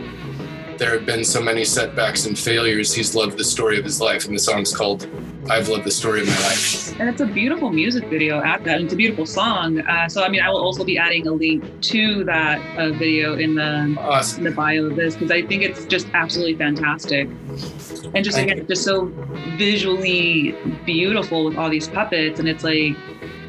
there 0.77 0.91
have 0.91 1.05
been 1.05 1.23
so 1.23 1.41
many 1.41 1.63
setbacks 1.63 2.25
and 2.25 2.37
failures 2.37 2.93
he's 2.93 3.15
loved 3.15 3.37
the 3.37 3.43
story 3.43 3.77
of 3.77 3.83
his 3.85 3.99
life 4.01 4.25
and 4.25 4.35
the 4.35 4.39
song's 4.39 4.75
called 4.75 5.07
i've 5.49 5.69
loved 5.69 5.83
the 5.83 5.91
story 5.91 6.21
of 6.21 6.27
my 6.27 6.33
life 6.43 6.99
And 6.99 7.09
it's 7.09 7.19
a 7.21 7.25
beautiful 7.25 7.71
music 7.71 8.05
video 8.09 8.41
at 8.41 8.63
that. 8.63 8.75
and 8.75 8.85
It's 8.85 8.93
a 8.93 8.95
beautiful 8.95 9.25
song. 9.25 9.81
Uh, 9.81 10.07
so, 10.07 10.23
I 10.23 10.29
mean, 10.29 10.41
I 10.41 10.49
will 10.49 10.61
also 10.61 10.85
be 10.85 10.97
adding 10.97 11.27
a 11.27 11.31
link 11.33 11.61
to 11.91 12.23
that 12.23 12.57
uh, 12.77 12.91
video 12.93 13.35
in 13.35 13.55
the 13.55 13.95
awesome 13.99 14.39
in 14.39 14.43
the 14.45 14.55
bio 14.55 14.85
of 14.85 14.95
this 14.95 15.13
because 15.15 15.29
I 15.29 15.41
think 15.45 15.61
it's 15.61 15.83
just 15.85 16.07
absolutely 16.13 16.55
fantastic. 16.55 17.27
And 18.13 18.23
just 18.23 18.37
again, 18.37 18.65
just 18.65 18.83
so 18.85 19.11
visually 19.57 20.55
beautiful 20.85 21.43
with 21.43 21.57
all 21.57 21.69
these 21.69 21.89
puppets. 21.89 22.39
And 22.39 22.47
it's 22.47 22.63
like, 22.63 22.95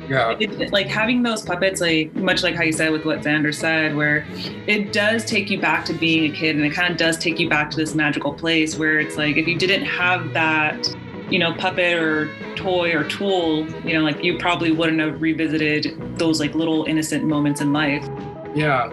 yeah 0.08 0.36
it, 0.38 0.72
like 0.72 0.86
having 0.86 1.22
those 1.22 1.42
puppets, 1.42 1.80
like 1.80 2.14
much 2.14 2.42
like 2.42 2.54
how 2.54 2.62
you 2.62 2.72
said 2.72 2.90
with 2.92 3.04
what 3.04 3.20
Zander 3.20 3.54
said, 3.54 3.94
where 3.96 4.26
it 4.66 4.92
does 4.92 5.24
take 5.24 5.50
you 5.50 5.60
back 5.60 5.84
to 5.86 5.92
being 5.92 6.32
a 6.32 6.36
kid 6.36 6.56
and 6.56 6.64
it 6.64 6.70
kind 6.70 6.90
of 6.90 6.96
does 6.96 7.18
take 7.18 7.38
you 7.38 7.48
back 7.48 7.70
to 7.70 7.76
this 7.76 7.94
magical 7.94 8.32
place 8.32 8.78
where 8.78 8.98
it's 8.98 9.16
like 9.16 9.36
if 9.36 9.46
you 9.46 9.58
didn't 9.58 9.84
have 9.84 10.32
that, 10.32 10.94
you 11.30 11.38
know, 11.38 11.52
puppet 11.54 11.94
or 11.98 12.30
toy 12.54 12.92
or 12.94 13.04
tool, 13.04 13.68
you 13.86 13.94
know, 13.94 14.02
like 14.02 14.22
you 14.22 14.38
probably 14.38 14.72
wouldn't 14.72 15.00
have 15.00 15.20
revisited 15.20 16.18
those 16.18 16.40
like 16.40 16.54
little 16.54 16.84
innocent 16.84 17.24
moments 17.24 17.60
in 17.60 17.72
life. 17.72 18.06
yeah 18.54 18.90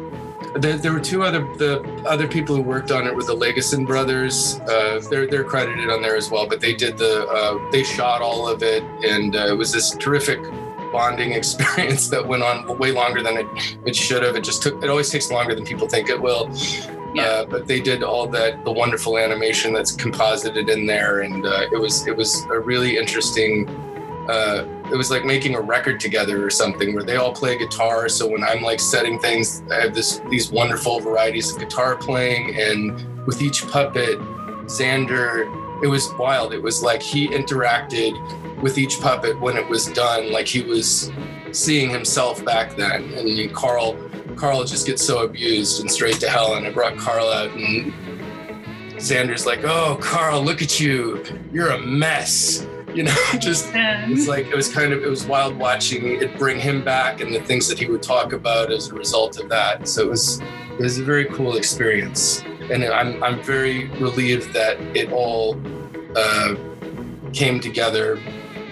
there, 0.55 0.77
there 0.77 0.93
were 0.93 0.99
two 0.99 1.23
other 1.23 1.39
the 1.57 1.81
other 2.05 2.27
people 2.27 2.55
who 2.55 2.61
worked 2.61 2.91
on 2.91 3.07
it 3.07 3.15
were 3.15 3.23
the 3.23 3.33
Legason 3.33 3.85
brothers. 3.85 4.59
Uh, 4.61 5.01
they're 5.09 5.25
they're 5.27 5.43
credited 5.43 5.89
on 5.89 6.01
there 6.01 6.15
as 6.15 6.29
well, 6.29 6.47
but 6.47 6.59
they 6.59 6.73
did 6.73 6.97
the 6.97 7.27
uh, 7.27 7.71
they 7.71 7.83
shot 7.83 8.21
all 8.21 8.47
of 8.47 8.61
it, 8.61 8.83
and 9.03 9.35
uh, 9.35 9.47
it 9.47 9.57
was 9.57 9.71
this 9.71 9.91
terrific 9.91 10.39
bonding 10.93 11.31
experience 11.41 12.07
that 12.07 12.25
went 12.25 12.43
on 12.43 12.77
way 12.77 12.93
longer 12.93 13.21
than 13.21 13.37
it, 13.37 13.47
it 13.85 13.95
should 13.95 14.23
have. 14.23 14.37
It 14.37 14.45
just 14.45 14.63
took 14.63 14.81
it 14.81 14.89
always 14.89 15.09
takes 15.09 15.29
longer 15.29 15.53
than 15.53 15.65
people 15.65 15.89
think 15.89 16.07
it 16.07 16.21
will. 16.21 16.49
Yeah. 17.13 17.23
Uh, 17.23 17.45
but 17.45 17.67
they 17.67 17.81
did 17.81 18.01
all 18.01 18.27
that 18.27 18.63
the 18.63 18.71
wonderful 18.71 19.17
animation 19.17 19.73
that's 19.73 19.91
composited 19.91 20.69
in 20.69 20.85
there, 20.85 21.21
and 21.21 21.45
uh, 21.45 21.65
it 21.71 21.79
was 21.79 22.07
it 22.07 22.15
was 22.15 22.45
a 22.45 22.59
really 22.59 22.97
interesting. 22.97 23.67
Uh, 24.29 24.65
it 24.89 24.95
was 24.95 25.11
like 25.11 25.25
making 25.25 25.53
a 25.55 25.59
record 25.59 25.99
together 25.99 26.45
or 26.45 26.49
something 26.49 26.93
where 26.93 27.03
they 27.03 27.17
all 27.17 27.33
play 27.33 27.57
guitar. 27.57 28.07
So 28.07 28.25
when 28.25 28.41
I'm 28.41 28.61
like 28.61 28.79
setting 28.79 29.19
things, 29.19 29.61
I 29.69 29.81
have 29.81 29.93
this 29.93 30.21
these 30.29 30.49
wonderful 30.49 31.01
varieties 31.01 31.51
of 31.51 31.59
guitar 31.59 31.97
playing, 31.97 32.57
and 32.59 33.25
with 33.27 33.41
each 33.41 33.67
puppet, 33.67 34.17
Zander, 34.65 35.45
it 35.83 35.87
was 35.87 36.11
wild. 36.13 36.53
It 36.53 36.61
was 36.61 36.81
like 36.81 37.01
he 37.01 37.27
interacted 37.27 38.13
with 38.61 38.77
each 38.77 38.99
puppet 39.01 39.39
when 39.39 39.57
it 39.57 39.67
was 39.67 39.87
done, 39.87 40.31
like 40.31 40.47
he 40.47 40.61
was 40.61 41.11
seeing 41.51 41.89
himself 41.89 42.43
back 42.45 42.77
then. 42.77 43.03
And 43.13 43.53
Carl, 43.53 43.97
Carl 44.37 44.63
just 44.63 44.87
gets 44.87 45.03
so 45.03 45.25
abused 45.25 45.81
and 45.81 45.91
straight 45.91 46.19
to 46.21 46.29
hell. 46.29 46.55
And 46.55 46.65
I 46.65 46.71
brought 46.71 46.97
Carl 46.97 47.27
out, 47.27 47.51
and 47.51 47.93
Zander's 48.97 49.45
like, 49.45 49.65
"Oh, 49.65 49.97
Carl, 50.01 50.41
look 50.41 50.61
at 50.61 50.79
you! 50.79 51.23
You're 51.51 51.71
a 51.71 51.79
mess." 51.79 52.65
You 52.93 53.01
know, 53.01 53.15
just 53.39 53.71
it's 53.73 54.27
like 54.27 54.45
it 54.45 54.55
was 54.55 54.71
kind 54.71 54.93
of 54.93 55.01
it 55.01 55.09
was 55.09 55.25
wild 55.25 55.57
watching 55.57 56.21
it 56.21 56.37
bring 56.37 56.59
him 56.59 56.83
back 56.83 57.21
and 57.21 57.33
the 57.33 57.39
things 57.39 57.67
that 57.69 57.79
he 57.79 57.87
would 57.87 58.03
talk 58.03 58.33
about 58.33 58.71
as 58.71 58.89
a 58.89 58.93
result 58.93 59.39
of 59.39 59.49
that. 59.49 59.87
So 59.87 60.03
it 60.03 60.09
was 60.09 60.39
it 60.73 60.79
was 60.79 60.99
a 60.99 61.03
very 61.03 61.25
cool 61.25 61.55
experience, 61.57 62.43
and 62.71 62.83
I'm 62.85 63.23
I'm 63.23 63.41
very 63.41 63.87
relieved 63.99 64.53
that 64.53 64.79
it 64.95 65.11
all 65.11 65.59
uh, 66.15 66.55
came 67.33 67.59
together. 67.59 68.19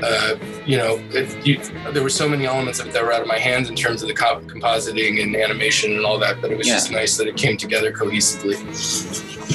Uh, 0.04 0.36
you 0.66 0.78
know, 0.78 1.00
it, 1.12 1.46
you, 1.46 1.58
there 1.92 2.02
were 2.02 2.10
so 2.10 2.28
many 2.28 2.48
elements 2.48 2.80
of 2.80 2.88
it 2.88 2.94
that 2.94 3.04
were 3.04 3.14
out 3.14 3.22
of 3.22 3.28
my 3.28 3.38
hands 3.38 3.70
in 3.70 3.76
terms 3.76 4.02
of 4.02 4.08
the 4.08 4.16
comp- 4.16 4.48
compositing 4.50 5.22
and 5.22 5.36
animation 5.36 5.92
and 5.96 6.04
all 6.04 6.18
that, 6.18 6.42
but 6.42 6.50
it 6.52 6.58
was 6.58 6.68
Yeah. 6.68 6.74
just 6.74 6.92
nice 6.92 7.18
that 7.18 7.28
it 7.28 7.38
came 7.38 7.56
together 7.56 7.92
cohesively. 7.92 8.58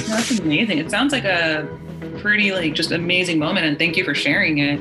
That's 0.07 0.39
amazing. 0.39 0.77
It 0.77 0.89
sounds 0.89 1.11
like 1.11 1.25
a 1.25 1.67
pretty 2.19 2.53
like 2.53 2.73
just 2.75 2.91
amazing 2.91 3.39
moment 3.39 3.65
and 3.65 3.77
thank 3.77 3.97
you 3.97 4.05
for 4.05 4.15
sharing 4.15 4.59
it. 4.59 4.79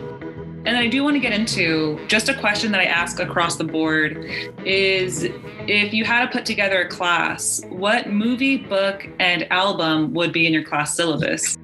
And 0.67 0.77
I 0.77 0.89
do 0.89 1.05
want 1.05 1.14
to 1.14 1.21
get 1.21 1.33
into 1.33 2.05
just 2.09 2.29
a 2.29 2.35
question 2.35 2.73
that 2.73 2.81
I 2.81 2.87
ask 2.87 3.21
across 3.21 3.55
the 3.55 3.62
board 3.62 4.17
is 4.64 5.23
if 5.23 5.95
you 5.95 6.05
had 6.05 6.27
to 6.27 6.33
put 6.33 6.45
together 6.45 6.81
a 6.81 6.89
class, 6.89 7.62
what 7.69 8.11
movie, 8.11 8.57
book, 8.57 9.07
and 9.21 9.51
album 9.53 10.12
would 10.14 10.33
be 10.33 10.45
in 10.45 10.53
your 10.53 10.64
class 10.64 10.97
syllabus? 10.97 11.57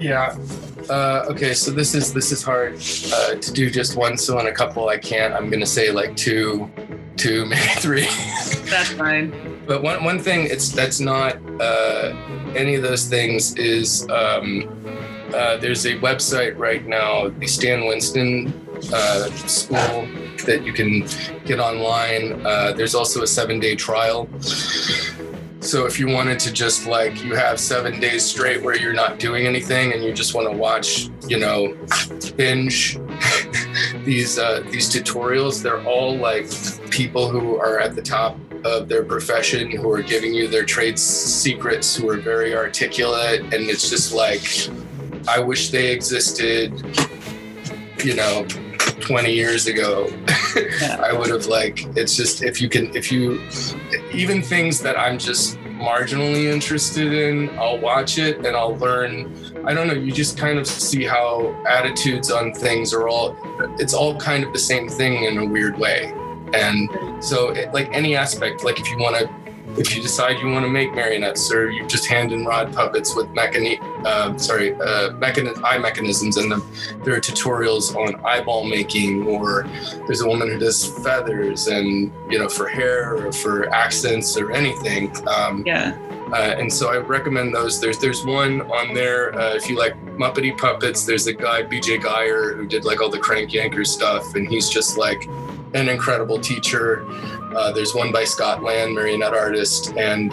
Yeah. 0.00 0.36
Uh, 0.90 1.26
okay, 1.28 1.54
so 1.54 1.70
this 1.70 1.94
is 1.94 2.12
this 2.12 2.32
is 2.32 2.42
hard 2.42 2.74
uh, 3.12 3.36
to 3.36 3.52
do 3.52 3.70
just 3.70 3.96
one. 3.96 4.18
So 4.18 4.40
in 4.40 4.48
a 4.48 4.52
couple, 4.52 4.88
I 4.88 4.98
can't. 4.98 5.34
I'm 5.34 5.50
gonna 5.50 5.64
say 5.64 5.92
like 5.92 6.16
two, 6.16 6.68
two, 7.16 7.46
maybe 7.46 7.62
three. 7.76 8.08
That's 8.68 8.90
fine. 8.90 9.57
But 9.68 9.82
one 9.82 10.02
one 10.02 10.18
thing 10.18 10.46
it's 10.46 10.70
that's 10.70 10.98
not 10.98 11.36
uh, 11.60 12.16
any 12.56 12.74
of 12.74 12.82
those 12.82 13.06
things 13.06 13.54
is 13.56 14.08
um, 14.08 14.66
uh, 15.34 15.58
there's 15.58 15.84
a 15.84 15.98
website 15.98 16.56
right 16.56 16.86
now, 16.86 17.28
the 17.28 17.46
Stan 17.46 17.86
Winston 17.86 18.50
uh, 18.94 19.30
School 19.46 20.08
that 20.46 20.62
you 20.64 20.72
can 20.72 21.06
get 21.44 21.60
online. 21.60 22.44
Uh, 22.46 22.72
there's 22.72 22.94
also 22.94 23.22
a 23.22 23.26
seven 23.26 23.60
day 23.60 23.76
trial. 23.76 24.26
So 25.60 25.84
if 25.84 26.00
you 26.00 26.08
wanted 26.08 26.38
to 26.40 26.52
just 26.52 26.86
like 26.86 27.22
you 27.22 27.34
have 27.34 27.60
seven 27.60 28.00
days 28.00 28.24
straight 28.24 28.62
where 28.62 28.74
you're 28.74 28.94
not 28.94 29.18
doing 29.18 29.46
anything 29.46 29.92
and 29.92 30.02
you 30.02 30.14
just 30.14 30.34
want 30.34 30.50
to 30.50 30.56
watch, 30.56 31.10
you 31.26 31.38
know, 31.38 31.76
binge 32.36 32.96
these 34.06 34.38
uh, 34.38 34.62
these 34.70 34.88
tutorials, 34.90 35.62
they're 35.62 35.84
all 35.84 36.16
like 36.16 36.48
people 36.90 37.28
who 37.28 37.56
are 37.58 37.78
at 37.78 37.94
the 37.94 38.00
top 38.00 38.38
of 38.64 38.88
their 38.88 39.04
profession 39.04 39.70
who 39.70 39.90
are 39.90 40.02
giving 40.02 40.34
you 40.34 40.48
their 40.48 40.64
trade 40.64 40.98
secrets 40.98 41.96
who 41.96 42.08
are 42.08 42.16
very 42.16 42.54
articulate. 42.54 43.40
And 43.40 43.68
it's 43.68 43.90
just 43.90 44.12
like 44.12 44.42
i 45.28 45.38
wish 45.38 45.70
they 45.70 45.92
existed 45.92 46.72
you 48.04 48.14
know 48.14 48.46
20 49.00 49.32
years 49.32 49.66
ago. 49.66 50.08
Yeah. 50.56 51.00
i 51.04 51.12
would 51.12 51.30
have 51.30 51.46
like 51.46 51.84
it's 51.96 52.16
just 52.16 52.42
if 52.42 52.60
you 52.60 52.68
can 52.68 52.94
if 52.96 53.12
you 53.12 53.40
even 54.12 54.42
things 54.42 54.80
that 54.80 54.98
i'm 54.98 55.18
just 55.18 55.56
marginally 55.78 56.52
interested 56.52 57.12
in 57.12 57.50
i'll 57.58 57.78
watch 57.78 58.18
it 58.18 58.44
and 58.44 58.56
i'll 58.56 58.76
learn. 58.76 59.32
I 59.64 59.74
don't 59.74 59.86
know 59.86 59.94
you 59.94 60.12
just 60.12 60.38
kind 60.38 60.58
of 60.58 60.66
see 60.66 61.04
how 61.04 61.54
attitudes 61.66 62.30
on 62.30 62.54
things 62.54 62.94
are 62.94 63.08
all 63.08 63.36
it's 63.78 63.94
all 63.94 64.16
kind 64.16 64.44
of 64.44 64.52
the 64.52 64.58
same 64.58 64.88
thing 64.88 65.24
in 65.24 65.38
a 65.38 65.44
weird 65.44 65.78
way 65.78 66.12
and 66.54 67.22
so, 67.24 67.50
it, 67.50 67.72
like 67.72 67.88
any 67.94 68.16
aspect, 68.16 68.64
like 68.64 68.78
if 68.80 68.90
you 68.90 68.98
want 68.98 69.16
to, 69.16 69.30
if 69.78 69.94
you 69.94 70.00
decide 70.02 70.38
you 70.40 70.48
want 70.48 70.64
to 70.64 70.70
make 70.70 70.92
marionettes, 70.94 71.52
or 71.52 71.70
you 71.70 71.86
just 71.86 72.06
hand 72.06 72.32
and 72.32 72.46
rod 72.46 72.72
puppets 72.74 73.14
with 73.14 73.26
mechani- 73.28 73.78
uh, 74.04 74.36
sorry, 74.38 74.72
uh, 74.74 75.10
mechani- 75.20 75.60
eye 75.62 75.78
mechanisms 75.78 76.36
in 76.38 76.48
them, 76.48 76.62
there 77.04 77.14
are 77.14 77.20
tutorials 77.20 77.94
on 77.94 78.16
eyeball 78.24 78.64
making, 78.64 79.26
or 79.26 79.66
there's 80.06 80.22
a 80.22 80.26
woman 80.26 80.48
who 80.48 80.58
does 80.58 80.86
feathers, 81.04 81.66
and 81.68 82.10
you 82.30 82.38
know, 82.38 82.48
for 82.48 82.66
hair 82.66 83.14
or 83.26 83.30
for 83.32 83.68
accents 83.74 84.36
or 84.38 84.52
anything. 84.52 85.12
Um, 85.28 85.62
Yeah. 85.66 85.94
uh, 86.32 86.56
and 86.58 86.72
so 86.72 86.90
I 86.90 86.96
recommend 86.96 87.54
those. 87.54 87.78
There's 87.80 87.98
there's 87.98 88.24
one 88.24 88.62
on 88.62 88.94
there 88.94 89.38
uh, 89.38 89.54
if 89.54 89.68
you 89.68 89.78
like 89.78 89.94
Muppety 90.16 90.56
puppets. 90.56 91.04
There's 91.04 91.26
a 91.28 91.32
guy 91.34 91.62
BJ 91.62 92.02
Geyer 92.02 92.54
who 92.56 92.66
did 92.66 92.84
like 92.84 93.00
all 93.02 93.10
the 93.10 93.18
Crank 93.20 93.50
Yanker 93.50 93.86
stuff, 93.86 94.34
and 94.34 94.48
he's 94.48 94.68
just 94.70 94.96
like 94.96 95.28
an 95.74 95.88
incredible 95.88 96.38
teacher. 96.38 97.04
Uh, 97.56 97.72
there's 97.72 97.94
one 97.94 98.12
by 98.12 98.24
Scott 98.24 98.62
Land, 98.62 98.94
marionette 98.94 99.34
artist, 99.34 99.92
and 99.96 100.32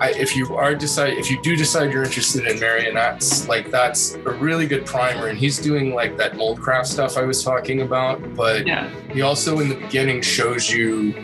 I, 0.00 0.10
if 0.16 0.34
you 0.34 0.56
are 0.56 0.74
decide 0.74 1.14
if 1.16 1.30
you 1.30 1.40
do 1.40 1.54
decide 1.56 1.92
you're 1.92 2.02
interested 2.02 2.46
in 2.46 2.58
marionettes, 2.58 3.46
like 3.48 3.70
that's 3.70 4.14
a 4.16 4.30
really 4.30 4.66
good 4.66 4.84
primer. 4.84 5.28
And 5.28 5.38
he's 5.38 5.58
doing 5.58 5.94
like 5.94 6.16
that 6.16 6.36
mold 6.36 6.60
craft 6.60 6.88
stuff 6.88 7.16
I 7.16 7.22
was 7.22 7.44
talking 7.44 7.82
about, 7.82 8.34
but 8.34 8.66
Yeah. 8.66 8.88
he 9.12 9.22
also 9.22 9.60
in 9.60 9.68
the 9.68 9.76
beginning 9.76 10.20
shows 10.20 10.68
you 10.70 11.14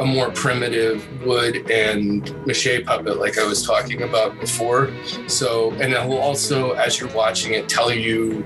a 0.00 0.04
more 0.04 0.30
primitive 0.32 1.06
wood 1.24 1.70
and 1.70 2.34
mache 2.46 2.84
puppet 2.84 3.18
like 3.18 3.38
I 3.38 3.44
was 3.46 3.64
talking 3.64 4.02
about 4.02 4.38
before. 4.40 4.90
So, 5.28 5.70
and 5.80 5.92
it 5.94 6.06
will 6.06 6.18
also, 6.18 6.72
as 6.72 6.98
you're 7.00 7.08
watching 7.14 7.54
it, 7.54 7.68
tell 7.68 7.90
you 7.92 8.44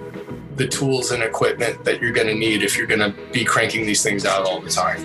the 0.57 0.67
tools 0.67 1.11
and 1.11 1.23
equipment 1.23 1.85
that 1.85 2.01
you're 2.01 2.13
going 2.13 2.27
to 2.27 2.35
need 2.35 2.63
if 2.63 2.77
you're 2.77 2.87
going 2.87 3.01
to 3.01 3.15
be 3.33 3.45
cranking 3.45 3.87
these 3.87 4.03
things 4.03 4.25
out 4.27 4.45
all 4.47 4.61
the 4.61 4.71
time. 4.71 5.05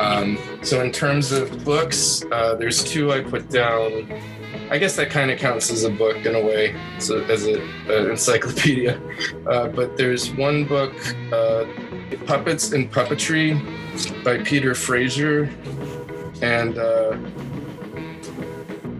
Um, 0.00 0.38
so, 0.62 0.80
in 0.82 0.90
terms 0.90 1.32
of 1.32 1.64
books, 1.64 2.24
uh, 2.32 2.54
there's 2.54 2.82
two 2.82 3.12
I 3.12 3.20
put 3.20 3.48
down. 3.48 4.12
I 4.70 4.78
guess 4.78 4.96
that 4.96 5.10
kind 5.10 5.30
of 5.30 5.38
counts 5.38 5.70
as 5.70 5.84
a 5.84 5.90
book 5.90 6.24
in 6.24 6.34
a 6.34 6.40
way, 6.40 6.74
so 6.98 7.20
as 7.24 7.46
an 7.46 7.62
encyclopedia. 7.88 9.00
Uh, 9.46 9.66
but 9.68 9.96
there's 9.96 10.32
one 10.34 10.64
book, 10.64 10.94
uh, 11.32 11.64
Puppets 12.26 12.72
and 12.72 12.90
Puppetry 12.90 13.52
by 14.24 14.38
Peter 14.38 14.74
Fraser, 14.74 15.50
and 16.40 16.78
uh, 16.78 17.16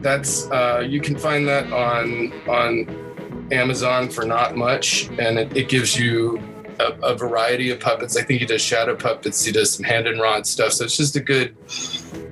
that's 0.03 0.51
uh, 0.51 0.85
you 0.87 1.01
can 1.01 1.17
find 1.17 1.47
that 1.47 1.73
on 1.73 2.33
on 2.49 3.02
Amazon 3.53 4.09
for 4.09 4.25
not 4.25 4.57
much, 4.57 5.09
and 5.19 5.39
it, 5.39 5.57
it 5.57 5.69
gives 5.69 5.99
you 5.99 6.41
a, 6.81 6.93
a 7.03 7.15
variety 7.17 7.71
of 7.71 7.81
puppets. 7.81 8.17
I 8.17 8.23
think 8.23 8.41
he 8.41 8.47
does 8.47 8.63
shadow 8.63 8.97
puppets, 8.97 9.45
he 9.45 9.53
does 9.53 9.75
some 9.75 9.85
hand 9.85 10.07
and 10.07 10.21
rod 10.21 10.47
stuff, 10.47 10.73
so 10.73 10.85
it's 10.85 10.97
just 10.97 11.17
a 11.17 11.21
good 11.21 11.55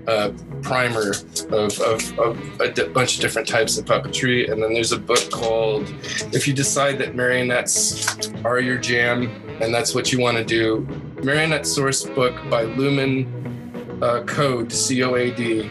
uh, 0.08 0.32
primer 0.62 1.10
of, 1.10 1.80
of, 1.80 2.18
of 2.18 2.60
a 2.60 2.88
bunch 2.88 3.16
of 3.16 3.20
different 3.20 3.46
types 3.46 3.78
of 3.78 3.84
puppetry. 3.84 4.50
And 4.50 4.62
then 4.62 4.72
there's 4.72 4.92
a 4.92 4.98
book 4.98 5.30
called 5.30 5.92
If 6.32 6.48
You 6.48 6.54
Decide 6.54 6.98
That 6.98 7.14
Marionettes 7.14 8.30
Are 8.44 8.60
Your 8.60 8.78
Jam 8.78 9.28
and 9.60 9.72
That's 9.72 9.94
What 9.94 10.12
You 10.12 10.20
Want 10.20 10.38
to 10.38 10.44
Do, 10.44 10.86
Marionette 11.22 11.66
Source 11.66 12.04
Book 12.04 12.34
by 12.48 12.64
Luman 12.64 14.02
uh, 14.02 14.24
Coad, 14.24 14.72
C 14.72 15.02
O 15.02 15.14
A 15.16 15.30
D, 15.30 15.68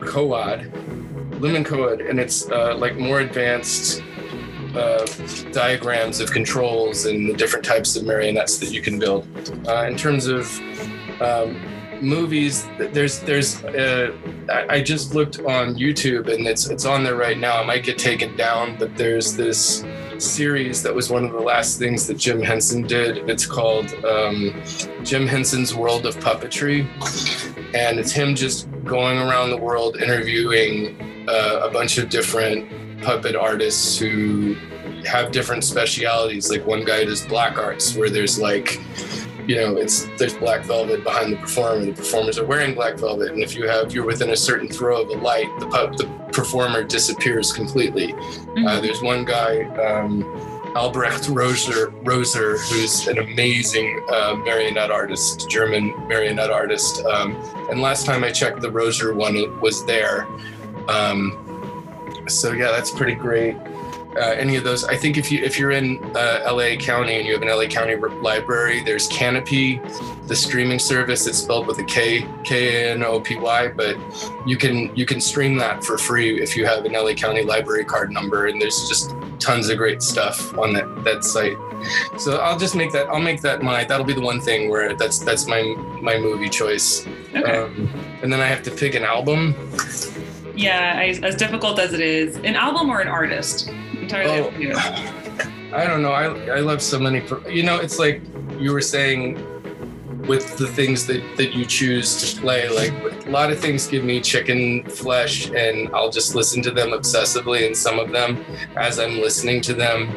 Coad, 0.00 0.72
Luman 1.40 1.64
Coad, 1.64 2.00
and 2.00 2.20
it's 2.20 2.48
uh, 2.50 2.76
like 2.76 2.96
more 2.96 3.20
advanced 3.20 4.02
uh, 4.76 5.06
diagrams 5.52 6.20
of 6.20 6.30
controls 6.30 7.06
and 7.06 7.28
the 7.28 7.34
different 7.34 7.64
types 7.64 7.96
of 7.96 8.04
marionettes 8.04 8.58
that 8.58 8.70
you 8.70 8.82
can 8.82 8.98
build. 8.98 9.26
Uh, 9.66 9.86
in 9.86 9.96
terms 9.96 10.26
of 10.26 10.48
um, 11.20 11.60
movies, 12.00 12.66
there's 12.78 13.20
there's 13.20 13.62
uh, 13.64 14.12
I 14.48 14.80
just 14.80 15.14
looked 15.14 15.40
on 15.40 15.74
YouTube 15.74 16.32
and 16.32 16.46
it's 16.46 16.68
it's 16.68 16.84
on 16.84 17.04
there 17.04 17.16
right 17.16 17.38
now. 17.38 17.62
It 17.62 17.66
might 17.66 17.84
get 17.84 17.98
taken 17.98 18.36
down, 18.36 18.76
but 18.78 18.96
there's 18.96 19.36
this 19.36 19.84
series 20.18 20.82
that 20.82 20.94
was 20.94 21.10
one 21.10 21.24
of 21.24 21.32
the 21.32 21.38
last 21.40 21.78
things 21.78 22.06
that 22.06 22.18
Jim 22.18 22.42
Henson 22.42 22.82
did. 22.82 23.28
It's 23.30 23.46
called 23.46 23.92
um, 24.04 24.60
Jim 25.04 25.26
Henson's 25.26 25.74
World 25.74 26.06
of 26.06 26.16
Puppetry, 26.16 26.86
and 27.74 27.98
it's 27.98 28.12
him 28.12 28.34
just 28.34 28.68
going 28.84 29.18
around 29.18 29.50
the 29.50 29.56
world 29.56 29.96
interviewing 29.96 31.26
uh, 31.28 31.60
a 31.62 31.70
bunch 31.70 31.98
of 31.98 32.08
different 32.08 32.68
puppet 33.02 33.36
artists 33.36 33.98
who 33.98 34.54
have 35.04 35.30
different 35.32 35.64
specialities. 35.64 36.50
Like 36.50 36.66
one 36.66 36.84
guy 36.84 37.04
does 37.04 37.24
black 37.26 37.58
arts, 37.58 37.94
where 37.94 38.10
there's 38.10 38.38
like 38.38 38.80
you 39.48 39.56
know, 39.56 39.76
it's 39.76 40.06
there's 40.18 40.34
black 40.34 40.62
velvet 40.62 41.02
behind 41.02 41.32
the 41.32 41.38
performer, 41.38 41.78
and 41.78 41.88
the 41.88 41.94
performers 41.94 42.38
are 42.38 42.44
wearing 42.44 42.74
black 42.74 42.98
velvet. 42.98 43.32
And 43.32 43.42
if 43.42 43.56
you 43.56 43.66
have 43.66 43.94
you're 43.94 44.04
within 44.04 44.30
a 44.30 44.36
certain 44.36 44.68
throw 44.68 45.00
of 45.00 45.08
a 45.08 45.14
light, 45.14 45.48
the 45.58 45.66
pup, 45.66 45.96
the 45.96 46.04
performer 46.32 46.84
disappears 46.84 47.50
completely. 47.50 48.14
Uh, 48.66 48.78
there's 48.82 49.00
one 49.00 49.24
guy, 49.24 49.62
um, 49.82 50.22
Albrecht 50.76 51.24
Roser, 51.28 51.90
Roser, 52.04 52.58
who's 52.68 53.08
an 53.08 53.18
amazing 53.18 54.04
uh, 54.10 54.36
marionette 54.44 54.90
artist, 54.90 55.48
German 55.48 55.94
marionette 56.06 56.50
artist. 56.50 57.02
Um, 57.06 57.34
and 57.70 57.80
last 57.80 58.04
time 58.04 58.24
I 58.24 58.30
checked, 58.30 58.60
the 58.60 58.68
Roser 58.68 59.16
one 59.16 59.58
was 59.60 59.82
there. 59.86 60.26
Um, 60.88 61.47
so 62.28 62.52
yeah, 62.52 62.70
that's 62.70 62.90
pretty 62.90 63.14
great. 63.14 63.56
Uh, 64.16 64.30
any 64.30 64.56
of 64.56 64.64
those, 64.64 64.84
I 64.84 64.96
think 64.96 65.16
if 65.16 65.30
you 65.30 65.44
if 65.44 65.58
you're 65.58 65.70
in 65.70 66.02
uh, 66.16 66.40
LA 66.50 66.76
County 66.76 67.18
and 67.18 67.26
you 67.26 67.34
have 67.34 67.42
an 67.42 67.48
LA 67.48 67.66
County 67.66 67.94
r- 67.94 68.08
library, 68.20 68.82
there's 68.82 69.08
Kanopy, 69.08 69.80
the 70.26 70.34
streaming 70.34 70.78
service. 70.78 71.26
It's 71.26 71.38
spelled 71.38 71.66
with 71.66 71.78
a 71.78 71.84
K 71.84 72.26
K 72.42 72.88
A 72.88 72.92
N 72.92 73.04
O 73.04 73.20
P 73.20 73.36
Y, 73.36 73.68
but 73.68 73.96
you 74.46 74.56
can 74.56 74.94
you 74.96 75.06
can 75.06 75.20
stream 75.20 75.56
that 75.58 75.84
for 75.84 75.98
free 75.98 76.40
if 76.42 76.56
you 76.56 76.66
have 76.66 76.84
an 76.84 76.92
LA 76.92 77.12
County 77.12 77.44
library 77.44 77.84
card 77.84 78.10
number, 78.10 78.46
and 78.46 78.60
there's 78.60 78.88
just 78.88 79.14
tons 79.38 79.68
of 79.68 79.76
great 79.76 80.02
stuff 80.02 80.56
on 80.58 80.72
that 80.72 81.04
that 81.04 81.22
site. 81.22 81.56
So 82.16 82.38
I'll 82.38 82.58
just 82.58 82.74
make 82.74 82.92
that 82.92 83.08
I'll 83.08 83.20
make 83.20 83.42
that 83.42 83.62
my 83.62 83.84
that'll 83.84 84.06
be 84.06 84.14
the 84.14 84.20
one 84.22 84.40
thing 84.40 84.68
where 84.68 84.94
that's 84.94 85.18
that's 85.18 85.46
my 85.46 85.62
my 86.00 86.18
movie 86.18 86.48
choice. 86.48 87.06
Okay. 87.34 87.56
Um, 87.56 87.88
and 88.22 88.32
then 88.32 88.40
I 88.40 88.46
have 88.46 88.62
to 88.64 88.70
pick 88.70 88.94
an 88.94 89.04
album. 89.04 89.54
Yeah, 90.58 90.94
I, 90.96 91.18
as 91.22 91.36
difficult 91.36 91.78
as 91.78 91.92
it 91.92 92.00
is, 92.00 92.36
an 92.38 92.56
album 92.56 92.90
or 92.90 93.00
an 93.00 93.06
artist. 93.06 93.68
Entirely 93.68 94.60
you. 94.60 94.72
Oh, 94.74 95.70
I 95.72 95.86
don't 95.86 96.02
know. 96.02 96.10
I 96.10 96.56
I 96.56 96.60
love 96.60 96.82
so 96.82 96.98
many. 96.98 97.22
You 97.48 97.62
know, 97.62 97.76
it's 97.76 97.98
like 97.98 98.22
you 98.58 98.72
were 98.72 98.80
saying 98.80 99.36
with 100.26 100.56
the 100.58 100.66
things 100.66 101.06
that 101.06 101.22
that 101.36 101.54
you 101.54 101.64
choose 101.64 102.34
to 102.34 102.40
play. 102.40 102.68
Like 102.68 102.92
a 103.24 103.30
lot 103.30 103.52
of 103.52 103.60
things 103.60 103.86
give 103.86 104.02
me 104.02 104.20
chicken 104.20 104.84
flesh, 104.90 105.48
and 105.50 105.88
I'll 105.94 106.10
just 106.10 106.34
listen 106.34 106.60
to 106.62 106.72
them 106.72 106.88
obsessively. 106.88 107.64
And 107.64 107.76
some 107.76 108.00
of 108.00 108.10
them, 108.10 108.44
as 108.76 108.98
I'm 108.98 109.20
listening 109.20 109.60
to 109.62 109.74
them, 109.74 110.12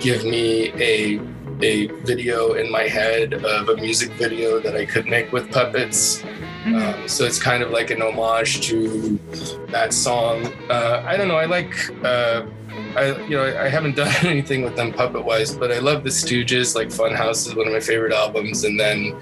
give 0.00 0.24
me 0.24 0.72
a 0.82 1.20
a 1.62 1.88
video 2.02 2.54
in 2.54 2.70
my 2.70 2.82
head 2.82 3.34
of 3.34 3.68
a 3.68 3.76
music 3.76 4.10
video 4.12 4.58
that 4.60 4.74
I 4.74 4.86
could 4.86 5.06
make 5.06 5.32
with 5.32 5.50
puppets. 5.50 6.22
Um, 6.66 7.08
so 7.08 7.24
it's 7.24 7.40
kind 7.40 7.62
of 7.62 7.70
like 7.70 7.90
an 7.90 8.02
homage 8.02 8.60
to 8.68 9.18
that 9.68 9.92
song. 9.92 10.46
Uh, 10.68 11.02
I 11.06 11.16
don't 11.16 11.28
know. 11.28 11.36
I 11.36 11.44
like. 11.44 11.74
Uh, 12.04 12.46
I 12.96 13.16
you 13.24 13.36
know 13.36 13.44
I, 13.44 13.66
I 13.66 13.68
haven't 13.68 13.96
done 14.02 14.12
anything 14.24 14.62
with 14.62 14.74
them 14.74 14.92
puppet 14.92 15.24
wise, 15.24 15.54
but 15.54 15.70
I 15.70 15.78
love 15.78 16.02
the 16.02 16.10
Stooges. 16.10 16.74
Like 16.74 16.88
Funhouse 16.88 17.46
is 17.46 17.54
one 17.54 17.66
of 17.66 17.72
my 17.72 17.80
favorite 17.80 18.12
albums, 18.12 18.64
and 18.64 18.78
then 18.78 19.16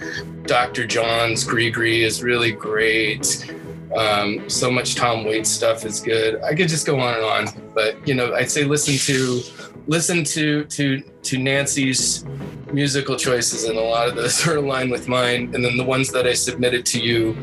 Dr. 0.46 0.86
John's 0.86 1.44
Gree 1.44 2.02
is 2.02 2.22
really 2.22 2.52
great. 2.52 3.52
Um, 3.96 4.48
so 4.48 4.70
much 4.70 4.96
Tom 4.96 5.24
Waits 5.24 5.50
stuff 5.50 5.84
is 5.84 6.00
good. 6.00 6.42
I 6.42 6.54
could 6.54 6.68
just 6.68 6.86
go 6.86 6.98
on 6.98 7.14
and 7.14 7.24
on, 7.24 7.70
but 7.74 7.96
you 8.08 8.14
know 8.14 8.34
I'd 8.34 8.50
say 8.50 8.64
listen 8.64 8.94
to 9.14 9.42
listen 9.86 10.24
to 10.24 10.64
to 10.64 11.00
to 11.00 11.38
Nancy's 11.38 12.24
musical 12.72 13.16
choices, 13.16 13.64
and 13.64 13.78
a 13.78 13.80
lot 13.80 14.08
of 14.08 14.16
those 14.16 14.46
are 14.48 14.56
aligned 14.56 14.90
with 14.90 15.08
mine. 15.08 15.54
And 15.54 15.64
then 15.64 15.76
the 15.76 15.84
ones 15.84 16.10
that 16.12 16.26
I 16.26 16.34
submitted 16.34 16.84
to 16.86 17.00
you, 17.00 17.36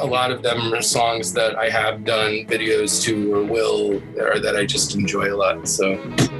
a 0.00 0.06
lot 0.06 0.30
of 0.30 0.42
them 0.42 0.72
are 0.72 0.82
songs 0.82 1.32
that 1.34 1.56
I 1.56 1.68
have 1.70 2.04
done 2.04 2.46
videos 2.46 3.02
to 3.04 3.34
or 3.34 3.44
will, 3.44 4.02
or 4.18 4.38
that 4.38 4.56
I 4.56 4.64
just 4.64 4.94
enjoy 4.94 5.34
a 5.34 5.36
lot. 5.36 5.68
So 5.68 5.96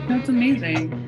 That's 0.08 0.28
amazing. 0.28 1.05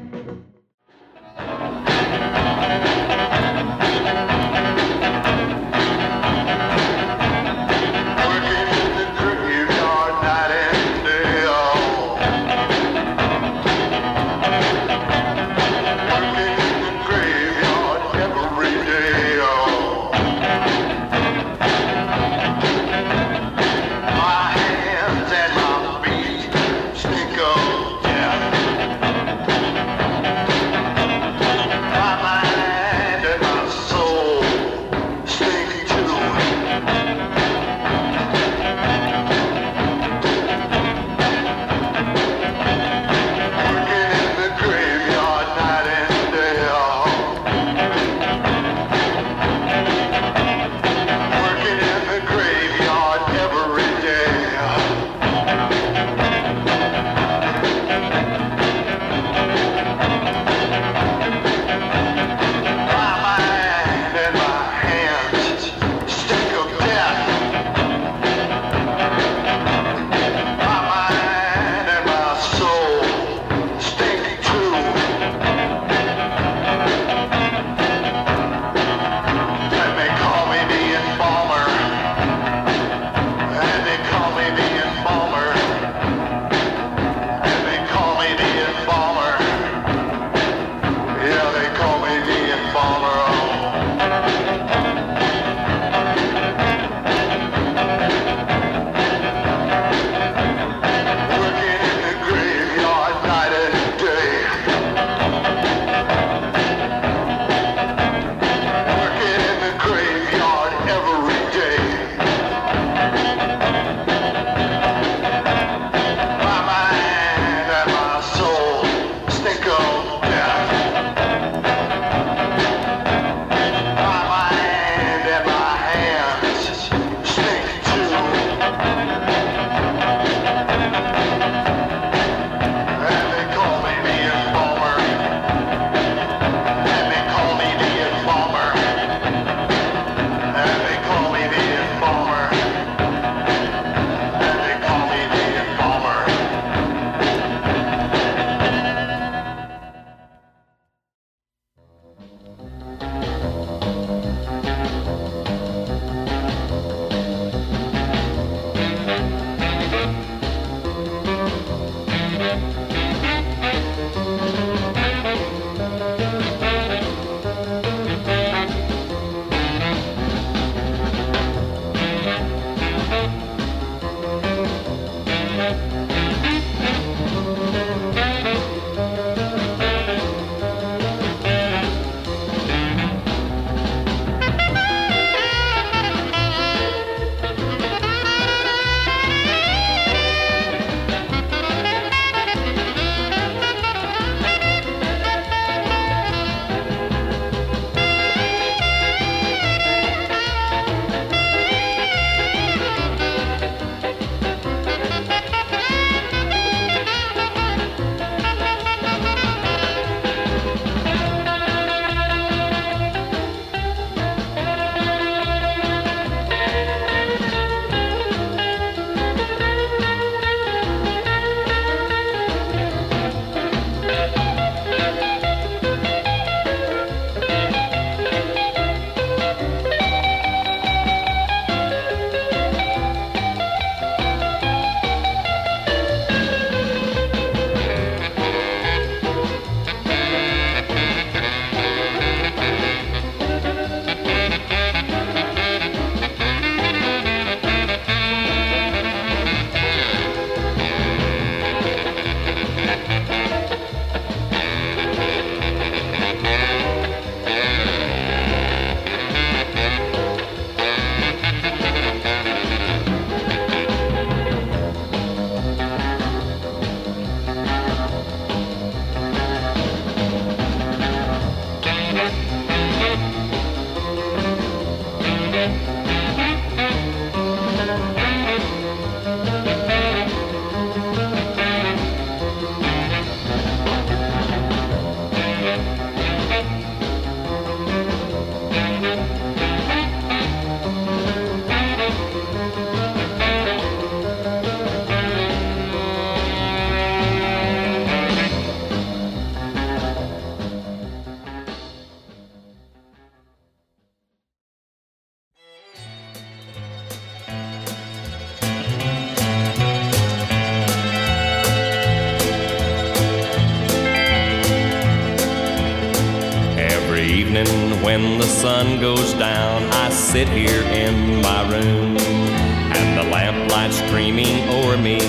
When 318.18 318.38
the 318.38 318.46
sun 318.46 319.00
goes 319.00 319.32
down, 319.34 319.82
I 319.92 320.10
sit 320.10 320.48
here 320.48 320.82
in 320.82 321.40
my 321.40 321.62
room, 321.70 322.16
and 322.18 323.18
the 323.18 323.30
lamplight 323.30 323.92
streaming 323.92 324.68
over 324.68 324.96
me 324.96 325.20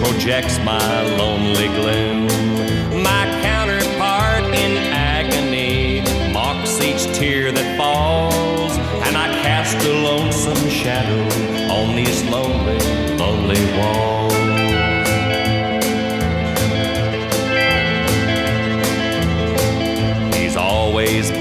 projects 0.00 0.58
my 0.58 1.02
lonely 1.16 1.68
gloom. 1.68 2.26
My 3.02 3.24
counterpart 3.42 4.44
in 4.44 4.76
agony 4.92 6.02
mocks 6.32 6.80
each 6.82 7.04
tear 7.16 7.50
that 7.50 7.76
falls, 7.78 8.76
and 9.06 9.16
I 9.16 9.28
cast 9.42 9.76
a 9.86 9.92
lonesome 9.92 10.68
shadow 10.68 11.24
on 11.72 11.96
these 11.96 12.22
lonely, 12.24 12.78
lonely 13.16 13.78
walls. 13.78 14.17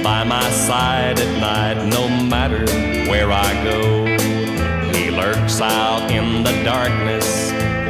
By 0.08 0.24
my 0.24 0.50
side 0.52 1.20
at 1.20 1.34
night, 1.38 1.78
no 1.98 2.08
matter 2.08 2.64
where 3.12 3.30
I 3.30 3.52
go. 3.70 3.82
He 4.94 5.12
lurks 5.12 5.60
out 5.60 6.10
in 6.10 6.44
the 6.48 6.56
darkness 6.64 7.28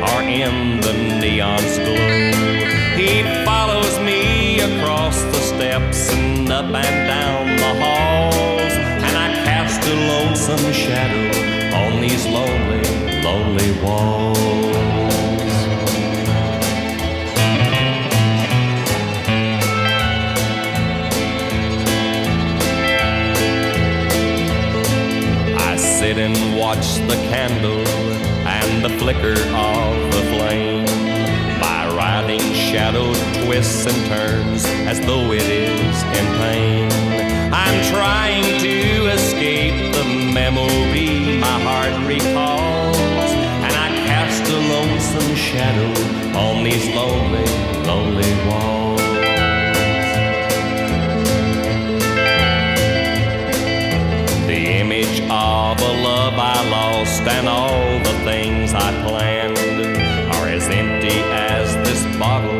or 0.10 0.18
in 0.24 0.82
the 0.82 0.94
neon's 1.22 1.76
glow. 1.86 2.10
He 3.02 3.12
follows 3.46 3.96
me 4.00 4.60
across 4.70 5.18
the 5.34 5.42
steps 5.52 6.12
and 6.12 6.52
up 6.52 6.74
and 6.86 6.98
down 7.14 7.46
the 7.66 7.74
halls, 7.82 8.74
and 9.06 9.16
I 9.26 9.28
cast 9.46 9.80
a 9.88 9.96
lonesome 10.14 10.74
shadow 10.74 11.28
on 11.82 12.02
these 12.02 12.26
lonely, 12.26 12.82
lonely 13.28 13.72
walls. 13.84 14.77
The 26.78 27.16
candle 27.32 27.88
and 28.46 28.86
the 28.86 28.90
flicker 29.00 29.34
of 29.34 30.12
the 30.12 30.22
flame. 30.30 30.86
My 31.60 31.88
riding 31.96 32.40
shadow 32.54 33.14
twists 33.44 33.88
and 33.88 34.06
turns 34.06 34.64
as 34.86 35.00
though 35.02 35.32
it 35.32 35.42
is 35.42 36.04
in 36.04 36.26
pain. 36.38 36.92
I'm 37.52 37.84
trying 37.92 38.62
to 38.62 39.08
escape 39.08 39.96
the 39.96 40.04
memory 40.32 41.40
my 41.40 41.60
heart 41.68 41.96
recalls, 42.06 42.98
and 43.66 43.74
I 43.74 43.88
cast 44.06 44.44
a 44.52 44.60
lonesome 44.76 45.36
shadow 45.36 46.38
on 46.38 46.64
these 46.64 46.88
lonely, 46.96 47.46
lonely 47.88 48.48
walls. 48.48 48.77
I 56.40 56.70
lost 56.70 57.24
and 57.24 57.48
all 57.50 57.98
the 58.00 58.14
things 58.24 58.74
I 58.74 58.92
planned 59.08 59.58
are 60.36 60.48
as 60.48 60.68
empty 60.70 61.20
as 61.32 61.76
this 61.78 62.04
bottle 62.18 62.60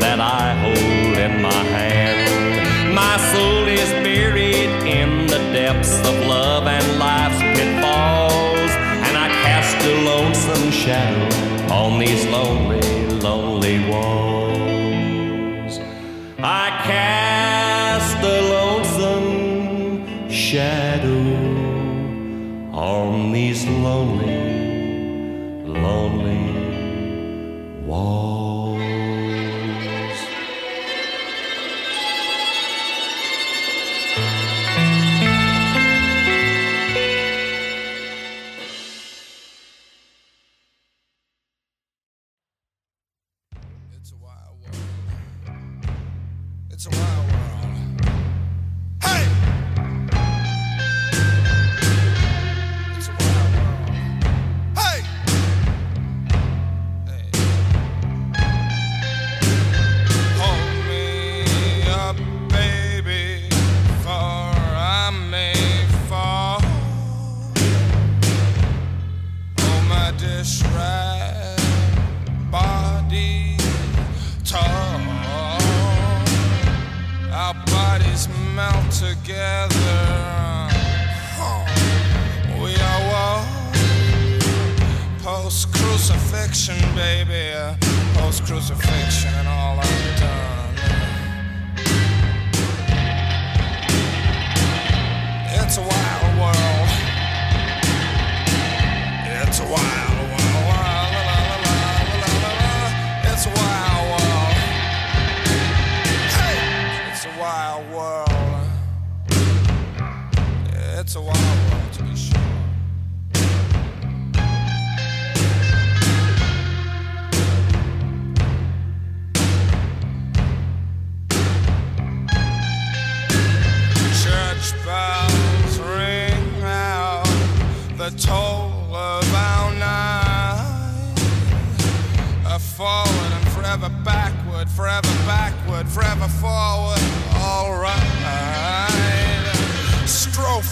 that 0.00 0.20
I 0.20 0.54
hold 0.54 1.16
in 1.16 1.40
my 1.40 1.62
hand. 1.78 2.94
My 2.94 3.16
soul 3.32 3.66
is 3.68 3.90
buried 4.04 4.70
in 4.86 5.26
the 5.28 5.38
depths 5.52 5.98
of 6.00 6.14
love 6.26 6.66
and 6.66 6.98
life's 6.98 7.40
pitfalls, 7.56 8.72
and 9.06 9.16
I 9.16 9.28
cast 9.44 9.78
a 9.86 9.94
lonesome 10.04 10.70
shadow 10.70 11.72
on 11.72 11.98
these 11.98 12.26
lonely, 12.26 13.06
lonely 13.20 13.88
walls. 13.88 14.39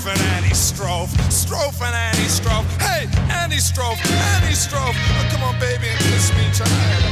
And 0.08 0.20
anti-strophe, 0.36 1.12
strophe 1.30 1.82
and 1.84 1.94
anti-strophe. 1.94 2.68
Hey, 2.80 3.08
anti-strophe, 3.30 4.00
anti-strophe. 4.36 4.96
Oh, 4.96 5.28
come 5.30 5.42
on, 5.42 5.58
baby, 5.60 5.88
and 5.88 5.98
kiss 5.98 6.32
me 6.32 6.44
tight. 6.52 7.02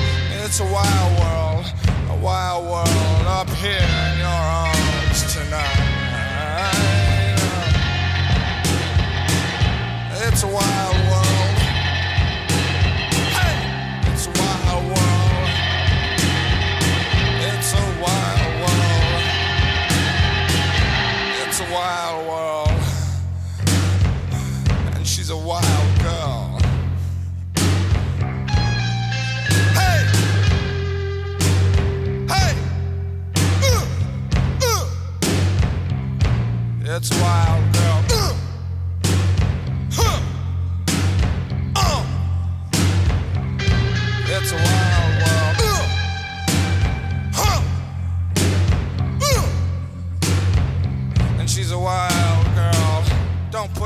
It's 0.44 0.61
a 0.61 0.64
wild 0.64 1.12
world, 1.20 1.66
a 2.11 2.16
wild 2.16 2.64
world 2.64 3.26
up 3.26 3.51
here 3.51 3.88
in 4.12 4.18
your 4.18 4.28
arms 4.28 5.34
tonight. 5.34 6.07
It's 10.28 10.42
a 10.42 10.49
wild 10.49 10.97
world. 10.97 11.05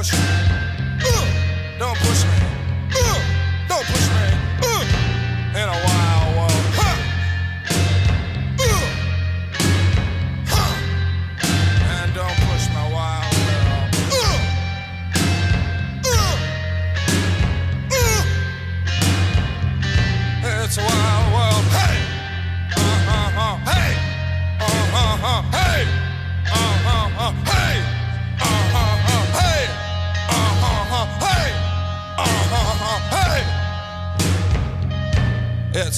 Don't 0.03 0.69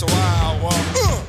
It's 0.03 0.13
a 0.13 0.17
wild 0.17 0.63
world. 0.63 0.75
Uh. 0.97 1.23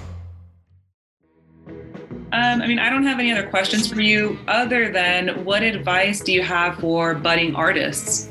Um, 2.32 2.62
I 2.64 2.68
mean, 2.68 2.80
I 2.80 2.90
don't 2.90 3.04
have 3.04 3.20
any 3.20 3.32
other 3.32 3.48
questions 3.48 3.88
for 3.88 4.02
you 4.02 4.40
other 4.48 4.92
than 4.92 5.46
what 5.46 5.62
advice 5.62 6.22
do 6.22 6.34
you 6.34 6.42
have 6.42 6.80
for 6.80 7.14
budding 7.14 7.54
artists? 7.54 8.30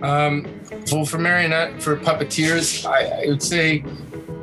Um, 0.00 0.46
well, 0.92 1.04
for 1.04 1.18
marionette, 1.18 1.82
for 1.82 1.96
puppeteers, 1.96 2.86
I, 2.86 3.24
I 3.24 3.26
would 3.26 3.42
say 3.42 3.84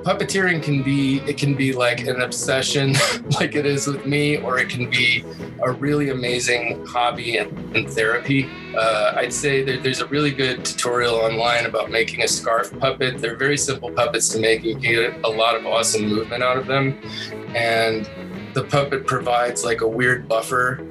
puppeteering 0.03 0.61
can 0.61 0.83
be 0.83 1.19
it 1.21 1.37
can 1.37 1.55
be 1.55 1.73
like 1.73 2.01
an 2.07 2.21
obsession, 2.21 2.93
like 3.39 3.55
it 3.55 3.65
is 3.65 3.87
with 3.87 4.05
me, 4.05 4.37
or 4.37 4.59
it 4.59 4.69
can 4.69 4.89
be 4.89 5.23
a 5.63 5.71
really 5.71 6.09
amazing 6.09 6.85
hobby 6.85 7.37
and, 7.37 7.75
and 7.75 7.89
therapy. 7.89 8.49
Uh, 8.75 9.13
I'd 9.15 9.33
say 9.33 9.63
there's 9.63 10.01
a 10.01 10.07
really 10.07 10.31
good 10.31 10.63
tutorial 10.63 11.15
online 11.15 11.65
about 11.65 11.91
making 11.91 12.23
a 12.23 12.27
scarf 12.27 12.77
puppet. 12.79 13.19
They're 13.19 13.35
very 13.35 13.57
simple 13.57 13.91
puppets 13.91 14.29
to 14.29 14.39
make. 14.39 14.63
You 14.63 14.75
get 14.75 15.23
a 15.23 15.29
lot 15.29 15.55
of 15.55 15.65
awesome 15.65 16.07
movement 16.07 16.43
out 16.43 16.57
of 16.57 16.67
them, 16.67 16.99
and 17.55 18.09
the 18.53 18.63
puppet 18.63 19.05
provides 19.05 19.63
like 19.63 19.81
a 19.81 19.87
weird 19.87 20.27
buffer 20.27 20.85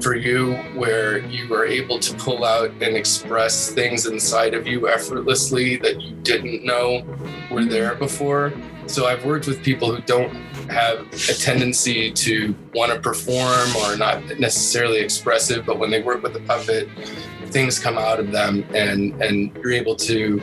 for 0.00 0.14
you 0.14 0.54
where 0.74 1.18
you 1.18 1.52
are 1.54 1.64
able 1.64 1.98
to 1.98 2.14
pull 2.14 2.44
out 2.44 2.70
and 2.70 2.96
express 2.96 3.70
things 3.72 4.06
inside 4.06 4.54
of 4.54 4.66
you 4.66 4.88
effortlessly 4.88 5.76
that 5.76 6.00
you 6.00 6.14
didn't 6.16 6.64
know 6.64 7.02
were 7.50 7.60
mm-hmm. 7.60 7.68
there 7.68 7.94
before. 7.94 8.52
So 8.86 9.06
I've 9.06 9.24
worked 9.24 9.46
with 9.46 9.62
people 9.62 9.94
who 9.94 10.02
don't 10.02 10.32
have 10.68 11.06
a 11.28 11.34
tendency 11.34 12.10
to 12.10 12.54
want 12.74 12.92
to 12.92 13.00
perform 13.00 13.76
or 13.76 13.96
not 13.96 14.24
necessarily 14.38 14.98
expressive, 14.98 15.64
but 15.66 15.78
when 15.78 15.90
they 15.90 16.02
work 16.02 16.22
with 16.22 16.32
the 16.32 16.40
puppet, 16.40 16.88
things 17.46 17.78
come 17.78 17.98
out 17.98 18.20
of 18.20 18.30
them 18.30 18.64
and 18.74 19.20
and 19.22 19.54
you're 19.56 19.72
able 19.72 19.96
to 19.96 20.40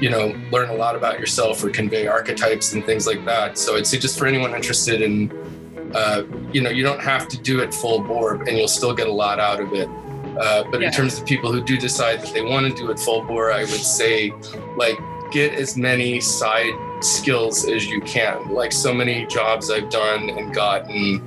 you 0.00 0.10
know 0.10 0.34
learn 0.50 0.68
a 0.70 0.74
lot 0.74 0.96
about 0.96 1.18
yourself 1.18 1.62
or 1.62 1.70
convey 1.70 2.06
archetypes 2.06 2.72
and 2.72 2.84
things 2.84 3.06
like 3.06 3.24
that. 3.24 3.56
So 3.56 3.76
I'd 3.76 3.86
say 3.86 3.98
just 3.98 4.18
for 4.18 4.26
anyone 4.26 4.54
interested 4.54 5.00
in 5.02 5.28
uh, 5.94 6.22
you 6.52 6.60
know, 6.60 6.70
you 6.70 6.82
don't 6.82 7.00
have 7.00 7.28
to 7.28 7.38
do 7.38 7.60
it 7.60 7.72
full 7.74 8.00
bore 8.00 8.34
and 8.34 8.56
you'll 8.56 8.68
still 8.68 8.94
get 8.94 9.06
a 9.06 9.12
lot 9.12 9.38
out 9.38 9.60
of 9.60 9.72
it. 9.72 9.88
Uh, 10.40 10.64
but 10.70 10.80
Yeah. 10.80 10.86
in 10.88 10.92
terms 10.92 11.18
of 11.18 11.26
people 11.26 11.52
who 11.52 11.60
do 11.62 11.76
decide 11.76 12.20
that 12.22 12.32
they 12.32 12.42
want 12.42 12.66
to 12.66 12.74
do 12.74 12.90
it 12.90 12.98
full 12.98 13.22
bore, 13.22 13.52
I 13.52 13.60
would 13.60 13.68
say, 13.68 14.32
like, 14.76 14.98
get 15.30 15.52
as 15.54 15.76
many 15.76 16.20
side 16.20 16.72
skills 17.00 17.66
as 17.68 17.86
you 17.86 18.00
can. 18.00 18.52
Like, 18.52 18.72
so 18.72 18.92
many 18.94 19.26
jobs 19.26 19.70
I've 19.70 19.90
done 19.90 20.30
and 20.30 20.54
gotten 20.54 21.20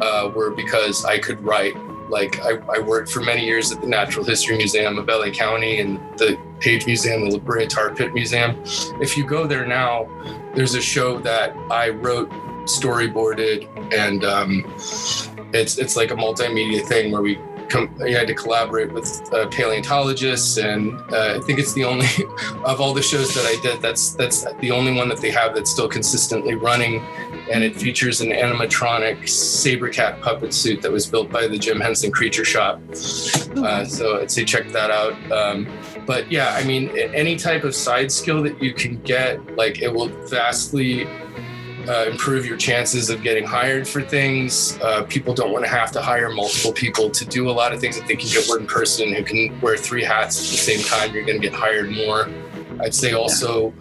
uh, 0.00 0.30
were 0.34 0.50
because 0.50 1.04
I 1.04 1.18
could 1.18 1.42
write. 1.44 1.74
Like, 2.10 2.38
I, 2.40 2.58
I 2.72 2.78
worked 2.80 3.10
for 3.10 3.20
many 3.20 3.44
years 3.44 3.72
at 3.72 3.80
the 3.80 3.86
Natural 3.88 4.24
History 4.24 4.56
Museum 4.56 4.98
of 4.98 5.08
LA 5.08 5.30
County 5.30 5.80
and 5.80 5.98
the 6.18 6.38
Page 6.60 6.84
Museum, 6.86 7.24
the 7.28 7.36
La 7.36 7.38
Brea 7.38 7.66
Tar 7.66 7.94
Pit 7.94 8.12
Museum. 8.12 8.62
If 9.00 9.16
you 9.16 9.24
go 9.26 9.46
there 9.46 9.66
now, 9.66 10.06
there's 10.54 10.74
a 10.74 10.82
show 10.82 11.18
that 11.20 11.56
I 11.70 11.88
wrote 11.88 12.30
storyboarded 12.64 13.68
and 13.92 14.24
um, 14.24 14.64
it's 15.52 15.78
it's 15.78 15.96
like 15.96 16.10
a 16.10 16.14
multimedia 16.14 16.86
thing 16.86 17.12
where 17.12 17.22
we 17.22 17.38
com- 17.68 17.94
I 18.02 18.10
had 18.10 18.26
to 18.28 18.34
collaborate 18.34 18.92
with 18.92 19.32
uh, 19.32 19.46
paleontologists 19.48 20.58
and 20.58 20.98
uh, 21.12 21.36
I 21.36 21.40
think 21.40 21.58
it's 21.58 21.72
the 21.72 21.84
only 21.84 22.06
of 22.64 22.80
all 22.80 22.94
the 22.94 23.02
shows 23.02 23.34
that 23.34 23.44
I 23.44 23.60
did 23.62 23.80
that's 23.80 24.10
that's 24.14 24.44
the 24.60 24.70
only 24.70 24.92
one 24.92 25.08
that 25.08 25.18
they 25.18 25.30
have 25.30 25.54
that's 25.54 25.70
still 25.70 25.88
consistently 25.88 26.54
running. 26.54 27.00
And 27.50 27.62
it 27.62 27.76
features 27.76 28.22
an 28.22 28.30
animatronic 28.30 29.28
saber 29.28 29.90
cat 29.90 30.22
puppet 30.22 30.54
suit 30.54 30.80
that 30.80 30.90
was 30.90 31.06
built 31.06 31.30
by 31.30 31.46
the 31.46 31.58
Jim 31.58 31.78
Henson 31.78 32.10
Creature 32.10 32.46
Shop. 32.46 32.80
Uh, 32.90 33.84
so 33.84 34.20
I'd 34.20 34.30
say 34.30 34.44
check 34.44 34.68
that 34.68 34.90
out. 34.90 35.14
Um, 35.30 35.66
but 36.06 36.30
yeah 36.30 36.54
I 36.54 36.64
mean 36.64 36.90
any 36.98 37.36
type 37.36 37.64
of 37.64 37.74
side 37.74 38.12
skill 38.12 38.42
that 38.42 38.62
you 38.62 38.74
can 38.74 39.00
get 39.02 39.56
like 39.56 39.80
it 39.80 39.92
will 39.92 40.08
vastly 40.26 41.06
uh, 41.88 42.06
improve 42.10 42.46
your 42.46 42.56
chances 42.56 43.10
of 43.10 43.22
getting 43.22 43.44
hired 43.44 43.86
for 43.86 44.02
things. 44.02 44.78
Uh, 44.80 45.02
people 45.04 45.34
don't 45.34 45.52
want 45.52 45.64
to 45.64 45.70
have 45.70 45.92
to 45.92 46.02
hire 46.02 46.30
multiple 46.30 46.72
people 46.72 47.10
to 47.10 47.24
do 47.24 47.50
a 47.50 47.52
lot 47.52 47.72
of 47.72 47.80
things. 47.80 47.96
If 47.96 48.06
they 48.06 48.16
can 48.16 48.28
get 48.28 48.48
one 48.48 48.66
person 48.66 49.14
who 49.14 49.22
can 49.22 49.60
wear 49.60 49.76
three 49.76 50.04
hats 50.04 50.36
at 50.36 50.50
the 50.50 50.56
same 50.56 50.84
time, 50.84 51.14
you're 51.14 51.24
going 51.24 51.40
to 51.40 51.46
get 51.46 51.56
hired 51.56 51.90
more. 51.90 52.28
I'd 52.80 52.94
say 52.94 53.12
also, 53.12 53.72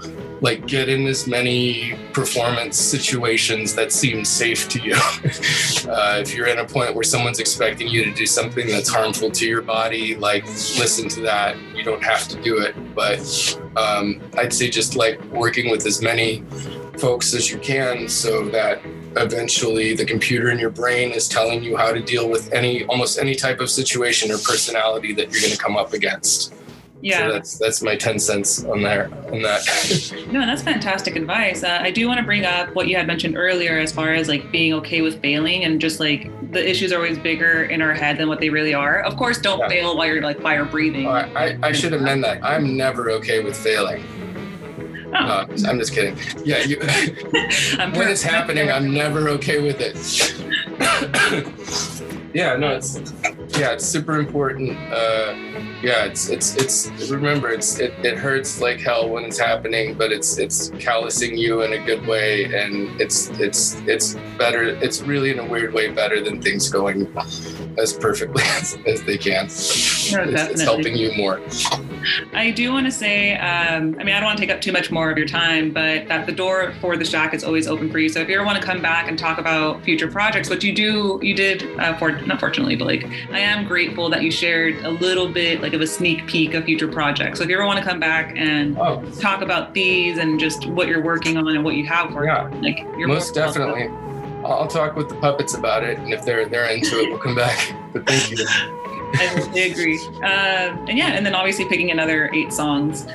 like, 0.41 0.67
get 0.67 0.87
in 0.89 1.07
as 1.07 1.25
many 1.25 1.97
performance 2.13 2.77
situations 2.77 3.73
that 3.75 3.91
seem 3.91 4.23
safe 4.23 4.69
to 4.69 4.79
you. 4.79 4.93
uh, 5.89 6.19
if 6.21 6.35
you're 6.35 6.47
in 6.47 6.59
a 6.59 6.65
point 6.65 6.93
where 6.93 7.03
someone's 7.03 7.39
expecting 7.39 7.87
you 7.87 8.05
to 8.05 8.13
do 8.13 8.25
something 8.25 8.67
that's 8.67 8.89
harmful 8.89 9.31
to 9.31 9.47
your 9.47 9.61
body, 9.61 10.15
like, 10.15 10.45
listen 10.45 11.09
to 11.09 11.21
that. 11.21 11.57
You 11.73 11.83
don't 11.83 12.03
have 12.03 12.27
to 12.27 12.41
do 12.41 12.59
it. 12.59 12.75
But 12.93 13.59
um, 13.75 14.21
I'd 14.37 14.53
say 14.53 14.69
just 14.69 14.95
like 14.95 15.23
working 15.31 15.71
with 15.71 15.85
as 15.85 16.01
many 16.01 16.43
folks 16.97 17.33
as 17.33 17.49
you 17.51 17.57
can 17.57 18.07
so 18.07 18.47
that 18.49 18.81
eventually 19.17 19.95
the 19.95 20.05
computer 20.05 20.51
in 20.51 20.59
your 20.59 20.69
brain 20.69 21.11
is 21.11 21.27
telling 21.27 21.63
you 21.63 21.75
how 21.77 21.91
to 21.91 22.01
deal 22.01 22.29
with 22.29 22.51
any 22.53 22.83
almost 22.85 23.17
any 23.19 23.35
type 23.35 23.59
of 23.59 23.69
situation 23.69 24.31
or 24.31 24.37
personality 24.37 25.13
that 25.13 25.31
you're 25.31 25.41
going 25.41 25.53
to 25.53 25.57
come 25.57 25.75
up 25.77 25.93
against 25.93 26.53
Yeah. 27.01 27.19
so 27.27 27.33
that's 27.33 27.57
that's 27.57 27.81
my 27.81 27.95
10 27.95 28.19
cents 28.19 28.63
on 28.65 28.81
there 28.81 29.05
on 29.31 29.41
that 29.41 29.61
No, 30.31 30.45
that's 30.47 30.63
fantastic 30.63 31.15
advice. 31.15 31.63
Uh, 31.63 31.79
I 31.81 31.91
do 31.91 32.07
want 32.07 32.19
to 32.19 32.25
bring 32.25 32.45
up 32.45 32.73
what 32.75 32.87
you 32.87 32.95
had 32.95 33.05
mentioned 33.07 33.37
earlier 33.37 33.77
as 33.77 33.91
far 33.91 34.13
as 34.13 34.27
like 34.27 34.51
being 34.51 34.73
okay 34.73 35.01
with 35.01 35.21
failing 35.21 35.63
and 35.65 35.79
just 35.81 35.99
like 35.99 36.29
the 36.51 36.67
issues 36.67 36.91
are 36.91 36.97
always 36.97 37.19
bigger 37.19 37.63
in 37.65 37.81
our 37.81 37.93
head 37.93 38.17
than 38.17 38.27
what 38.29 38.39
they 38.39 38.49
really 38.49 38.73
are. 38.73 38.99
Of 39.01 39.15
course, 39.17 39.37
don't 39.39 39.59
Yeah. 39.59 39.67
fail 39.69 39.97
while 39.97 40.07
you're 40.07 40.21
like 40.21 40.39
fire 40.41 40.65
breathing. 40.65 41.07
I, 41.07 41.21
I, 41.35 41.57
I 41.63 41.71
should 41.71 41.93
amend 41.93 42.23
that 42.23 42.43
i'm 42.43 42.75
never 42.77 43.09
okay 43.11 43.43
with 43.43 43.55
failing 43.57 44.03
uh, 45.19 45.45
i'm 45.67 45.77
just 45.79 45.93
kidding. 45.93 46.17
Yeah 46.43 46.63
you, 46.63 46.77
when 47.97 48.07
it's 48.09 48.23
happening 48.23 48.71
i'm 48.75 48.93
never 48.93 49.29
okay 49.29 49.61
with 49.61 49.77
it 49.79 49.95
yeah 52.33 52.55
no 52.55 52.75
it's 52.75 52.95
yeah 53.59 53.71
it's 53.71 53.85
super 53.85 54.17
important 54.17 54.77
uh 54.91 55.33
yeah 55.83 56.05
it's 56.05 56.29
it's 56.29 56.55
it's 56.55 57.09
remember 57.11 57.49
it's 57.49 57.79
it, 57.79 57.93
it 58.03 58.17
hurts 58.17 58.59
like 58.59 58.79
hell 58.79 59.09
when 59.09 59.23
it's 59.23 59.37
happening 59.37 59.93
but 59.93 60.11
it's 60.11 60.37
it's 60.37 60.69
callousing 60.79 61.37
you 61.37 61.61
in 61.61 61.73
a 61.73 61.85
good 61.85 62.05
way 62.07 62.45
and 62.45 62.99
it's 62.99 63.29
it's 63.39 63.75
it's 63.81 64.15
better 64.37 64.63
it's 64.63 65.01
really 65.01 65.29
in 65.29 65.39
a 65.39 65.45
weird 65.45 65.73
way 65.73 65.91
better 65.91 66.21
than 66.21 66.41
things 66.41 66.69
going 66.69 67.07
as 67.77 67.93
perfectly 67.93 68.43
as, 68.59 68.77
as 68.85 69.03
they 69.03 69.17
can. 69.17 69.45
No, 69.45 70.31
it's, 70.31 70.51
it's 70.51 70.61
helping 70.61 70.95
you 70.95 71.11
more. 71.15 71.41
I 72.33 72.51
do 72.51 72.71
want 72.71 72.85
to 72.85 72.91
say, 72.91 73.37
um, 73.37 73.95
I 73.99 74.03
mean, 74.03 74.15
I 74.15 74.19
don't 74.19 74.25
want 74.25 74.37
to 74.37 74.45
take 74.45 74.53
up 74.53 74.61
too 74.61 74.71
much 74.71 74.91
more 74.91 75.09
of 75.09 75.17
your 75.17 75.27
time, 75.27 75.71
but 75.71 76.07
that 76.07 76.25
the 76.25 76.31
door 76.31 76.73
for 76.81 76.97
the 76.97 77.05
shack 77.05 77.33
is 77.33 77.43
always 77.43 77.67
open 77.67 77.91
for 77.91 77.99
you. 77.99 78.09
So 78.09 78.19
if 78.19 78.27
you 78.27 78.35
ever 78.35 78.45
want 78.45 78.59
to 78.59 78.65
come 78.65 78.81
back 78.81 79.07
and 79.07 79.17
talk 79.17 79.37
about 79.37 79.83
future 79.83 80.09
projects, 80.09 80.49
what 80.49 80.63
you 80.63 80.73
do, 80.73 81.19
you 81.21 81.33
did, 81.33 81.79
uh, 81.79 81.97
for 81.97 82.11
not 82.27 82.39
fortunately, 82.39 82.75
but 82.75 82.85
like, 82.85 83.05
I 83.31 83.39
am 83.39 83.65
grateful 83.65 84.09
that 84.09 84.23
you 84.23 84.31
shared 84.31 84.75
a 84.83 84.89
little 84.89 85.27
bit 85.27 85.61
like 85.61 85.73
of 85.73 85.81
a 85.81 85.87
sneak 85.87 86.25
peek 86.27 86.53
of 86.53 86.65
future 86.65 86.87
projects. 86.87 87.39
So 87.39 87.43
if 87.43 87.49
you 87.49 87.55
ever 87.55 87.65
want 87.65 87.79
to 87.79 87.85
come 87.85 87.99
back 87.99 88.33
and 88.35 88.77
oh 88.77 89.03
talk 89.19 89.41
about 89.41 89.73
these 89.73 90.17
and 90.17 90.39
just 90.39 90.65
what 90.67 90.87
you're 90.87 91.03
working 91.03 91.37
on 91.37 91.47
and 91.47 91.63
what 91.63 91.75
you 91.75 91.85
have 91.87 92.13
worked 92.13 92.27
Yeah. 92.27 92.43
on, 92.43 92.61
like, 92.61 92.79
you're 92.97 93.07
most 93.07 93.35
welcome. 93.35 93.53
definitely 93.61 93.97
I'll 94.45 94.67
talk 94.67 94.97
with 94.97 95.07
the 95.07 95.15
puppets 95.15 95.53
about 95.53 95.85
it, 95.85 95.97
and 95.99 96.11
if 96.13 96.25
they're 96.25 96.45
they're 96.45 96.65
into 96.65 96.99
it, 96.99 97.09
we'll 97.09 97.17
come 97.19 97.35
back. 97.35 97.73
But 97.93 98.05
thank 98.07 98.31
you. 98.31 98.45
I 98.47 99.27
totally 99.35 99.71
agree. 99.71 99.99
Um, 99.99 100.87
and 100.89 100.97
yeah, 100.97 101.09
and 101.13 101.23
then 101.25 101.35
obviously 101.35 101.63
picking 101.65 101.91
another 101.91 102.29
eight 102.33 102.51
songs. 102.51 103.05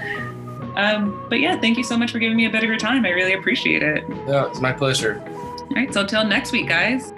Um, 0.77 1.27
but 1.29 1.41
yeah, 1.41 1.59
thank 1.61 1.77
you 1.77 1.83
so 1.83 1.99
much 1.99 2.13
for 2.13 2.21
giving 2.21 2.37
me 2.37 2.45
a 2.47 2.51
bit 2.51 2.63
of 2.63 2.69
your 2.69 2.79
time. 2.79 3.05
I 3.05 3.09
really 3.11 3.33
appreciate 3.33 3.83
it. 3.83 4.05
Yeah, 4.29 4.47
it's 4.47 4.61
my 4.61 4.73
pleasure. 4.73 5.21
All 5.27 5.69
right, 5.75 5.93
so 5.93 6.03
until 6.03 6.25
next 6.25 6.53
week, 6.53 6.69
guys. 6.69 7.13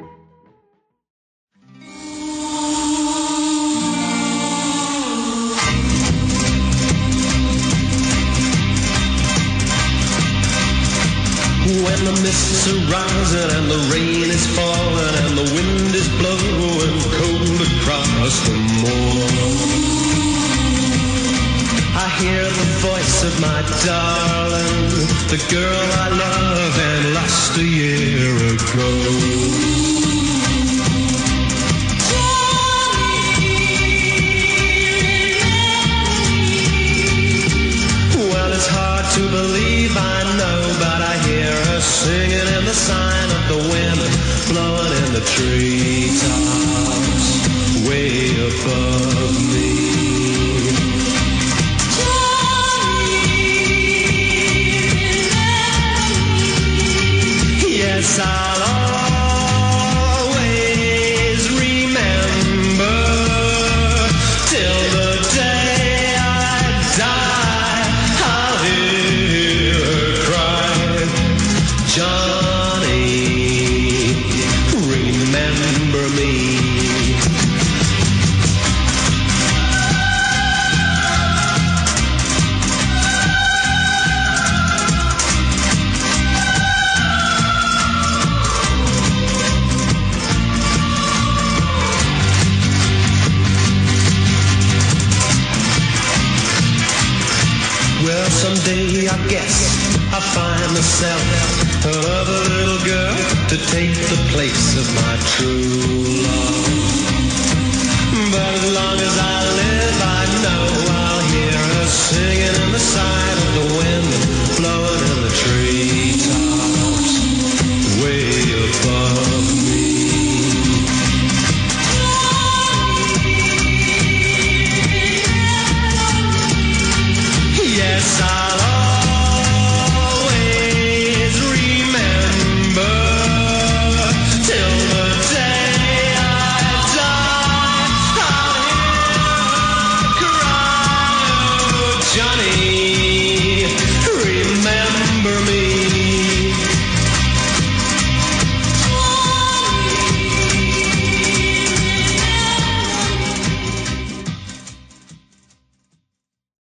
When 11.70 12.04
the 12.04 12.18
mists 12.20 12.66
are 12.66 12.82
rising 12.90 13.50
and 13.56 13.70
the 13.70 13.78
rain 13.94 14.28
is 14.28 14.44
falling 14.56 15.14
and 15.22 15.38
the 15.38 15.54
wind 15.54 15.94
is 15.94 16.08
blowing 16.18 16.98
cold 17.14 17.60
across 17.62 18.34
the 18.48 18.56
moor. 18.82 19.30
I 21.94 22.08
hear 22.18 22.42
the 22.42 22.68
voice 22.82 23.22
of 23.22 23.40
my 23.40 23.62
darling, 23.86 25.06
the 25.30 25.38
girl 25.48 25.86
I 25.94 26.08
love 26.08 26.76
and 26.76 27.14
lost 27.14 27.56
a 27.56 27.64
year 27.64 28.34
ago. 28.56 29.99
Singing 42.00 42.48
in 42.56 42.64
the 42.64 42.72
sign 42.72 43.28
of 43.30 43.42
the 43.52 43.58
wind, 43.68 44.00
blowing 44.48 44.92
in 45.04 45.12
the 45.12 45.20
treetops, 45.36 46.26
way 47.86 48.30
above 48.40 49.36
me. 49.52 49.79